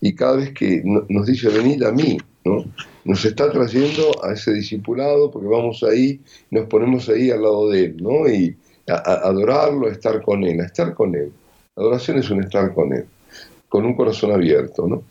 y 0.00 0.14
cada 0.14 0.36
vez 0.36 0.52
que 0.54 0.82
nos 0.84 1.26
dice 1.26 1.48
venid 1.48 1.82
a 1.82 1.92
mí, 1.92 2.16
¿no? 2.44 2.64
nos 3.04 3.24
está 3.24 3.50
trayendo 3.50 4.24
a 4.24 4.32
ese 4.32 4.54
discipulado 4.54 5.30
porque 5.30 5.48
vamos 5.48 5.82
ahí, 5.82 6.20
nos 6.50 6.66
ponemos 6.66 7.08
ahí 7.08 7.30
al 7.30 7.42
lado 7.42 7.68
de 7.68 7.84
él, 7.84 7.96
¿no? 8.00 8.26
y 8.28 8.56
a, 8.88 8.94
adorarlo, 9.28 9.88
a 9.88 9.92
estar 9.92 10.22
con 10.22 10.44
él, 10.44 10.60
a 10.60 10.64
estar 10.64 10.94
con 10.94 11.14
él. 11.14 11.32
La 11.76 11.82
adoración 11.82 12.18
es 12.18 12.30
un 12.30 12.42
estar 12.42 12.72
con 12.72 12.92
él, 12.94 13.04
con 13.68 13.84
un 13.84 13.94
corazón 13.94 14.32
abierto, 14.32 14.88
¿no? 14.88 15.02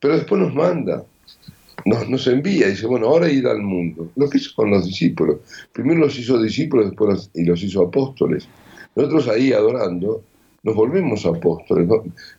Pero 0.00 0.16
después 0.16 0.40
nos 0.40 0.54
manda, 0.54 1.04
nos, 1.84 2.08
nos 2.08 2.26
envía 2.26 2.68
y 2.68 2.72
dice, 2.72 2.86
bueno, 2.86 3.06
ahora 3.06 3.30
ir 3.30 3.46
al 3.46 3.62
mundo. 3.62 4.10
Lo 4.16 4.28
que 4.28 4.38
hizo 4.38 4.50
con 4.54 4.70
los 4.70 4.86
discípulos. 4.86 5.38
Primero 5.72 6.00
los 6.00 6.18
hizo 6.18 6.40
discípulos 6.40 6.86
después 6.86 7.30
y 7.34 7.44
los 7.44 7.62
hizo 7.62 7.82
apóstoles. 7.82 8.48
Nosotros 8.96 9.28
ahí 9.28 9.52
adorando 9.52 10.22
nos 10.64 10.74
volvemos 10.74 11.24
apóstoles. 11.26 11.86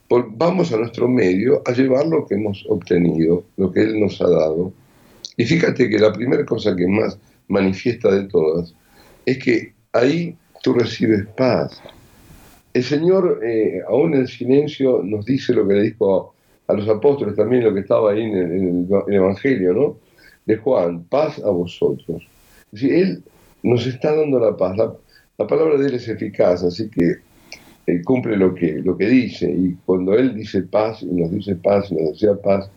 Vamos 0.09 0.73
a 0.73 0.77
nuestro 0.77 1.07
medio 1.07 1.61
a 1.65 1.71
llevar 1.71 2.07
lo 2.07 2.25
que 2.25 2.35
hemos 2.35 2.65
obtenido, 2.67 3.43
lo 3.57 3.71
que 3.71 3.81
Él 3.81 3.99
nos 3.99 4.19
ha 4.19 4.27
dado. 4.27 4.73
Y 5.37 5.45
fíjate 5.45 5.89
que 5.89 5.99
la 5.99 6.11
primera 6.11 6.43
cosa 6.45 6.75
que 6.75 6.87
más 6.87 7.17
manifiesta 7.47 8.09
de 8.11 8.27
todas 8.27 8.73
es 9.25 9.37
que 9.37 9.73
ahí 9.93 10.35
tú 10.63 10.73
recibes 10.73 11.25
paz. 11.37 11.81
El 12.73 12.83
Señor, 12.83 13.41
eh, 13.43 13.81
aún 13.87 14.15
en 14.15 14.27
silencio, 14.27 15.01
nos 15.03 15.25
dice 15.25 15.53
lo 15.53 15.67
que 15.67 15.75
le 15.75 15.83
dijo 15.83 16.34
a 16.67 16.73
los 16.73 16.87
apóstoles 16.89 17.35
también 17.35 17.63
lo 17.63 17.73
que 17.73 17.81
estaba 17.81 18.11
ahí 18.11 18.23
en 18.23 18.87
el, 19.07 19.13
Evangelio, 19.13 19.73
¿no? 19.73 19.97
De 20.45 20.57
Juan, 20.57 21.03
paz 21.03 21.39
a 21.39 21.49
vosotros. 21.49 22.23
Es 22.71 22.81
decir, 22.81 22.93
Él 22.93 23.23
nos 23.63 23.85
está 23.85 24.15
dando 24.15 24.39
la 24.39 24.55
paz. 24.55 24.77
La, 24.77 25.47
palabra 25.47 25.77
de 25.77 25.87
Él 25.87 25.95
es 25.95 26.07
eficaz, 26.07 26.63
así 26.63 26.89
que 26.89 27.17
Él 27.87 28.03
cumple 28.03 28.37
lo 28.37 28.53
que, 28.53 28.73
lo 28.73 28.97
que 28.97 29.07
dice. 29.07 29.51
Y 29.51 29.75
cuando 29.85 30.13
Él 30.13 30.35
dice 30.35 30.63
paz 30.63 31.01
y 31.01 31.07
nos 31.07 31.31
dice 31.31 31.55
paz 31.55 31.91
y 31.91 31.95
nos 31.95 32.13
desea 32.13 32.35
paz, 32.35 32.69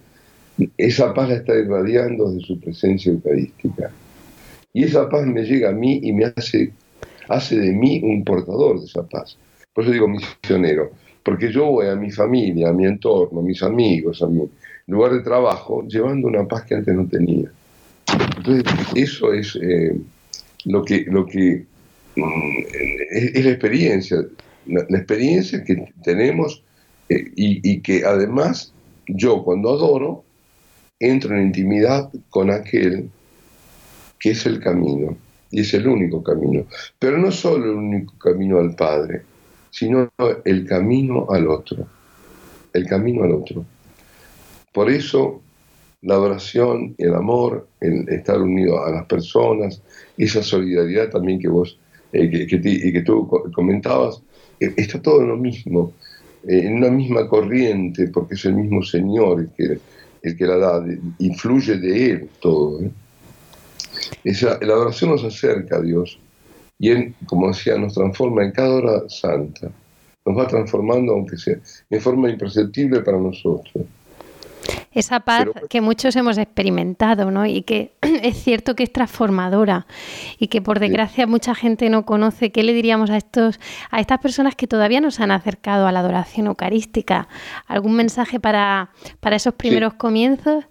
esa 0.77 1.14
paz 1.14 1.29
la 1.29 1.37
está 1.37 1.55
irradiando 1.55 2.31
de 2.33 2.40
su 2.40 2.59
presencia 2.59 3.12
eucarística. 3.12 3.90
Y 4.72 4.85
esa 4.85 5.09
paz 5.09 5.27
me 5.27 5.42
llega 5.44 5.70
a 5.70 5.72
mí 5.72 6.01
y 6.03 6.12
me 6.12 6.27
hace, 6.27 6.72
hace 7.29 7.59
de 7.59 7.72
mí 7.72 8.01
un 8.03 8.24
portador 8.24 8.81
de 8.81 8.87
esa 8.87 9.03
paz. 9.03 9.38
Por 9.72 9.85
eso 9.85 9.92
digo 9.92 10.09
misionero 10.09 10.90
porque 11.29 11.53
yo 11.53 11.67
voy 11.67 11.88
a 11.88 11.95
mi 11.95 12.11
familia, 12.11 12.71
a 12.71 12.73
mi 12.73 12.87
entorno, 12.87 13.41
a 13.41 13.43
mis 13.43 13.62
amigos, 13.62 14.23
a 14.23 14.27
mi 14.29 14.49
lugar 14.87 15.12
de 15.12 15.21
trabajo, 15.21 15.87
llevando 15.87 16.27
una 16.27 16.49
paz 16.49 16.64
que 16.64 16.75
antes 16.75 16.95
no 16.95 17.07
tenía. 17.07 17.51
Entonces, 18.39 18.64
eso 18.95 19.35
es 19.35 19.55
eh, 19.61 19.95
lo 20.64 20.83
que, 20.83 21.05
lo 21.07 21.26
que 21.26 21.66
mm, 22.16 22.59
es, 23.11 23.45
la 23.45 23.51
experiencia, 23.51 24.24
la, 24.68 24.81
experiencia 24.97 25.62
que 25.62 25.93
tenemos 26.03 26.62
eh, 27.11 27.31
y, 27.37 27.72
y 27.72 27.81
que 27.81 28.07
además 28.07 28.72
yo 29.07 29.45
cuando 29.45 29.68
adoro 29.68 30.24
entro 30.99 31.37
en 31.37 31.43
intimidad 31.43 32.11
con 32.31 32.51
aquel 32.51 33.11
que 34.18 34.31
es 34.31 34.47
el 34.47 34.61
camino 34.61 35.14
y 35.51 35.61
es 35.61 35.74
el 35.74 35.89
único 35.89 36.22
camino, 36.22 36.64
pero 36.99 37.18
no 37.18 37.31
solo 37.31 37.66
el 37.66 37.76
único 37.76 38.18
camino 38.18 38.61
al 38.61 38.74
Padre, 38.74 39.24
sino 39.71 40.11
el 40.45 40.66
camino 40.66 41.27
al 41.31 41.49
otro, 41.49 41.87
el 42.73 42.87
camino 42.87 43.25
al 43.25 43.33
otro. 43.33 43.64
Por 44.73 44.91
eso 44.91 45.43
la 46.03 46.14
adoración, 46.14 46.95
el 46.99 47.14
amor, 47.14 47.66
el 47.81 48.09
estar 48.09 48.41
unido 48.41 48.85
a 48.85 48.91
las 48.91 49.07
personas, 49.07 49.83
esa 50.16 50.43
solidaridad 50.43 51.11
también 51.11 51.41
que 51.41 51.49
vos, 51.49 51.79
eh, 52.12 52.31
que, 52.31 52.47
que, 52.47 53.03
tú 53.03 53.29
comentabas, 53.53 54.23
eh, 54.61 54.73
está 54.77 55.03
todo 55.03 55.23
en 55.23 55.29
lo 55.29 55.37
mismo, 55.37 55.93
eh, 56.47 56.62
en 56.64 56.75
una 56.75 56.91
misma 56.91 57.29
corriente, 57.29 58.09
porque 58.09 58.35
es 58.35 58.45
el 58.45 58.55
mismo 58.55 58.83
Señor 58.83 59.41
el 59.41 59.51
que, 59.57 59.81
el 60.23 60.37
que 60.37 60.47
la 60.47 60.57
da, 60.57 60.87
influye 61.19 61.77
de 61.77 62.11
Él 62.11 62.29
todo. 62.41 62.81
Esa, 64.23 64.59
la 64.61 64.75
adoración 64.75 65.11
nos 65.11 65.25
acerca 65.25 65.77
a 65.77 65.83
Dios 65.83 66.19
y 66.79 66.91
Él, 66.91 67.14
como 67.26 67.49
decía, 67.49 67.76
nos 67.76 67.95
transforma 67.95 68.45
en 68.45 68.53
cada 68.53 68.74
hora 68.74 69.09
santa, 69.09 69.70
nos 70.24 70.39
va 70.39 70.47
transformando, 70.47 71.12
aunque 71.12 71.37
sea 71.37 71.57
en 71.91 72.01
forma 72.01 72.31
imperceptible 72.31 73.01
para 73.01 73.18
nosotros. 73.18 73.85
Esa 74.93 75.20
paz 75.20 75.47
que 75.68 75.81
muchos 75.81 76.16
hemos 76.16 76.39
experimentado, 76.39 77.31
¿no? 77.31 77.47
Y 77.47 77.62
que 77.62 77.93
es 78.03 78.37
cierto 78.43 78.74
que 78.74 78.83
es 78.83 78.93
transformadora 78.93 79.87
y 80.39 80.49
que 80.49 80.61
por 80.61 80.81
desgracia 80.81 81.26
mucha 81.26 81.55
gente 81.55 81.89
no 81.91 82.05
conoce. 82.05 82.51
¿Qué 82.51 82.62
le 82.62 82.72
diríamos 82.72 83.11
a 83.11 83.16
estos, 83.16 83.61
a 83.91 84.01
estas 84.01 84.18
personas 84.18 84.55
que 84.57 84.66
todavía 84.66 85.01
no 85.01 85.11
se 85.11 85.22
han 85.22 85.31
acercado 85.31 85.87
a 85.87 85.93
la 85.93 86.01
adoración 86.01 86.47
eucarística? 86.47 87.29
¿Algún 87.66 87.95
mensaje 87.95 88.41
para, 88.41 88.91
para 89.20 89.37
esos 89.37 89.55
primeros 89.55 89.95
comienzos? 89.95 90.64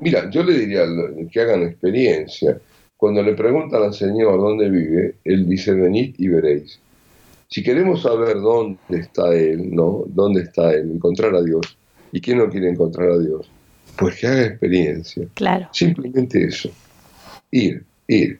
Mira, 0.00 0.28
yo 0.30 0.42
le 0.42 0.58
diría 0.58 0.82
que 1.30 1.40
hagan 1.40 1.62
experiencia. 1.62 2.58
Cuando 3.02 3.20
le 3.20 3.34
preguntan 3.34 3.82
al 3.82 3.94
Señor 3.94 4.38
dónde 4.38 4.70
vive, 4.70 5.16
Él 5.24 5.48
dice, 5.48 5.74
venid 5.74 6.14
y 6.18 6.28
veréis. 6.28 6.78
Si 7.48 7.60
queremos 7.60 8.02
saber 8.02 8.36
dónde 8.36 8.78
está 8.90 9.34
Él, 9.34 9.74
¿no? 9.74 10.04
¿Dónde 10.06 10.42
está 10.42 10.72
Él? 10.72 10.92
Encontrar 10.92 11.34
a 11.34 11.42
Dios 11.42 11.76
¿Y 12.12 12.20
quién 12.20 12.38
no 12.38 12.48
quiere 12.48 12.68
encontrar 12.68 13.10
a 13.10 13.18
Dios? 13.18 13.50
Pues 13.96 14.20
que 14.20 14.28
haga 14.28 14.46
experiencia. 14.46 15.26
Claro. 15.34 15.68
Simplemente 15.72 16.44
eso. 16.44 16.70
Ir, 17.50 17.82
ir. 18.06 18.38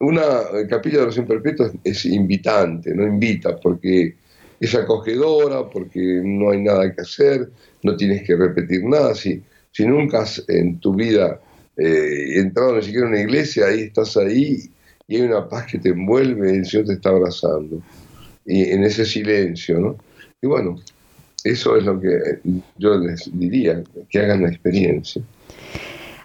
Una 0.00 0.66
capilla 0.68 0.96
de 0.96 1.02
oración 1.04 1.26
perpetua 1.28 1.70
es 1.84 2.06
invitante, 2.06 2.92
no 2.92 3.06
invita 3.06 3.56
porque 3.56 4.16
es 4.58 4.74
acogedora, 4.74 5.70
porque 5.70 6.20
no 6.24 6.50
hay 6.50 6.60
nada 6.60 6.92
que 6.92 7.02
hacer, 7.02 7.50
no 7.84 7.96
tienes 7.96 8.24
que 8.24 8.34
repetir 8.34 8.82
nada. 8.82 9.14
Si, 9.14 9.40
si 9.70 9.86
nunca 9.86 10.22
has 10.22 10.44
en 10.48 10.80
tu 10.80 10.92
vida 10.92 11.40
eh, 11.76 12.38
entrado 12.38 12.76
ni 12.76 12.82
siquiera 12.82 13.06
en 13.06 13.12
una 13.12 13.20
iglesia, 13.22 13.66
ahí 13.66 13.80
estás 13.82 14.16
ahí 14.16 14.70
y 15.08 15.16
hay 15.16 15.22
una 15.22 15.48
paz 15.48 15.66
que 15.66 15.78
te 15.78 15.90
envuelve, 15.90 16.50
el 16.50 16.66
Señor 16.66 16.86
te 16.86 16.92
está 16.94 17.10
abrazando. 17.10 17.80
Y 18.44 18.70
en 18.70 18.84
ese 18.84 19.04
silencio, 19.04 19.78
¿no? 19.78 19.96
Y 20.40 20.46
bueno, 20.46 20.76
eso 21.44 21.76
es 21.76 21.84
lo 21.84 22.00
que 22.00 22.40
yo 22.76 22.96
les 22.98 23.30
diría, 23.32 23.82
que 24.08 24.18
hagan 24.18 24.42
la 24.42 24.48
experiencia. 24.48 25.22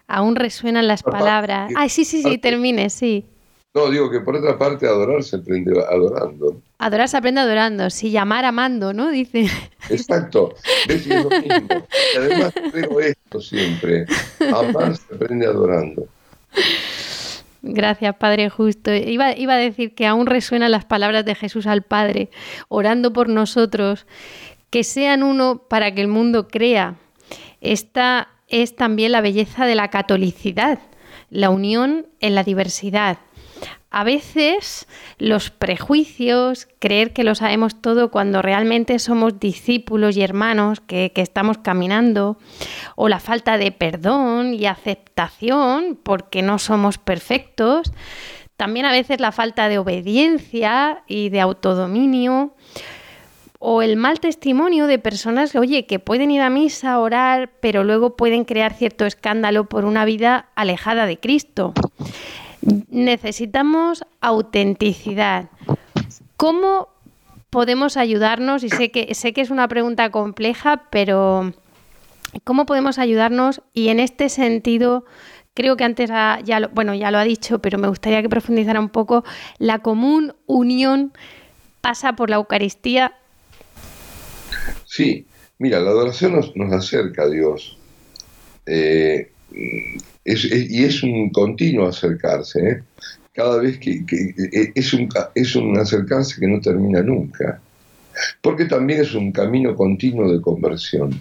Aún 0.07 0.35
resuenan 0.35 0.87
las 0.87 1.03
palabras. 1.03 1.71
Ay, 1.75 1.89
sí, 1.89 2.05
sí, 2.05 2.21
sí, 2.21 2.37
termine, 2.37 2.89
sí. 2.89 3.25
No, 3.73 3.89
digo 3.89 4.11
que 4.11 4.19
por 4.19 4.35
otra 4.35 4.57
parte 4.57 4.85
adorar 4.85 5.23
se 5.23 5.37
aprende 5.37 5.71
adorando. 5.79 6.61
Adorar 6.77 7.07
se 7.07 7.15
aprende 7.15 7.39
adorando, 7.39 7.89
sí, 7.89 8.11
llamar 8.11 8.43
amando, 8.43 8.91
¿no? 8.91 9.09
Dice. 9.09 9.47
Exacto, 9.89 10.55
es 10.89 11.07
lo 11.07 11.29
mismo. 11.29 11.85
Y 12.13 12.17
además 12.17 12.53
creo 12.71 12.99
esto 12.99 13.39
siempre, 13.39 14.05
amar 14.53 14.97
se 14.97 15.15
aprende 15.15 15.45
adorando. 15.45 16.05
Gracias, 17.61 18.15
Padre 18.17 18.49
Justo. 18.49 18.93
Iba, 18.93 19.37
iba 19.37 19.53
a 19.53 19.57
decir 19.57 19.95
que 19.95 20.05
aún 20.05 20.25
resuenan 20.25 20.71
las 20.71 20.83
palabras 20.83 21.23
de 21.23 21.35
Jesús 21.35 21.65
al 21.65 21.83
Padre, 21.83 22.29
orando 22.67 23.13
por 23.13 23.29
nosotros, 23.29 24.05
que 24.69 24.83
sean 24.83 25.23
uno 25.23 25.63
para 25.69 25.93
que 25.93 26.01
el 26.01 26.07
mundo 26.09 26.49
crea. 26.49 26.95
Esta 27.61 28.27
es 28.49 28.75
también 28.75 29.13
la 29.13 29.21
belleza 29.21 29.65
de 29.65 29.75
la 29.75 29.89
catolicidad, 29.89 30.79
la 31.29 31.49
unión 31.51 32.07
en 32.19 32.35
la 32.35 32.43
diversidad. 32.43 33.19
A 33.89 34.03
veces 34.03 34.87
los 35.17 35.49
prejuicios, 35.49 36.67
creer 36.79 37.11
que 37.11 37.23
lo 37.23 37.35
sabemos 37.35 37.81
todo 37.81 38.09
cuando 38.09 38.41
realmente 38.41 38.97
somos 38.99 39.39
discípulos 39.39 40.15
y 40.15 40.21
hermanos 40.21 40.79
que, 40.79 41.11
que, 41.13 41.21
estamos 41.21 41.57
caminando, 41.57 42.37
o 42.95 43.09
la 43.09 43.19
falta 43.19 43.57
de 43.57 43.71
perdón 43.71 44.53
y 44.53 44.65
aceptación 44.65 45.99
porque 46.01 46.41
no 46.41 46.57
somos 46.57 46.97
perfectos, 46.97 47.91
también 48.55 48.85
a 48.85 48.91
veces 48.91 49.19
la 49.19 49.31
falta 49.31 49.69
de 49.69 49.79
obediencia 49.79 51.03
y 51.07 51.29
de 51.29 51.41
autodominio, 51.41 52.53
o 53.63 53.83
el 53.83 53.95
mal 53.95 54.19
testimonio 54.19 54.87
de 54.87 54.97
personas, 54.97 55.55
oye, 55.55 55.85
que 55.85 55.99
pueden 55.99 56.31
ir 56.31 56.41
a 56.41 56.49
misa, 56.49 56.97
orar, 56.97 57.51
pero 57.59 57.83
luego 57.83 58.15
pueden 58.15 58.43
crear 58.43 58.73
cierto 58.73 59.05
escándalo 59.05 59.65
por 59.65 59.85
una 59.85 60.03
vida 60.03 60.49
alejada 60.55 61.05
de 61.05 61.19
Cristo. 61.19 61.73
Necesitamos 62.89 64.03
autenticidad. 64.19 65.49
¿Cómo 66.37 66.89
podemos 67.49 67.97
ayudarnos? 67.97 68.63
Y 68.63 68.69
sé 68.69 68.91
que, 68.91 69.13
sé 69.15 69.33
que 69.33 69.41
es 69.41 69.49
una 69.49 69.67
pregunta 69.67 70.09
compleja, 70.11 70.83
pero 70.89 71.53
¿cómo 72.43 72.65
podemos 72.65 72.99
ayudarnos? 72.99 73.61
Y 73.73 73.89
en 73.89 73.99
este 73.99 74.29
sentido, 74.29 75.05
creo 75.53 75.77
que 75.77 75.83
antes 75.83 76.09
ya 76.09 76.59
lo, 76.59 76.69
bueno, 76.69 76.93
ya 76.93 77.11
lo 77.11 77.17
ha 77.17 77.23
dicho, 77.23 77.59
pero 77.59 77.77
me 77.77 77.87
gustaría 77.87 78.21
que 78.21 78.29
profundizara 78.29 78.79
un 78.79 78.89
poco. 78.89 79.23
La 79.57 79.79
común 79.79 80.35
unión 80.45 81.13
pasa 81.81 82.13
por 82.13 82.29
la 82.29 82.35
Eucaristía 82.37 83.15
Sí, 84.85 85.25
mira, 85.57 85.79
la 85.79 85.91
adoración 85.91 86.33
nos, 86.33 86.73
acerca 86.73 87.23
a 87.23 87.29
Dios. 87.29 87.77
Eh, 88.65 89.31
y 89.53 90.83
es 90.83 91.03
un 91.03 91.29
continuo 91.29 91.87
acercarse. 91.87 92.69
¿eh? 92.69 92.83
Cada 93.33 93.59
vez 93.59 93.77
que, 93.79 94.03
eh, 94.11 94.71
es, 94.75 94.93
un, 94.93 95.09
es 95.35 95.55
un 95.55 95.77
acercarse 95.77 96.39
que 96.39 96.47
no 96.47 96.59
termina 96.59 97.01
nunca. 97.01 97.61
Porque 98.41 98.65
también 98.65 99.01
es 99.01 99.13
un 99.13 99.31
camino 99.31 99.75
continuo 99.75 100.31
de 100.31 100.41
conversión. 100.41 101.19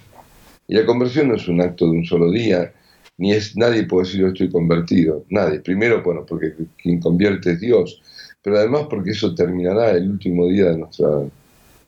Y 0.67 0.75
la 0.75 0.85
conversión 0.85 1.29
no 1.29 1.35
es 1.35 1.47
un 1.47 1.61
acto 1.61 1.85
de 1.85 1.91
un 1.91 2.05
solo 2.05 2.31
día, 2.31 2.71
ni 3.17 3.33
es 3.33 3.55
nadie 3.55 3.83
puede 3.83 4.05
decir 4.05 4.21
yo 4.21 4.27
estoy 4.27 4.49
convertido. 4.49 5.25
Nadie. 5.29 5.59
Primero, 5.59 6.03
bueno, 6.03 6.25
porque 6.25 6.53
quien 6.81 6.99
convierte 6.99 7.53
es 7.53 7.59
Dios, 7.59 8.01
pero 8.41 8.57
además 8.57 8.87
porque 8.89 9.11
eso 9.11 9.33
terminará 9.35 9.91
el 9.91 10.09
último 10.09 10.47
día 10.47 10.71
de 10.71 10.77
nuestra 10.77 11.07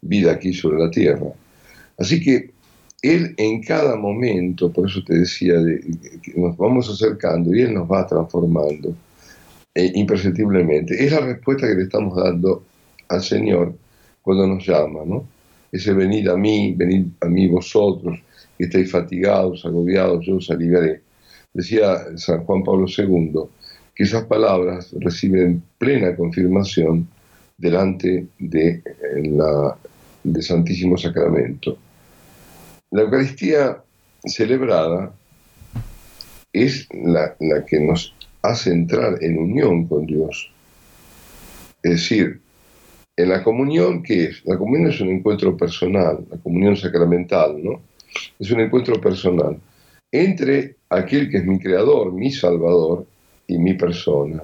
vida 0.02 0.32
aquí 0.34 0.54
sobre 0.54 0.80
la 0.80 0.92
tierra. 0.92 1.28
Así 1.98 2.22
que 2.24 2.53
Él 3.04 3.36
en 3.36 3.62
cada 3.62 3.98
momento, 3.98 4.72
por 4.72 4.90
eso 4.90 5.04
te 5.04 5.20
decía, 5.20 5.56
que 6.22 6.34
nos 6.38 6.56
vamos 6.56 6.90
acercando 6.90 7.54
y 7.54 7.62
Él 7.62 7.74
nos 7.74 7.92
va 7.92 8.08
transformando 8.08 8.96
eh, 9.76 9.92
imperceptiblemente. 9.94 11.04
Es 11.04 11.12
la 11.12 11.20
respuesta 11.20 11.68
que 11.68 11.76
le 11.76 11.84
estamos 11.84 12.16
dando 12.16 12.64
al 13.10 13.22
Señor 13.22 13.76
cuando 14.22 14.48
nos 14.48 14.66
llama, 14.66 15.02
¿no? 15.06 15.26
Ese 15.70 15.92
venid 15.92 16.30
a 16.30 16.38
mí, 16.38 16.74
venid 16.78 17.08
a 17.20 17.26
mí 17.26 17.48
vosotros, 17.48 18.20
que 18.58 18.66
estáis 18.66 18.90
fatigados, 18.90 19.66
agobiados, 19.66 20.26
yo 20.26 20.38
os 20.38 20.50
aliviaré. 20.50 21.02
Decía 21.54 22.18
San 22.18 22.46
Juan 22.46 22.64
Pablo 22.64 22.86
II 22.88 23.34
que 23.94 24.04
esas 24.04 24.24
palabras 24.24 24.96
reciben 25.00 25.62
plena 25.78 26.16
confirmación 26.16 27.08
delante 27.58 28.28
de 28.40 28.82
la 29.24 29.76
del 30.24 30.42
Santísimo 30.42 30.98
Sacramento. 30.98 31.78
La 32.94 33.02
Eucaristía 33.02 33.82
celebrada 34.24 35.12
es 36.54 36.88
la, 36.94 37.36
que 37.66 37.80
nos 37.80 38.14
hace 38.44 38.70
entrar 38.70 39.18
en 39.22 39.40
unión 39.40 39.88
con 39.88 40.06
Dios. 40.06 40.52
Es 41.82 41.92
decir, 41.94 42.40
en 43.18 43.30
la 43.30 43.44
comunión, 43.44 44.04
¿qué 44.04 44.26
es? 44.26 44.46
La 44.46 44.60
comunión 44.60 44.92
es 44.92 45.02
un 45.02 45.10
encuentro 45.10 45.58
personal, 45.58 46.24
la 46.30 46.38
comunión 46.38 46.78
sacramental, 46.78 47.64
¿no? 47.64 47.82
Es 48.38 48.52
un 48.52 48.60
encuentro 48.60 49.02
personal 49.02 49.58
entre 50.12 50.76
aquel 50.88 51.32
que 51.32 51.38
es 51.38 51.46
mi 51.46 51.58
creador, 51.58 52.14
mi 52.14 52.32
salvador 52.32 53.08
y 53.48 53.58
mi 53.58 53.74
persona. 53.74 54.44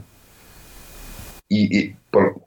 Y, 1.47 1.93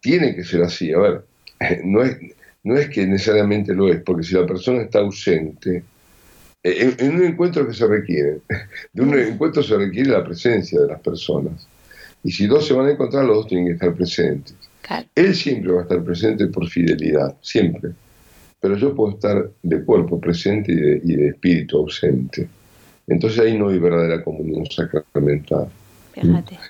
tiene 0.00 0.34
que 0.34 0.42
ser 0.42 0.62
así, 0.62 0.92
a 0.92 0.98
ver, 0.98 1.24
no 1.84 2.02
es, 2.02 2.18
no 2.64 2.76
es 2.76 2.88
que 2.88 3.06
necesariamente 3.06 3.72
lo 3.72 3.88
es, 3.88 4.00
porque 4.00 4.24
si 4.24 4.34
la 4.34 4.44
persona 4.44 4.82
está 4.82 4.98
ausente, 4.98 5.84
en, 6.62 7.16
un 7.16 7.24
encuentro 7.24 7.66
que 7.66 7.74
se 7.74 7.86
requiere, 7.86 8.40
de 8.92 9.02
un 9.02 9.18
encuentro 9.18 9.62
se 9.62 9.76
requiere 9.76 10.10
la 10.10 10.24
presencia 10.24 10.80
de 10.80 10.88
las 10.88 11.00
personas. 11.00 11.66
Y 12.24 12.30
si 12.30 12.46
dos 12.46 12.66
se 12.66 12.74
van 12.74 12.86
a 12.86 12.92
encontrar, 12.92 13.24
los 13.24 13.38
dos 13.38 13.46
tienen 13.48 13.66
que 13.66 13.72
estar 13.72 13.94
presentes. 13.94 14.54
Él 15.14 15.34
siempre 15.34 15.72
va 15.72 15.80
a 15.80 15.82
estar 15.82 16.02
presente 16.04 16.46
por 16.46 16.68
fidelidad, 16.68 17.36
siempre. 17.40 17.92
Pero 18.60 18.76
yo 18.76 18.94
puedo 18.94 19.14
estar 19.14 19.50
de 19.62 19.84
cuerpo 19.84 20.20
presente 20.20 20.72
y 20.72 21.16
de, 21.16 21.28
espíritu 21.28 21.78
ausente. 21.78 22.48
Entonces 23.08 23.40
ahí 23.40 23.58
no 23.58 23.68
hay 23.68 23.78
verdadera 23.78 24.22
comunión 24.22 24.64
sacramental. 24.66 25.68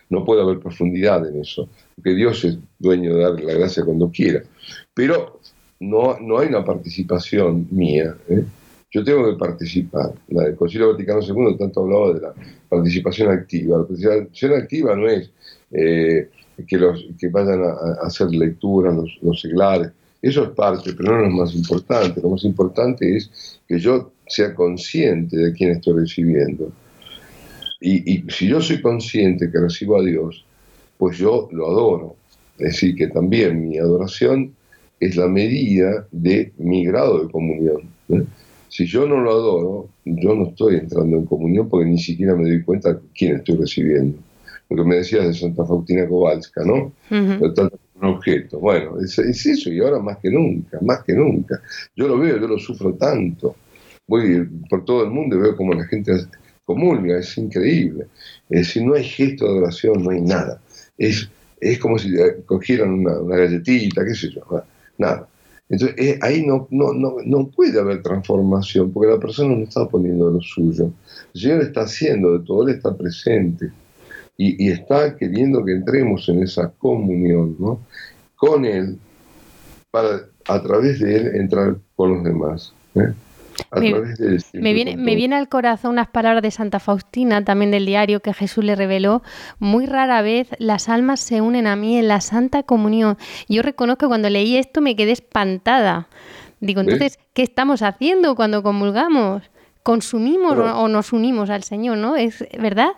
No 0.09 0.25
puede 0.25 0.41
haber 0.41 0.61
profundidad 0.61 1.27
en 1.29 1.41
eso, 1.41 1.69
porque 1.97 2.15
Dios 2.15 2.45
es 2.45 2.59
dueño 2.79 3.17
de 3.17 3.23
dar 3.23 3.41
la 3.41 3.55
gracia 3.55 3.85
cuando 3.85 4.11
quiera. 4.11 4.43
Pero 4.95 5.41
no, 5.81 6.19
no 6.21 6.39
hay 6.39 6.49
una 6.49 6.65
participación 6.65 7.67
mía. 7.71 8.15
¿eh? 8.29 8.45
Yo 8.93 9.03
tengo 9.03 9.31
que 9.31 9.39
participar. 9.39 10.13
La 10.29 10.45
del 10.45 10.55
Concilio 10.55 10.93
Vaticano 10.93 11.21
II 11.23 11.57
tanto 11.59 11.81
hablaba 11.81 12.15
de 12.15 12.21
la 12.21 12.35
participación 12.69 13.31
activa. 13.31 13.79
La 13.79 13.85
participación 13.85 14.53
activa 14.53 14.95
no 14.95 15.09
es 15.09 15.31
eh, 15.71 16.29
que, 16.67 16.77
los, 16.77 17.07
que 17.19 17.29
vayan 17.29 17.63
a, 17.63 18.07
hacer 18.07 18.31
lecturas 18.31 18.95
los, 18.95 19.19
los, 19.23 19.41
seglares. 19.41 19.91
Eso 20.21 20.45
es 20.45 20.51
parte, 20.51 20.93
pero 20.93 21.17
no 21.17 21.25
es 21.25 21.33
lo 21.33 21.39
más 21.39 21.55
importante. 21.55 22.21
Lo 22.21 22.31
más 22.31 22.45
importante 22.45 23.17
es 23.17 23.59
que 23.67 23.79
yo 23.79 24.13
sea 24.27 24.55
consciente 24.55 25.37
de 25.37 25.53
quién 25.53 25.71
estoy 25.71 26.01
recibiendo. 26.01 26.71
Y, 27.81 28.23
si 28.31 28.47
yo 28.47 28.61
soy 28.61 28.81
consciente 28.81 29.51
que 29.51 29.59
recibo 29.59 29.99
a 29.99 30.05
Dios, 30.05 30.45
pues 30.99 31.19
yo 31.19 31.49
lo 31.51 31.67
adoro. 31.67 32.17
Es 32.59 32.75
decir, 32.75 32.95
que 32.95 33.09
también 33.09 33.69
mi 33.69 33.79
adoración 33.79 34.55
es 35.01 35.17
la 35.17 35.27
medida 35.27 36.07
de 36.13 36.53
mi 36.59 36.85
grado 36.85 37.25
de 37.25 37.33
comunión. 37.33 37.83
¿eh? 38.11 38.23
Si 38.73 38.87
yo 38.87 39.07
no 39.07 39.21
lo 39.21 39.31
adoro, 39.33 39.89
yo 40.07 40.35
no 40.35 40.49
estoy 40.49 40.77
entrando 40.77 41.19
en 41.19 41.27
comunión 41.27 41.69
porque 41.69 41.85
ni 41.85 41.99
siquiera 41.99 42.35
me 42.35 42.45
doy 42.45 42.63
cuenta 42.63 42.95
de 42.95 43.01
quién 43.15 43.37
estoy 43.37 43.57
recibiendo. 43.57 44.17
Lo 44.71 44.77
que 44.83 44.89
me 44.89 44.97
decías 44.97 45.27
de 45.27 45.35
Santa 45.35 45.67
Faustina 45.67 46.09
Kowalska, 46.09 46.65
¿no? 46.65 46.91
un 48.01 48.05
objeto. 48.09 48.59
Bueno, 48.59 48.99
es, 48.99 49.19
eso 49.19 49.71
y 49.71 49.79
ahora 49.79 49.99
más 49.99 50.17
que 50.17 50.31
nunca, 50.31 50.79
más 50.81 51.05
que 51.05 51.13
nunca. 51.13 51.61
Yo 51.95 52.09
lo 52.09 52.19
veo, 52.19 52.41
yo 52.41 52.49
lo 52.49 52.59
sufro 52.59 52.95
tanto. 52.95 53.57
Voy 54.09 54.49
por 54.71 54.87
todo 54.87 55.05
el 55.05 55.11
mundo 55.11 55.37
y 55.37 55.41
veo 55.41 55.55
como 55.55 55.75
la 55.75 55.85
gente 55.85 56.25
comulga, 56.65 57.19
es 57.19 57.37
increíble. 57.37 58.07
Es 58.49 58.69
decir, 58.69 58.85
no 58.85 58.95
hay 58.95 59.05
gesto 59.05 59.45
de 59.45 59.51
adoración, 59.51 60.03
no 60.03 60.13
hay 60.13 60.23
nada. 60.23 60.63
Es, 60.97 61.29
es 61.61 61.79
como 61.79 61.99
si 61.99 62.11
cogieran 62.47 62.89
una, 62.89 63.21
una 63.21 63.37
galletita, 63.37 64.03
qué 64.03 64.15
sé 64.15 64.31
yo, 64.31 64.41
nada. 64.97 65.29
Entonces 65.69 65.97
eh, 65.99 66.19
ahí 66.23 66.45
no, 66.45 66.69
no, 66.71 66.93
no, 66.93 67.17
no, 67.25 67.49
puede 67.49 67.81
haber 67.81 68.03
transformación 68.03 68.93
porque 68.93 69.13
la 69.13 69.19
persona 69.19 69.55
no 69.55 69.65
está 69.65 69.89
poniendo 69.89 70.31
lo 70.31 70.41
suyo. 70.41 70.93
El 71.35 71.41
Señor 71.41 71.63
está 71.63 71.83
haciendo 71.83 72.39
de 72.39 72.45
todo, 72.45 72.69
Él 72.69 72.75
está 72.75 72.95
presente 72.97 73.71
y, 74.37 74.71
está 74.71 75.17
queriendo 75.17 75.65
que 75.65 75.73
entremos 75.73 76.29
en 76.29 76.43
esa 76.43 76.71
comunión 76.71 77.57
¿no? 77.59 77.81
con 78.37 78.65
Él 78.65 78.99
para 79.91 80.27
a 80.49 80.63
través 80.63 80.99
de 81.01 81.17
Él 81.17 81.37
entrar 81.37 81.77
con 81.95 82.15
los 82.15 82.25
demás. 82.25 82.73
¿eh? 82.97 83.13
Me, 84.53 84.73
viene, 84.73 84.97
me 84.97 85.15
viene 85.15 85.37
al 85.37 85.49
corazón 85.49 85.93
unas 85.93 86.09
palabras 86.09 86.43
de 86.43 86.51
Santa 86.51 86.81
Faustina, 86.81 87.45
también 87.45 87.71
del 87.71 87.87
diario 87.87 88.21
que 88.21 88.35
Jesús 88.35 88.65
le 88.65 88.75
reveló. 88.77 89.23
Muy 89.59 89.87
rara 89.87 90.23
vez 90.23 90.49
las 90.59 90.89
almas 90.89 91.21
se 91.21 91.41
unen 91.41 91.67
a 91.67 91.77
mí 91.77 91.97
en 91.99 92.09
la 92.09 92.21
Santa 92.21 92.63
Comunión. 92.63 93.17
Yo 93.49 93.63
reconozco 93.63 94.07
que 94.07 94.09
cuando 94.09 94.31
leí 94.31 94.57
esto 94.57 94.81
me 94.81 94.97
quedé 94.97 95.13
espantada. 95.13 96.09
Digo, 96.61 96.81
entonces, 96.81 97.19
¿qué 97.35 97.43
estamos 97.43 97.83
haciendo 97.83 98.37
cuando 98.37 98.63
comulgamos? 98.63 99.43
¿Consumimos 99.83 100.57
o 100.57 100.87
nos 100.87 101.13
unimos 101.13 101.51
al 101.51 101.65
Señor, 101.65 101.99
no? 101.99 102.15
¿Es 102.15 102.45
verdad? 102.59 102.91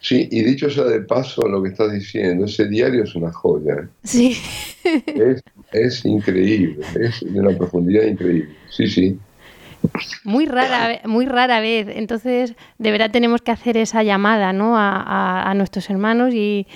Sí, 0.00 0.28
y 0.30 0.42
dicho 0.42 0.70
sea 0.70 0.84
de 0.84 1.00
paso, 1.00 1.48
lo 1.48 1.62
que 1.62 1.70
estás 1.70 1.92
diciendo, 1.92 2.44
ese 2.44 2.66
diario 2.68 3.04
es 3.04 3.14
una 3.14 3.32
joya. 3.32 3.74
¿eh? 3.74 3.88
Sí. 4.04 4.36
Es, 4.84 5.42
es 5.72 6.04
increíble, 6.04 6.78
es 7.00 7.20
de 7.20 7.40
una 7.40 7.56
profundidad 7.56 8.04
increíble. 8.04 8.48
Sí, 8.70 8.86
sí. 8.86 9.18
Muy 10.24 10.46
rara, 10.46 11.00
muy 11.04 11.26
rara 11.26 11.60
vez. 11.60 11.88
Entonces, 11.90 12.54
de 12.78 12.90
verdad 12.90 13.10
tenemos 13.10 13.42
que 13.42 13.50
hacer 13.50 13.76
esa 13.76 14.02
llamada 14.02 14.52
¿no? 14.52 14.74
a, 14.76 15.52
nuestros 15.56 15.88
hermanos 15.90 16.34
y, 16.34 16.66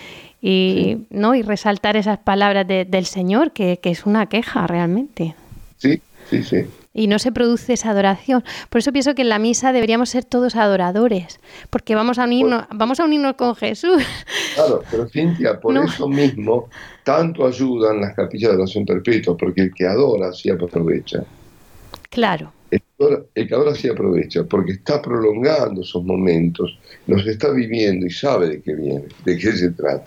¿no? 1.10 1.34
y 1.34 1.42
resaltar 1.42 1.96
esas 1.96 2.18
palabras 2.18 2.66
del 2.66 3.06
Señor, 3.06 3.52
que, 3.52 3.78
es 3.82 4.06
una 4.06 4.26
queja 4.26 4.66
realmente. 4.66 5.34
Sí, 5.78 6.00
sí, 6.28 6.42
sí. 6.42 6.64
Y 6.92 7.06
no 7.06 7.20
se 7.20 7.30
produce 7.30 7.72
esa 7.72 7.90
adoración. 7.90 8.42
Por 8.68 8.80
eso 8.80 8.90
pienso 8.92 9.14
que 9.14 9.22
en 9.22 9.28
la 9.28 9.38
misa 9.38 9.72
deberíamos 9.72 10.10
ser 10.10 10.24
todos 10.24 10.56
adoradores, 10.56 11.38
porque 11.70 11.94
vamos 11.94 12.18
a 12.18 12.24
unirnos, 12.24 12.66
pues 12.66 12.78
vamos 12.78 12.98
a 12.98 13.04
unirnos 13.04 13.34
con 13.34 13.54
Jesús. 13.54 14.02
Claro, 14.56 14.82
pero 14.90 15.08
Cintia, 15.08 15.60
por 15.60 15.76
eso 15.78 16.08
mismo 16.08 16.68
tanto 17.04 17.46
ayudan 17.46 18.00
las 18.00 18.16
capillas 18.16 18.50
de 18.50 18.56
oración 18.56 18.84
perpetua, 18.84 19.36
porque 19.36 19.62
el 19.62 19.72
que 19.72 19.86
adora 19.86 20.32
sí 20.32 20.50
aprovecha. 20.50 21.22
Claro 22.10 22.52
el 22.70 22.82
que 23.34 23.54
ahora 23.54 23.74
sí 23.74 23.88
aprovecha, 23.88 24.44
porque 24.44 24.72
está 24.72 25.00
prolongando 25.00 25.80
esos 25.80 26.04
momentos, 26.04 26.78
los 27.06 27.26
está 27.26 27.50
viviendo 27.50 28.06
y 28.06 28.10
sabe 28.10 28.48
de 28.48 28.62
qué 28.62 28.74
viene, 28.74 29.04
de 29.24 29.38
qué 29.38 29.52
se 29.52 29.70
trata. 29.70 30.06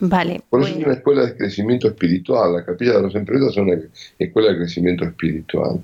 Vale. 0.00 0.42
Por 0.48 0.62
eso 0.62 0.70
es 0.70 0.84
una 0.84 0.94
escuela 0.94 1.26
de 1.26 1.36
crecimiento 1.36 1.88
espiritual. 1.88 2.54
La 2.54 2.64
capilla 2.64 2.94
de 2.94 3.02
los 3.02 3.14
empresas 3.14 3.50
es 3.50 3.56
una 3.56 3.78
escuela 4.18 4.52
de 4.52 4.58
crecimiento 4.58 5.04
espiritual. 5.04 5.80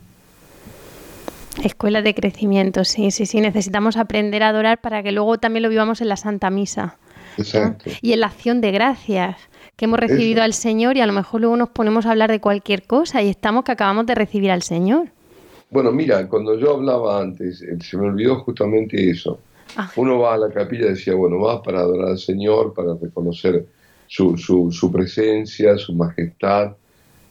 Escuela 1.62 2.02
de 2.02 2.14
crecimiento, 2.14 2.84
sí, 2.84 3.10
sí, 3.10 3.26
sí. 3.26 3.40
Necesitamos 3.40 3.96
aprender 3.96 4.42
a 4.42 4.48
adorar 4.48 4.80
para 4.80 5.02
que 5.02 5.12
luego 5.12 5.38
también 5.38 5.62
lo 5.62 5.68
vivamos 5.68 6.00
en 6.00 6.08
la 6.08 6.16
Santa 6.16 6.50
Misa. 6.50 6.98
Exacto. 7.38 7.90
Y 8.00 8.12
en 8.12 8.20
la 8.20 8.26
acción 8.26 8.60
de 8.60 8.72
gracias 8.72 9.36
que 9.76 9.86
hemos 9.86 9.98
recibido 9.98 10.42
al 10.42 10.52
Señor 10.52 10.96
y 10.96 11.00
a 11.00 11.06
lo 11.06 11.12
mejor 11.12 11.40
luego 11.40 11.56
nos 11.56 11.70
ponemos 11.70 12.06
a 12.06 12.10
hablar 12.10 12.30
de 12.30 12.40
cualquier 12.40 12.84
cosa 12.84 13.22
y 13.22 13.28
estamos 13.28 13.64
que 13.64 13.72
acabamos 13.72 14.06
de 14.06 14.14
recibir 14.14 14.50
al 14.50 14.62
Señor. 14.62 15.08
Bueno, 15.70 15.90
mira, 15.90 16.28
cuando 16.28 16.58
yo 16.58 16.74
hablaba 16.74 17.20
antes, 17.20 17.62
eh, 17.62 17.78
se 17.80 17.96
me 17.96 18.08
olvidó 18.08 18.40
justamente 18.40 19.10
eso. 19.10 19.38
Ah. 19.76 19.90
Uno 19.96 20.18
va 20.18 20.34
a 20.34 20.38
la 20.38 20.50
capilla 20.50 20.86
y 20.86 20.90
decía, 20.90 21.14
bueno, 21.14 21.40
va 21.40 21.62
para 21.62 21.80
adorar 21.80 22.10
al 22.10 22.18
Señor, 22.18 22.74
para 22.74 22.94
reconocer 22.94 23.64
su, 24.06 24.36
su, 24.36 24.70
su 24.70 24.92
presencia, 24.92 25.78
su 25.78 25.94
majestad, 25.94 26.72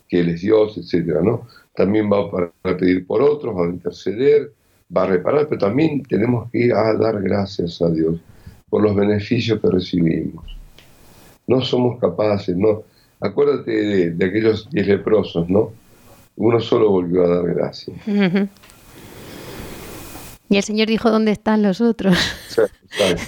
que 0.09 0.21
Él 0.21 0.29
es 0.29 0.41
Dios, 0.41 0.75
etcétera, 0.77 1.21
¿no? 1.21 1.47
También 1.75 2.11
va 2.11 2.29
para 2.31 2.51
pedir 2.77 3.05
por 3.05 3.21
otros, 3.21 3.55
va 3.55 3.65
a 3.65 3.69
interceder, 3.69 4.51
va 4.95 5.03
a 5.03 5.07
reparar, 5.07 5.47
pero 5.47 5.59
también 5.59 6.01
tenemos 6.03 6.49
que 6.51 6.65
ir 6.65 6.73
a 6.73 6.93
dar 6.95 7.21
gracias 7.21 7.81
a 7.81 7.89
Dios 7.91 8.19
por 8.69 8.81
los 8.81 8.95
beneficios 8.95 9.61
que 9.61 9.69
recibimos 9.69 10.60
no 11.51 11.61
somos 11.61 11.99
capaces, 11.99 12.55
¿no? 12.55 12.83
Acuérdate 13.19 13.71
de, 14.11 14.25
aquellos 14.25 14.69
diez 14.71 14.87
leprosos, 14.87 15.49
¿no? 15.49 15.73
Uno 16.37 16.59
solo 16.59 16.89
volvió 16.89 17.25
a 17.25 17.35
dar 17.35 17.53
gracias. 17.53 17.97
Y 20.49 20.57
el 20.57 20.63
Señor 20.63 20.87
dijo, 20.87 21.11
¿dónde 21.11 21.31
están 21.31 21.61
los 21.61 21.81
otros? 21.81 22.17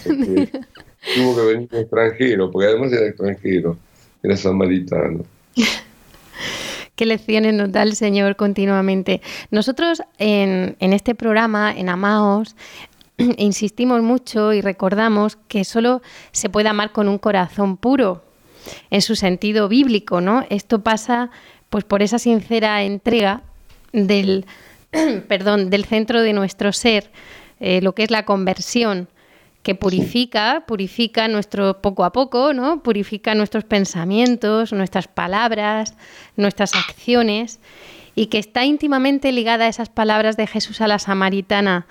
tuvo 0.08 1.36
que 1.36 1.42
venir 1.42 1.70
un 1.72 1.80
extranjero, 1.80 2.50
porque 2.50 2.70
además 2.70 2.94
era 2.94 3.08
extranjero, 3.08 3.78
era 4.24 4.38
samaritano. 4.38 5.26
Qué 6.96 7.06
lecciones 7.06 7.54
nos 7.54 7.72
da 7.72 7.84
el 7.84 7.96
Señor 7.96 8.36
continuamente. 8.36 9.22
Nosotros 9.52 10.02
en, 10.18 10.76
en 10.80 10.94
este 10.94 11.16
programa, 11.16 11.74
en 11.76 11.90
Amaos, 11.90 12.56
insistimos 13.38 14.02
mucho 14.02 14.54
y 14.54 14.62
recordamos 14.62 15.38
que 15.48 15.64
solo 15.64 16.02
se 16.32 16.50
puede 16.50 16.70
amar 16.70 16.92
con 16.92 17.08
un 17.08 17.18
corazón 17.18 17.78
puro, 17.78 18.24
en 18.90 19.02
su 19.02 19.16
sentido 19.16 19.68
bíblico, 19.68 20.22
¿no? 20.22 20.46
Esto 20.50 20.84
pasa 20.84 21.30
pues 21.70 21.84
por 21.84 22.02
esa 22.02 22.20
sincera 22.20 22.84
entrega 22.84 23.42
del, 23.92 24.46
perdón, 25.28 25.70
del 25.70 25.86
centro 25.86 26.22
de 26.22 26.34
nuestro 26.34 26.72
ser, 26.72 27.12
eh, 27.60 27.82
lo 27.82 27.94
que 27.94 28.04
es 28.04 28.12
la 28.12 28.26
conversión, 28.26 29.10
que 29.64 29.76
purifica, 29.76 30.66
purifica 30.68 31.28
nuestro 31.30 31.82
poco 31.82 32.04
a 32.04 32.12
poco, 32.12 32.54
¿no? 32.54 32.84
Purifica 32.84 33.34
nuestros 33.34 33.64
pensamientos, 33.64 34.74
nuestras 34.74 35.08
palabras, 35.08 35.96
nuestras 36.36 36.76
acciones, 36.76 37.60
y 38.14 38.28
que 38.28 38.40
está 38.40 38.66
íntimamente 38.66 39.32
ligada 39.32 39.66
a 39.66 39.70
esas 39.70 39.90
palabras 39.90 40.38
de 40.38 40.48
Jesús 40.48 40.82
a 40.82 40.88
la 40.88 41.00
samaritana 41.00 41.88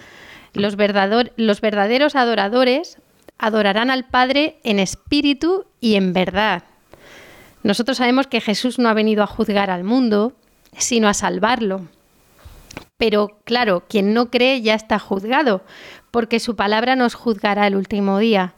los, 0.54 0.76
verdaderos 0.76 2.16
adoradores 2.16 2.98
adorarán 3.38 3.90
al 3.90 4.04
Padre 4.04 4.56
en 4.64 4.78
espíritu 4.78 5.66
y 5.80 5.94
en 5.96 6.12
verdad. 6.12 6.62
Nosotros 7.62 7.96
sabemos 7.96 8.26
que 8.26 8.40
Jesús 8.40 8.78
no 8.78 8.88
ha 8.88 8.94
venido 8.94 9.22
a 9.22 9.26
juzgar 9.26 9.70
al 9.70 9.84
mundo, 9.84 10.32
sino 10.76 11.08
a 11.08 11.14
salvarlo. 11.14 11.82
Pero 12.96 13.38
claro, 13.44 13.84
quien 13.88 14.14
no 14.14 14.30
cree 14.30 14.60
ya 14.62 14.74
está 14.74 14.98
juzgado, 14.98 15.62
porque 16.10 16.40
su 16.40 16.56
palabra 16.56 16.96
nos 16.96 17.14
juzgará 17.14 17.66
el 17.66 17.76
último 17.76 18.18
día. 18.18 18.54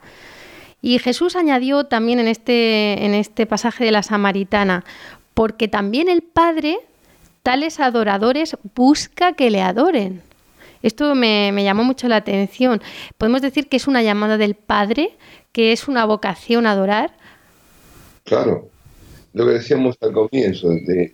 Y 0.81 0.99
Jesús 0.99 1.35
añadió 1.35 1.85
también 1.85 2.19
en 2.19 2.27
este, 2.27 3.05
en 3.05 3.13
este 3.13 3.45
pasaje 3.45 3.85
de 3.85 3.91
la 3.91 4.03
Samaritana, 4.03 4.83
porque 5.33 5.67
también 5.67 6.09
el 6.09 6.21
Padre, 6.21 6.77
tales 7.41 7.79
adoradores, 7.79 8.57
busca 8.75 9.33
que 9.33 9.49
le 9.49 9.61
adoren. 9.61 10.21
Esto 10.85 11.15
me, 11.15 11.51
llamó 11.63 11.83
mucho 11.83 12.07
la 12.07 12.17
atención. 12.17 12.79
¿Podemos 13.17 13.41
decir 13.41 13.67
que 13.67 13.77
es 13.77 13.87
una 13.87 14.03
llamada 14.03 14.37
del 14.37 14.53
Padre, 14.53 15.17
que 15.51 15.71
es 15.71 15.87
una 15.87 16.05
vocación 16.05 16.67
a 16.67 16.73
adorar? 16.73 17.17
Claro, 18.23 18.69
lo 19.33 19.47
que 19.47 19.53
decíamos 19.53 19.95
al 20.01 20.11
comienzo, 20.13 20.69
de 20.69 21.11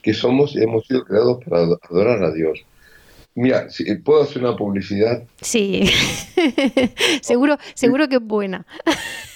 que 0.00 0.14
somos, 0.14 0.54
hemos 0.54 0.86
sido 0.86 1.04
creados 1.04 1.42
para 1.44 1.62
adorar 1.90 2.22
a 2.22 2.32
Dios. 2.32 2.60
Mira, 3.34 3.68
si 3.70 3.92
puedo 3.96 4.22
hacer 4.22 4.40
una 4.40 4.54
publicidad. 4.54 5.24
Sí, 5.40 5.90
seguro, 7.20 7.58
seguro 7.74 8.08
que 8.08 8.16
es 8.16 8.22
buena. 8.22 8.64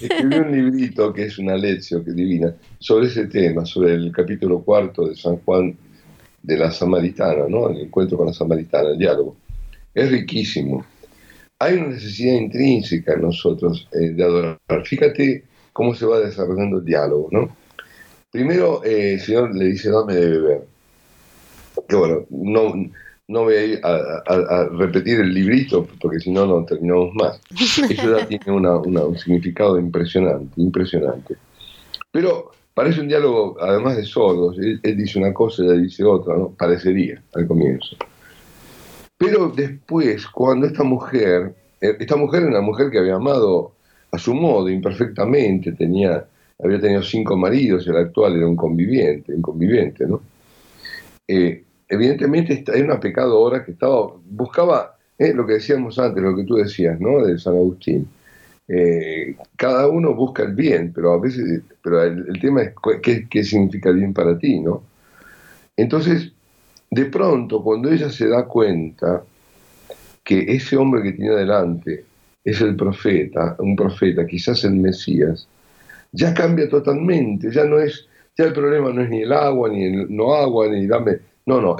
Escribí 0.00 0.36
un 0.36 0.52
librito 0.52 1.12
que 1.12 1.24
es 1.24 1.40
una 1.40 1.56
lección 1.56 2.04
que 2.04 2.12
divina 2.12 2.54
sobre 2.78 3.08
ese 3.08 3.26
tema, 3.26 3.66
sobre 3.66 3.94
el 3.94 4.12
capítulo 4.12 4.60
cuarto 4.60 5.08
de 5.08 5.16
San 5.16 5.38
Juan 5.38 5.76
de 6.40 6.56
la 6.56 6.70
Samaritana, 6.70 7.46
¿no? 7.48 7.68
El 7.68 7.80
encuentro 7.80 8.16
con 8.16 8.28
la 8.28 8.32
Samaritana, 8.32 8.90
el 8.90 8.98
diálogo 8.98 9.41
es 9.94 10.10
riquísimo. 10.10 10.84
Hay 11.58 11.74
una 11.74 11.88
necesidad 11.88 12.34
intrínseca 12.34 13.14
en 13.14 13.22
nosotros 13.22 13.88
eh, 13.92 14.10
de 14.10 14.24
adorar. 14.24 14.58
Fíjate 14.84 15.44
cómo 15.72 15.94
se 15.94 16.06
va 16.06 16.18
desarrollando 16.20 16.78
el 16.78 16.84
diálogo, 16.84 17.28
¿no? 17.30 17.56
Primero, 18.30 18.82
eh, 18.84 19.14
el 19.14 19.20
Señor 19.20 19.54
le 19.54 19.66
dice, 19.66 19.90
dame 19.90 20.14
de 20.14 20.30
beber. 20.30 20.62
Que 21.88 21.96
bueno, 21.96 22.26
no, 22.30 22.72
no 23.28 23.44
voy 23.44 23.54
a 23.54 23.64
ir 23.64 23.80
a, 23.84 24.68
repetir 24.72 25.20
el 25.20 25.32
librito, 25.32 25.86
porque 26.00 26.20
si 26.20 26.30
no, 26.30 26.46
no 26.46 26.64
terminamos 26.64 27.14
más. 27.14 27.40
Eso 27.88 28.18
ya 28.18 28.26
tiene 28.26 28.52
un 28.52 29.18
significado 29.18 29.78
impresionante, 29.78 30.52
impresionante. 30.60 31.36
Pero 32.10 32.50
parece 32.74 33.00
un 33.00 33.08
diálogo 33.08 33.56
además 33.60 33.96
de 33.96 34.04
sordos. 34.04 34.56
Él, 34.58 34.80
dice 34.96 35.18
una 35.18 35.32
cosa 35.32 35.62
y 35.62 35.66
ella 35.66 35.74
dice 35.74 36.04
otra, 36.04 36.36
¿no? 36.36 36.50
Parecería 36.50 37.22
al 37.34 37.46
comienzo. 37.46 37.96
Pero 39.22 39.48
después, 39.50 40.26
cuando 40.26 40.66
esta 40.66 40.82
mujer, 40.82 41.54
eh, 41.80 41.96
esta 42.00 42.16
mujer 42.16 42.42
era 42.42 42.50
una 42.50 42.60
mujer 42.60 42.90
que 42.90 42.98
había 42.98 43.14
amado 43.14 43.72
a 44.10 44.18
su 44.18 44.34
modo, 44.34 44.68
imperfectamente, 44.68 45.70
tenía, 45.72 46.26
había 46.62 46.80
tenido 46.80 47.02
cinco 47.02 47.36
maridos, 47.36 47.86
el 47.86 47.98
actual 47.98 48.36
era 48.36 48.48
un 48.48 48.56
conviviente, 48.56 49.32
un 49.32 49.42
conviviente, 49.42 50.06
¿no? 50.06 50.20
Eh, 51.28 51.62
evidentemente 51.88 52.64
era 52.66 52.84
una 52.84 52.98
pecadora 52.98 53.64
que 53.64 53.70
estaba, 53.72 54.12
buscaba 54.28 54.96
eh, 55.16 55.32
lo 55.32 55.46
que 55.46 55.54
decíamos 55.54 56.00
antes, 56.00 56.20
lo 56.20 56.34
que 56.34 56.44
tú 56.44 56.56
decías, 56.56 56.98
¿no? 57.00 57.24
De 57.24 57.38
San 57.38 57.54
Agustín. 57.54 58.08
Eh, 58.66 59.36
cada 59.56 59.86
uno 59.88 60.14
busca 60.16 60.42
el 60.42 60.54
bien, 60.54 60.92
pero 60.92 61.12
a 61.12 61.20
veces, 61.20 61.62
pero 61.80 62.02
el, 62.02 62.40
tema 62.40 62.62
es 62.62 62.74
qué, 63.00 63.28
qué, 63.30 63.44
significa 63.44 63.90
el 63.90 63.96
bien 63.96 64.14
para 64.14 64.36
ti, 64.36 64.58
¿no? 64.58 64.82
Entonces, 65.76 66.32
de 66.92 67.06
pronto, 67.06 67.62
cuando 67.62 67.90
ella 67.90 68.10
se 68.10 68.28
da 68.28 68.44
cuenta 68.44 69.24
que 70.22 70.44
ese 70.46 70.76
hombre 70.76 71.02
que 71.02 71.12
tiene 71.12 71.34
delante 71.34 72.04
es 72.44 72.60
el 72.60 72.76
profeta, 72.76 73.56
un 73.60 73.74
profeta, 73.74 74.26
quizás 74.26 74.62
el 74.64 74.74
Mesías, 74.74 75.48
ya 76.12 76.34
cambia 76.34 76.68
totalmente, 76.68 77.50
ya 77.50 77.64
no 77.64 77.80
es, 77.80 78.06
ya 78.36 78.44
el 78.44 78.52
problema 78.52 78.92
no 78.92 79.00
es 79.00 79.08
ni 79.08 79.22
el 79.22 79.32
agua, 79.32 79.70
ni 79.70 79.84
el 79.84 80.14
no 80.14 80.34
agua, 80.34 80.68
ni 80.68 80.86
dame, 80.86 81.16
no, 81.46 81.62
no, 81.62 81.76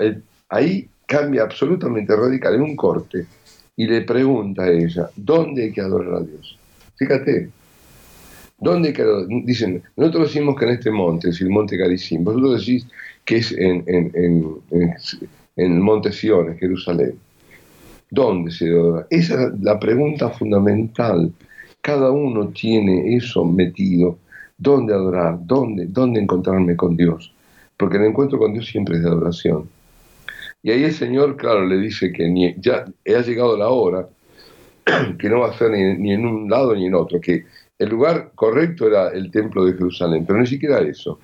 ahí 0.49 0.89
cambia 1.07 1.43
absolutamente 1.43 2.17
radical, 2.17 2.55
en 2.55 2.63
un 2.63 2.75
corte, 2.75 3.27
y 3.77 3.87
le 3.87 4.01
pregunta 4.01 4.63
a 4.63 4.71
ella, 4.71 5.11
¿dónde 5.15 5.65
hay 5.65 5.73
que 5.73 5.83
adorar 5.83 6.15
a 6.15 6.21
Dios? 6.21 6.59
Fíjate, 6.97 7.51
¿dónde 8.59 8.89
hay 8.89 8.95
que 8.95 9.03
adorar? 9.03 9.27
Dicen, 9.45 9.83
nosotros 9.95 10.33
decimos 10.33 10.59
que 10.59 10.65
en 10.65 10.71
este 10.71 10.91
monte, 10.91 11.29
es 11.29 11.41
el 11.43 11.51
monte 11.51 11.77
Caricín, 11.77 12.25
vosotros 12.25 12.61
decís 12.61 12.87
que 13.25 13.37
es 13.37 13.53
en, 13.53 13.85
en, 13.87 14.12
en, 14.70 16.12
Sion, 16.12 16.49
en 16.49 16.59
Jerusalén. 16.59 17.14
¿Dónde 18.11 18.51
se 18.51 18.68
adora? 18.68 19.07
Esa 19.11 19.45
es 19.45 19.61
la 19.61 19.79
pregunta 19.79 20.31
fundamental. 20.31 21.33
Cada 21.81 22.11
uno 22.11 22.49
tiene 22.49 23.16
eso 23.16 23.45
metido. 23.45 24.18
¿Dónde 24.59 24.95
adorar? 24.95 25.39
¿Dónde, 25.45 25.87
dónde 25.87 26.20
encontrarme 26.20 26.77
con 26.77 26.97
Dios? 26.97 27.33
Porque 27.77 27.97
el 27.97 28.05
encuentro 28.05 28.39
con 28.39 28.53
Dios 28.53 28.66
siempre 28.66 28.97
es 28.97 29.03
de 29.03 29.09
adoración. 29.09 29.68
Y 30.62 30.70
ahí 30.70 30.85
el 30.85 30.93
Señor, 30.93 31.37
claro, 31.37 31.66
le 31.66 31.77
dice 31.77 32.12
que 32.12 32.55
ya 32.59 32.85
ha 32.85 33.20
llegado 33.23 33.57
la 33.57 33.68
hora, 33.68 34.09
que 35.18 35.29
no 35.29 35.41
va 35.41 35.49
a 35.51 35.59
ser 35.59 35.70
ni, 35.70 36.12
en 36.12 36.25
un 36.25 36.49
lado 36.49 36.75
ni 36.75 36.87
en 36.87 36.95
otro, 36.95 37.20
que 37.20 37.45
el 37.79 37.89
lugar 37.89 38.31
correcto 38.35 38.87
era 38.87 39.09
el 39.09 39.31
templo 39.31 39.64
de 39.64 39.73
Jerusalén, 39.73 40.25
pero 40.25 40.39
ni 40.39 40.47
siquiera 40.47 40.79
eso, 40.79 41.18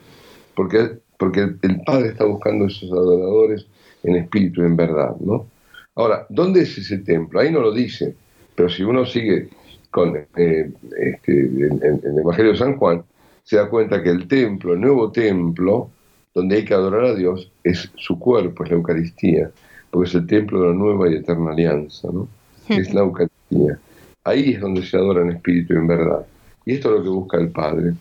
porque, 0.56 0.98
porque 1.18 1.40
el, 1.40 1.80
Padre 1.84 2.08
está 2.08 2.24
buscando 2.24 2.66
esos 2.66 2.90
adoradores 2.90 3.66
en 4.04 4.16
espíritu 4.16 4.62
y 4.62 4.66
en 4.66 4.76
verdad, 4.76 5.16
¿no? 5.20 5.46
Ahora, 5.94 6.26
¿dónde 6.28 6.62
es 6.62 6.78
ese 6.78 6.98
templo? 6.98 7.40
Ahí 7.40 7.50
no 7.50 7.60
lo 7.60 7.72
dice, 7.72 8.14
pero 8.54 8.68
si 8.68 8.84
uno 8.84 9.04
sigue 9.04 9.48
con 9.90 10.16
eh, 10.16 10.70
este, 10.96 11.40
el 11.40 12.18
Evangelio 12.20 12.52
de 12.52 12.58
San 12.58 12.76
Juan, 12.76 13.02
se 13.42 13.56
da 13.56 13.68
cuenta 13.68 14.02
que 14.02 14.10
el 14.10 14.28
templo, 14.28 14.74
el 14.74 14.80
nuevo 14.80 15.10
templo, 15.10 15.90
donde 16.34 16.56
hay 16.56 16.64
que 16.64 16.74
adorar 16.74 17.04
a 17.04 17.14
Dios 17.14 17.50
es 17.64 17.90
su 17.96 18.18
cuerpo, 18.18 18.62
es 18.62 18.70
la 18.70 18.76
Eucaristía, 18.76 19.50
porque 19.90 20.08
es 20.08 20.14
el 20.14 20.26
templo 20.26 20.60
de 20.60 20.68
la 20.68 20.74
nueva 20.74 21.10
y 21.10 21.16
eterna 21.16 21.50
alianza, 21.50 22.08
¿no? 22.12 22.28
Es 22.68 22.92
la 22.94 23.00
Eucaristía. 23.00 23.78
Ahí 24.22 24.52
es 24.52 24.60
donde 24.60 24.82
se 24.82 24.96
adora 24.96 25.22
en 25.22 25.30
espíritu 25.30 25.74
y 25.74 25.76
en 25.78 25.86
verdad. 25.86 26.26
Y 26.66 26.74
esto 26.74 26.90
es 26.90 26.98
lo 26.98 27.02
que 27.02 27.08
busca 27.08 27.38
el 27.38 27.48
Padre. 27.48 27.94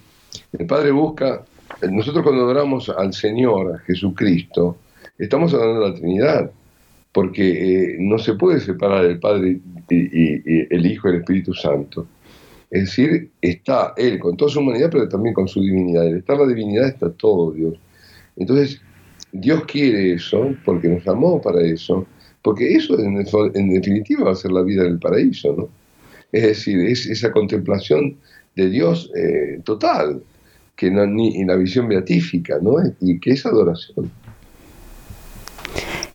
El 0.51 0.67
Padre 0.67 0.91
busca, 0.91 1.45
nosotros 1.81 2.23
cuando 2.23 2.43
adoramos 2.43 2.89
al 2.89 3.13
Señor, 3.13 3.75
a 3.75 3.79
Jesucristo, 3.79 4.77
estamos 5.17 5.53
adorando 5.53 5.85
a 5.85 5.89
la 5.89 5.95
Trinidad, 5.95 6.51
porque 7.11 7.93
eh, 7.93 7.97
no 7.99 8.17
se 8.17 8.33
puede 8.33 8.59
separar 8.59 9.05
el 9.05 9.19
Padre 9.19 9.59
y, 9.89 10.73
el 10.73 10.85
Hijo 10.85 11.07
y 11.07 11.11
el 11.11 11.17
Espíritu 11.19 11.53
Santo. 11.53 12.07
Es 12.69 12.81
decir, 12.81 13.31
está 13.41 13.93
Él 13.95 14.19
con 14.19 14.35
toda 14.35 14.51
su 14.51 14.59
humanidad, 14.59 14.89
pero 14.91 15.07
también 15.07 15.33
con 15.33 15.47
su 15.47 15.61
divinidad. 15.61 16.03
Al 16.03 16.17
estar 16.17 16.37
la 16.37 16.47
divinidad 16.47 16.87
está 16.87 17.09
todo 17.11 17.51
Dios. 17.51 17.79
Entonces, 18.35 18.81
Dios 19.31 19.63
quiere 19.65 20.13
eso 20.13 20.55
porque 20.65 20.89
nos 20.89 21.07
amó 21.07 21.41
para 21.41 21.61
eso, 21.61 22.05
porque 22.41 22.75
eso 22.75 22.97
en, 22.99 23.73
definitiva 23.73 24.25
va 24.25 24.31
a 24.31 24.35
ser 24.35 24.51
la 24.51 24.61
vida 24.61 24.83
del 24.83 24.99
paraíso, 24.99 25.55
¿no? 25.57 25.69
Es 26.31 26.43
decir, 26.43 26.79
es 26.81 27.05
esa 27.05 27.31
contemplación 27.31 28.17
de 28.55 28.69
Dios 28.69 29.11
eh, 29.15 29.61
total, 29.63 30.21
que 30.77 30.91
no, 30.91 31.05
ni 31.05 31.35
en 31.41 31.47
la 31.47 31.55
visión 31.55 31.89
beatífica, 31.89 32.59
¿no? 32.61 32.75
Y 33.01 33.19
que 33.19 33.31
es 33.31 33.45
adoración. 33.45 34.09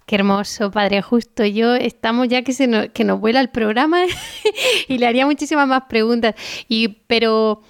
Qué 0.06 0.14
hermoso, 0.16 0.70
Padre 0.70 1.02
Justo. 1.02 1.44
Yo 1.44 1.74
estamos 1.74 2.28
ya 2.28 2.42
que, 2.42 2.52
se 2.52 2.66
nos, 2.68 2.88
que 2.90 3.04
nos 3.04 3.20
vuela 3.20 3.40
el 3.40 3.48
programa 3.48 4.04
y 4.88 4.98
le 4.98 5.06
haría 5.06 5.26
muchísimas 5.26 5.66
más 5.66 5.84
preguntas. 5.88 6.34
Y, 6.68 7.00
pero 7.06 7.62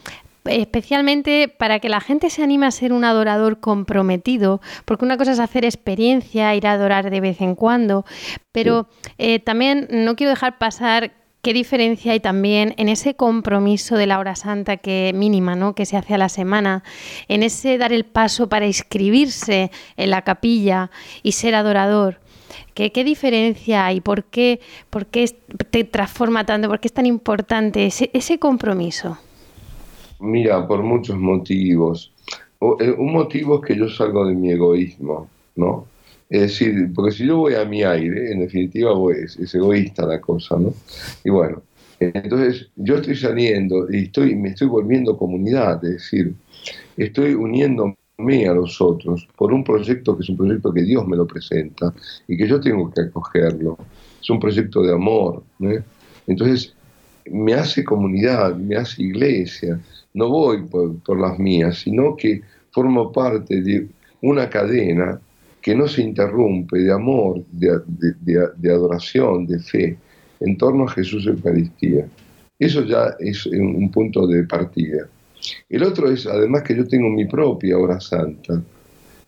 especialmente 0.44 1.48
para 1.48 1.78
que 1.78 1.88
la 1.88 2.00
gente 2.00 2.28
se 2.28 2.42
anime 2.42 2.66
a 2.66 2.70
ser 2.70 2.92
un 2.92 3.04
adorador 3.04 3.60
comprometido, 3.60 4.60
porque 4.84 5.04
una 5.04 5.16
cosa 5.16 5.32
es 5.32 5.38
hacer 5.38 5.64
experiencia, 5.64 6.54
ir 6.54 6.66
a 6.66 6.72
adorar 6.72 7.10
de 7.10 7.20
vez 7.20 7.40
en 7.40 7.54
cuando, 7.54 8.04
pero 8.50 8.88
eh, 9.18 9.38
también 9.38 9.86
no 9.90 10.16
quiero 10.16 10.30
dejar 10.30 10.58
pasar 10.58 11.12
qué 11.42 11.52
diferencia 11.52 12.12
hay 12.12 12.20
también 12.20 12.72
en 12.78 12.88
ese 12.88 13.14
compromiso 13.14 13.96
de 13.96 14.06
la 14.06 14.20
hora 14.20 14.36
santa 14.36 14.76
que 14.76 15.12
mínima, 15.12 15.56
¿no? 15.56 15.74
que 15.74 15.86
se 15.86 15.96
hace 15.96 16.14
a 16.14 16.18
la 16.18 16.28
semana, 16.28 16.84
en 17.26 17.42
ese 17.42 17.78
dar 17.78 17.92
el 17.92 18.04
paso 18.04 18.48
para 18.48 18.66
inscribirse 18.66 19.72
en 19.96 20.10
la 20.10 20.22
capilla 20.22 20.90
y 21.24 21.32
ser 21.32 21.56
adorador. 21.56 22.20
¿Qué, 22.74 22.92
qué 22.92 23.02
diferencia 23.02 23.86
hay? 23.86 24.00
¿Por 24.00 24.24
qué, 24.24 24.60
¿Por 24.88 25.06
qué 25.06 25.26
te 25.70 25.84
transforma 25.84 26.46
tanto? 26.46 26.68
¿Por 26.68 26.78
qué 26.78 26.88
es 26.88 26.94
tan 26.94 27.06
importante 27.06 27.86
ese, 27.86 28.10
ese 28.12 28.38
compromiso? 28.38 29.18
Mira, 30.20 30.66
por 30.68 30.82
muchos 30.82 31.18
motivos. 31.18 32.12
Eh, 32.78 32.94
un 32.96 33.12
motivo 33.12 33.56
es 33.56 33.66
que 33.66 33.76
yo 33.76 33.88
salgo 33.88 34.26
de 34.26 34.34
mi 34.34 34.52
egoísmo, 34.52 35.28
¿no? 35.56 35.86
Es 36.32 36.40
decir, 36.40 36.90
porque 36.94 37.12
si 37.12 37.26
yo 37.26 37.36
voy 37.36 37.56
a 37.56 37.66
mi 37.66 37.82
aire, 37.82 38.32
en 38.32 38.40
definitiva 38.40 38.92
es, 39.14 39.38
es 39.38 39.54
egoísta 39.54 40.06
la 40.06 40.18
cosa, 40.18 40.58
¿no? 40.58 40.72
Y 41.24 41.28
bueno, 41.28 41.60
entonces 42.00 42.70
yo 42.74 42.96
estoy 42.96 43.16
saliendo 43.16 43.86
y 43.92 44.04
estoy, 44.04 44.34
me 44.34 44.48
estoy 44.48 44.68
volviendo 44.68 45.18
comunidad, 45.18 45.84
es 45.84 45.92
decir, 45.92 46.34
estoy 46.96 47.34
uniéndome 47.34 48.48
a 48.48 48.54
los 48.54 48.80
otros 48.80 49.28
por 49.36 49.52
un 49.52 49.62
proyecto 49.62 50.16
que 50.16 50.22
es 50.22 50.30
un 50.30 50.38
proyecto 50.38 50.72
que 50.72 50.80
Dios 50.80 51.06
me 51.06 51.18
lo 51.18 51.26
presenta 51.26 51.92
y 52.26 52.38
que 52.38 52.48
yo 52.48 52.58
tengo 52.58 52.90
que 52.90 53.02
acogerlo. 53.02 53.76
Es 54.18 54.30
un 54.30 54.40
proyecto 54.40 54.82
de 54.82 54.94
amor. 54.94 55.42
¿eh? 55.60 55.82
Entonces 56.26 56.74
me 57.30 57.52
hace 57.52 57.84
comunidad, 57.84 58.56
me 58.56 58.76
hace 58.76 59.02
iglesia, 59.02 59.78
no 60.14 60.30
voy 60.30 60.62
por, 60.62 61.20
las 61.20 61.38
mías, 61.38 61.80
sino 61.80 62.16
que 62.16 62.40
formo 62.70 63.12
parte 63.12 63.60
de 63.60 63.86
una 64.22 64.48
cadena 64.48 65.20
que 65.62 65.76
no 65.76 65.86
se 65.86 66.02
interrumpe 66.02 66.80
de 66.80 66.92
amor, 66.92 67.44
de, 67.52 68.70
adoración, 68.70 69.46
de 69.46 69.60
fe, 69.60 69.96
en 70.40 70.58
torno 70.58 70.84
a 70.84 70.90
Jesús 70.90 71.26
Eucaristía. 71.26 72.06
Eso 72.58 72.84
ya 72.84 73.14
es 73.20 73.46
un 73.46 73.90
punto 73.90 74.26
de 74.26 74.42
partida. 74.42 75.06
El 75.68 75.84
otro 75.84 76.10
es, 76.10 76.26
además, 76.26 76.62
que 76.62 76.76
yo 76.76 76.86
tengo 76.86 77.08
mi 77.08 77.26
propia 77.26 77.78
hora 77.78 78.00
santa, 78.00 78.60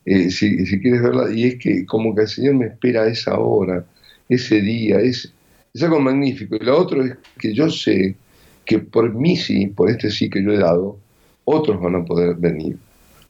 eh, 0.05 0.29
si, 0.31 0.67
si, 0.67 0.81
quieres 0.81 1.03
verla, 1.03 1.33
y 1.33 1.45
es 1.45 1.55
que 1.57 1.87
como 1.87 2.15
que 2.15 2.23
el 2.23 2.29
Señor 2.29 2.55
me 2.55 2.67
espera 2.67 3.07
esa 3.07 3.39
hora, 3.39 3.85
ese 4.29 4.61
día, 4.61 4.99
es, 5.01 5.33
es 5.73 5.83
algo 5.83 6.01
magnífico. 6.01 6.57
Y 6.57 6.65
lo 6.65 6.77
otro 6.77 7.05
es 7.05 7.17
que 7.39 7.55
yo 7.55 7.71
sé 7.71 8.17
que 8.65 8.81
por 8.81 9.15
mí 9.15 9.37
sí, 9.37 9.67
por 9.69 9.89
este 9.89 10.11
sí 10.11 10.29
que 10.29 10.43
yo 10.43 10.53
he 10.53 10.59
dado, 10.59 10.99
otros 11.45 11.81
van 11.81 11.95
a 11.95 12.05
poder 12.05 12.35
venir. 12.37 12.77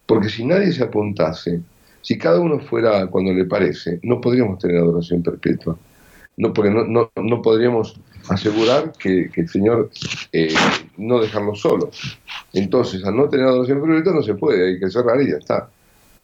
Porque 0.06 0.28
si 0.28 0.44
nadie 0.44 0.72
se 0.72 0.84
apuntase, 0.84 1.60
si 2.04 2.18
cada 2.18 2.38
uno 2.38 2.60
fuera 2.60 3.06
cuando 3.06 3.32
le 3.32 3.46
parece, 3.46 3.98
no 4.02 4.20
podríamos 4.20 4.58
tener 4.58 4.76
adoración 4.76 5.22
perpetua. 5.22 5.78
No, 6.36 6.52
porque 6.52 6.70
no, 6.70 7.10
no, 7.14 7.42
podríamos 7.42 7.98
asegurar 8.28 8.92
que, 8.98 9.30
el 9.34 9.48
Señor 9.48 9.90
eh, 10.30 10.52
no 10.98 11.18
dejarlo 11.20 11.54
solo. 11.54 11.90
Entonces, 12.52 13.02
al 13.04 13.16
no 13.16 13.30
tener 13.30 13.46
adoración 13.46 13.80
perpetua 13.80 14.12
no 14.12 14.22
se 14.22 14.34
puede, 14.34 14.68
hay 14.68 14.78
que 14.78 14.90
cerrar 14.90 15.22
y 15.22 15.30
ya 15.30 15.38
está. 15.38 15.70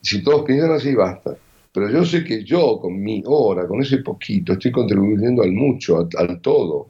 Si 0.02 0.22
todos 0.22 0.44
piensan 0.44 0.72
así, 0.72 0.94
basta. 0.94 1.34
Pero 1.72 1.88
yo 1.88 2.04
sé 2.04 2.24
que 2.24 2.44
yo, 2.44 2.78
con 2.78 3.00
mi 3.00 3.22
hora, 3.24 3.66
con 3.66 3.80
ese 3.80 3.98
poquito, 3.98 4.52
estoy 4.52 4.72
contribuyendo 4.72 5.42
al 5.42 5.52
mucho, 5.52 5.98
al, 5.98 6.08
al 6.18 6.40
todo. 6.42 6.88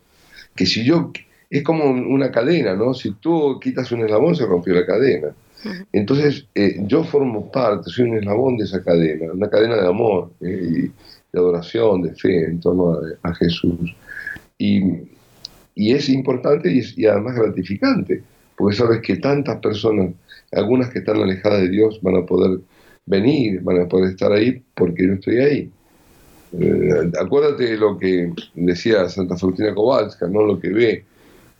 Que 0.57 0.67
si 0.67 0.83
yo 0.85 1.13
es 1.49 1.63
como 1.63 1.85
una 1.85 2.33
cadena, 2.33 2.75
¿no? 2.75 2.93
Si 2.93 3.13
tú 3.13 3.61
quitas 3.61 3.93
un 3.93 4.01
eslabón, 4.01 4.35
se 4.35 4.47
rompió 4.47 4.75
la 4.75 4.85
cadena. 4.85 5.29
Entonces, 5.93 6.47
eh, 6.55 6.77
yo 6.87 7.05
formo 7.05 7.51
parte, 7.51 7.91
soy 7.91 8.09
un 8.11 8.19
eslabón 8.19 8.57
de 8.57 8.65
esa 8.65 8.83
cadena, 8.83 9.33
una 9.33 9.49
cadena 9.49 9.77
de 9.77 9.89
amor 9.89 10.31
eh, 10.41 10.69
y 10.71 10.81
de 10.83 11.39
adoración, 11.39 12.03
de 12.03 12.15
fe 12.15 12.47
en 12.47 12.61
torno 12.61 12.99
a, 13.23 13.35
Jesús. 13.35 13.95
Y, 14.59 15.09
es 15.77 16.09
importante 16.09 16.71
y, 16.73 17.07
además 17.07 17.37
gratificante, 17.37 18.23
porque 18.57 18.77
sabes 18.77 19.01
que 19.01 19.17
tantas 19.17 19.59
personas, 19.61 20.13
algunas 20.53 20.91
que 20.91 20.99
están 20.99 21.17
alejadas 21.17 21.63
de 21.63 21.69
Dios, 21.69 22.01
van 22.03 22.17
a 22.17 22.27
poder 22.27 22.61
venir, 23.07 23.61
van 23.63 23.83
a 23.83 23.89
poder 23.89 24.11
estar 24.11 24.33
ahí 24.33 24.63
porque 24.75 25.07
yo 25.07 25.15
estoy 25.15 25.39
ahí. 25.39 25.71
Eh, 26.59 27.11
acuérdate 27.19 27.65
de 27.65 27.77
lo 27.77 27.97
que 27.97 28.33
decía 28.55 29.09
Santa 29.09 29.37
Faustina 29.37 29.75
Kowalska, 29.75 30.27
¿no? 30.27 30.45
lo 30.45 30.59
que 30.59 30.69
ve. 30.69 31.05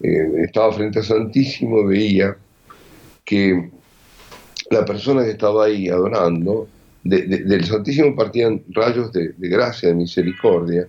Estaba 0.03 0.73
frente 0.73 1.01
a 1.01 1.03
Santísimo, 1.03 1.85
veía 1.85 2.35
que 3.25 3.71
la 4.71 4.85
persona 4.85 5.25
que 5.25 5.31
estaba 5.31 5.65
ahí 5.67 5.89
adorando, 5.89 6.69
del 7.03 7.65
Santísimo 7.65 8.15
partían 8.15 8.63
rayos 8.69 9.11
de, 9.13 9.33
gracia, 9.39 9.89
de 9.89 9.95
misericordia, 9.95 10.87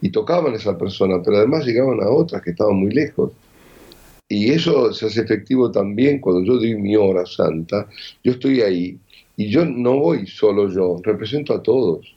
y 0.00 0.10
tocaban 0.10 0.52
a 0.52 0.56
esa 0.56 0.76
persona, 0.76 1.22
pero 1.24 1.38
además 1.38 1.64
llegaban 1.64 2.02
a 2.02 2.10
otras 2.10 2.42
que 2.42 2.50
estaban 2.50 2.76
muy 2.76 2.92
lejos. 2.92 3.32
Y 4.28 4.50
eso 4.50 4.92
se 4.92 5.06
hace 5.06 5.22
efectivo 5.22 5.70
también 5.70 6.20
cuando 6.20 6.44
yo 6.44 6.56
doy 6.56 6.74
mi 6.74 6.96
hora 6.96 7.24
santa, 7.24 7.88
yo 8.22 8.32
estoy 8.32 8.60
ahí, 8.60 8.98
y 9.36 9.48
yo 9.48 9.64
no 9.64 9.98
voy 9.98 10.26
solo 10.26 10.68
yo, 10.68 11.00
represento 11.02 11.54
a 11.54 11.62
todos 11.62 12.14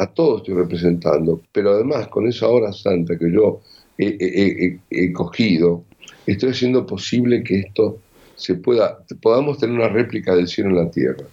a 0.00 0.06
todos 0.06 0.40
estoy 0.40 0.54
representando, 0.54 1.42
pero 1.52 1.72
además 1.72 2.08
con 2.08 2.26
esa 2.26 2.48
hora 2.48 2.72
santa 2.72 3.18
que 3.18 3.30
yo 3.30 3.60
he, 3.98 5.12
cogido, 5.12 5.84
estoy 6.26 6.50
haciendo 6.50 6.86
posible 6.86 7.44
que 7.44 7.60
esto 7.60 7.98
se 8.40 8.54
pueda, 8.54 8.98
podamos 9.20 9.58
tener 9.58 9.78
una 9.78 9.88
réplica 9.88 10.34
del 10.34 10.48
cielo 10.48 10.70
en 10.70 10.76
la 10.76 10.90
tierra. 10.90 11.24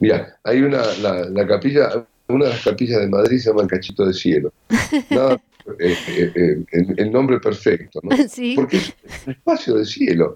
Mira, 0.00 0.36
hay 0.44 0.62
una, 0.62 0.82
la, 1.02 1.46
capilla, 1.46 2.06
una 2.28 2.46
de 2.46 2.50
las 2.52 2.64
capillas 2.64 3.00
de 3.00 3.08
Madrid 3.08 3.38
se 3.38 3.50
llama 3.50 3.62
el 3.62 3.68
Cachito 3.68 4.06
de 4.06 4.14
Cielo. 4.14 4.52
Eh, 5.78 5.94
eh, 6.08 6.32
eh, 6.72 6.86
el, 6.96 7.12
nombre 7.12 7.38
perfecto, 7.40 8.00
¿no? 8.02 8.08
Porque 8.56 8.78
es 8.78 8.94
un 9.26 9.32
espacio 9.32 9.74
de 9.74 9.84
cielo. 9.84 10.34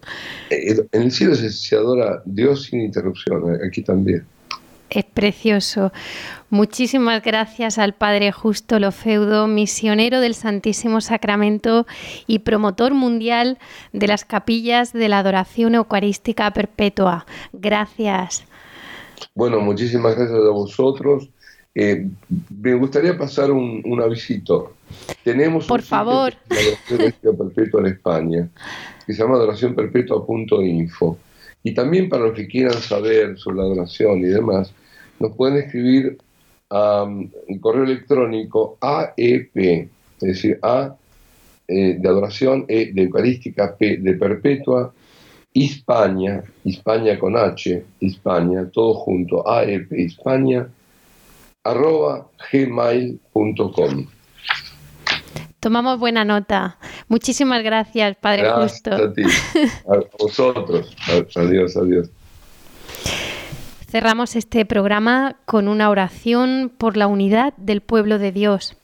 En 0.51 0.87
el 0.93 1.11
cielo 1.11 1.35
se, 1.35 1.49
se 1.49 1.75
adora 1.75 2.21
Dios 2.27 2.65
sin 2.65 2.83
interrupción, 2.83 3.59
aquí 3.65 3.81
también. 3.81 4.27
Es 4.95 5.05
precioso. 5.07 5.91
Muchísimas 6.51 7.23
gracias 7.23 7.79
al 7.79 7.95
Padre 7.95 8.31
Justo 8.31 8.79
Lofeudo, 8.79 9.47
misionero 9.47 10.21
del 10.21 10.35
Santísimo 10.35 11.01
Sacramento 11.01 11.87
y 12.27 12.41
promotor 12.41 12.93
mundial 12.93 13.57
de 13.95 14.07
las 14.07 14.27
capillas 14.27 14.93
de 14.93 15.09
la 15.09 15.21
adoración 15.21 15.75
eucarística 15.75 16.51
perpetua. 16.51 17.25
Gracias. 17.55 18.45
Bueno, 19.35 19.61
muchísimas 19.61 20.15
gracias 20.15 20.39
a 20.39 20.51
vosotros. 20.51 21.31
Eh, 21.75 22.11
me 22.51 22.75
gustaría 22.75 23.17
pasar 23.17 23.51
un, 23.51 24.03
avisito. 24.03 24.75
Tenemos 25.25 25.67
Por 25.67 25.81
favor. 25.81 26.35
adoración 26.51 27.39
perpetua 27.39 27.81
en 27.81 27.87
España, 27.87 28.49
que 29.07 29.15
se 29.15 29.23
llama 29.23 29.37
adoracionperpetua.info. 29.37 31.17
Y 31.63 31.73
también 31.73 32.11
para 32.11 32.25
los 32.25 32.35
que 32.35 32.47
quieran 32.47 32.75
saber 32.75 33.39
sobre 33.39 33.57
la 33.57 33.63
adoración 33.63 34.19
y 34.19 34.25
demás, 34.25 34.75
nos 35.23 35.37
pueden 35.37 35.59
escribir 35.59 36.19
a 36.71 37.05
um, 37.05 37.31
correo 37.61 37.85
electrónico 37.85 38.77
AEP, 38.81 39.57
es 39.57 39.89
decir, 40.21 40.59
A 40.63 40.97
eh, 41.69 41.97
de 41.99 42.09
adoración, 42.09 42.65
E 42.69 42.93
de 42.93 43.03
eucarística, 43.03 43.77
P 43.77 43.99
de 43.99 44.15
perpetua, 44.15 44.93
Hispania, 45.53 46.43
Hispania 46.65 47.19
con 47.19 47.37
H, 47.37 47.85
Hispania, 48.01 48.69
todo 48.73 48.95
junto, 48.95 49.47
AEP 49.49 49.93
Hispania, 49.93 50.69
arroba 51.63 52.27
gmail.com. 52.51 54.07
Tomamos 55.61 56.01
buena 56.01 56.25
nota. 56.25 56.79
Muchísimas 57.07 57.63
gracias, 57.63 58.17
Padre 58.17 58.43
gracias 58.43 58.73
Justo. 58.73 58.95
A 58.95 59.13
ti, 59.13 59.23
a 59.87 60.01
vosotros. 60.19 60.97
Adiós, 61.37 61.77
adiós. 61.77 62.11
Cerramos 63.93 64.37
este 64.37 64.65
programa 64.65 65.37
con 65.45 65.69
una 65.69 65.91
oración 65.91 66.73
por 66.79 66.97
la 66.97 67.07
unidad 67.07 67.53
del 67.59 67.83
pueblo 67.83 68.19
de 68.19 68.33
Dios, 68.33 68.75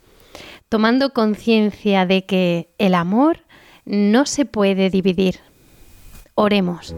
tomando 0.69 1.15
conciencia 1.15 2.05
de 2.05 2.27
que 2.27 2.69
el 2.77 2.93
amor 2.95 3.39
no 3.87 4.27
se 4.27 4.45
puede 4.45 4.91
dividir. 4.91 5.37
Oremos. 6.35 6.95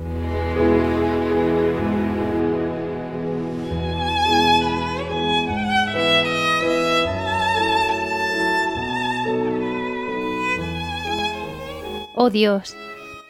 Oh 12.17 12.29
Dios, 12.29 12.77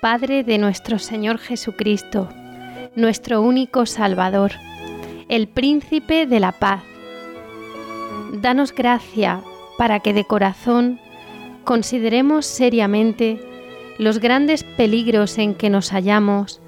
Padre 0.00 0.42
de 0.42 0.56
nuestro 0.56 0.98
Señor 0.98 1.36
Jesucristo, 1.36 2.30
nuestro 3.00 3.42
único 3.42 3.86
Salvador, 3.86 4.52
el 5.28 5.48
príncipe 5.48 6.26
de 6.26 6.40
la 6.40 6.52
paz. 6.52 6.82
Danos 8.32 8.74
gracia 8.74 9.40
para 9.78 10.00
que 10.00 10.12
de 10.12 10.24
corazón 10.24 11.00
consideremos 11.64 12.46
seriamente 12.46 13.40
los 13.98 14.18
grandes 14.18 14.64
peligros 14.64 15.38
en 15.38 15.54
que 15.54 15.70
nos 15.70 15.90
hallamos 15.90 16.60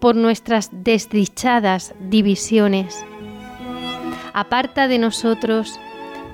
por 0.00 0.16
nuestras 0.16 0.70
desdichadas 0.72 1.94
divisiones. 2.00 3.04
Aparta 4.32 4.88
de 4.88 4.98
nosotros 4.98 5.78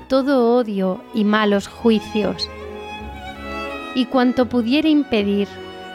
todo 0.08 0.56
odio 0.56 1.02
y 1.14 1.24
malos 1.24 1.68
juicios, 1.68 2.48
y 3.94 4.06
cuanto 4.06 4.48
pudiera 4.48 4.88
impedir 4.88 5.46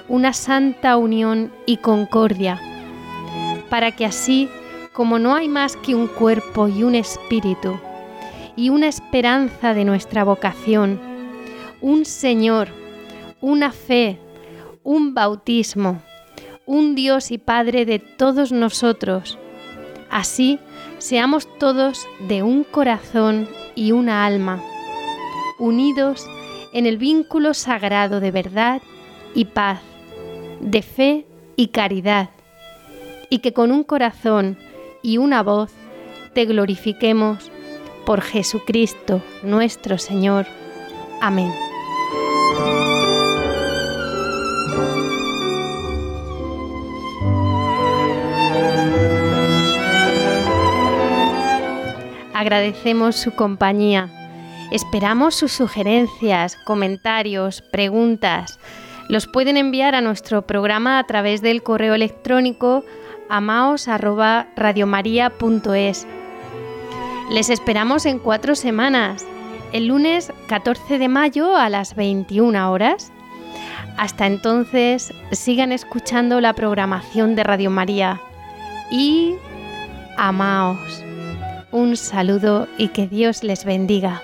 una 0.08 0.34
santa 0.34 0.96
unión 0.98 1.52
y 1.66 1.78
concordia, 1.78 2.62
para 3.76 3.92
que 3.92 4.06
así 4.06 4.48
como 4.94 5.20
no 5.20 5.36
hay 5.36 5.50
más 5.50 5.76
que 5.76 5.96
un 5.96 6.08
cuerpo 6.08 6.70
y 6.70 6.84
un 6.84 6.96
espíritu, 6.96 7.78
y 8.56 8.70
una 8.70 8.88
esperanza 8.88 9.74
de 9.74 9.84
nuestra 9.84 10.24
vocación, 10.24 10.98
un 11.82 12.06
Señor, 12.06 12.70
una 13.42 13.74
fe, 13.74 14.18
un 14.82 15.14
bautismo, 15.14 16.02
un 16.66 16.96
Dios 16.96 17.32
y 17.32 17.38
Padre 17.38 17.86
de 17.86 18.00
todos 18.00 18.54
nosotros. 18.54 19.38
Así 20.10 20.58
seamos 20.98 21.46
todos 21.60 22.08
de 22.30 22.44
un 22.44 22.64
corazón 22.64 23.50
y 23.76 23.92
una 23.92 24.26
alma, 24.26 24.64
unidos 25.60 26.26
en 26.72 26.86
el 26.86 26.98
vínculo 26.98 27.54
sagrado 27.54 28.22
de 28.22 28.32
verdad 28.32 28.82
y 29.34 29.44
paz, 29.44 29.82
de 30.62 30.82
fe 30.82 31.28
y 31.58 31.68
caridad, 31.68 32.30
y 33.36 33.40
que 33.40 33.52
con 33.52 33.74
un 33.74 33.84
corazón 33.84 34.58
y 35.02 35.18
una 35.18 35.44
voz 35.44 35.70
te 36.34 36.46
glorifiquemos 36.46 37.52
por 38.06 38.22
Jesucristo 38.22 39.22
nuestro 39.44 39.98
Señor. 39.98 40.46
Amén. 41.22 41.52
Agradecemos 52.34 53.18
su 53.18 53.32
compañía. 53.32 54.08
Esperamos 54.72 55.36
sus 55.36 55.52
sugerencias, 55.52 56.56
comentarios, 56.64 57.62
preguntas. 57.64 58.60
Los 59.10 59.28
pueden 59.28 59.58
enviar 59.58 59.94
a 59.94 60.00
nuestro 60.00 60.48
programa 60.48 61.00
a 61.00 61.04
través 61.06 61.42
del 61.42 61.64
correo 61.64 61.96
electrónico 61.96 62.86
amaos@radiomaria.es. 63.30 66.08
Les 67.30 67.50
esperamos 67.50 68.06
en 68.06 68.20
cuatro 68.20 68.56
semanas, 68.56 69.26
el 69.74 69.88
lunes 69.88 70.32
14 70.48 71.00
de 71.00 71.08
mayo 71.08 71.56
a 71.56 71.70
las 71.70 71.96
21 71.96 72.72
horas. 72.72 73.12
Hasta 73.98 74.28
entonces, 74.28 75.12
sigan 75.32 75.72
escuchando 75.72 76.42
la 76.42 76.54
programación 76.54 77.36
de 77.36 77.44
Radio 77.44 77.72
María 77.72 78.22
y 78.92 79.34
amaos. 80.18 81.04
Un 81.72 81.98
saludo 81.98 82.68
y 82.78 82.90
que 82.90 83.08
Dios 83.08 83.44
les 83.44 83.66
bendiga. 83.66 84.22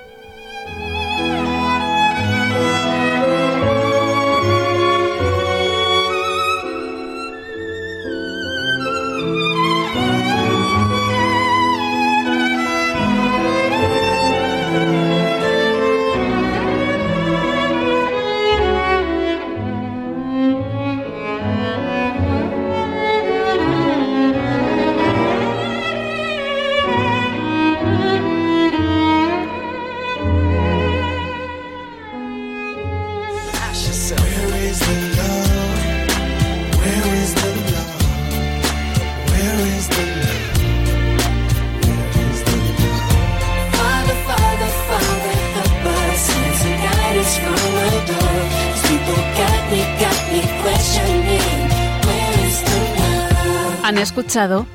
escuchado 54.31 54.65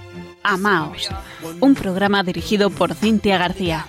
Amaos, 0.43 1.09
un 1.61 1.75
programa 1.75 2.23
dirigido 2.23 2.69
por 2.69 2.95
Cintia 2.95 3.39
García. 3.39 3.87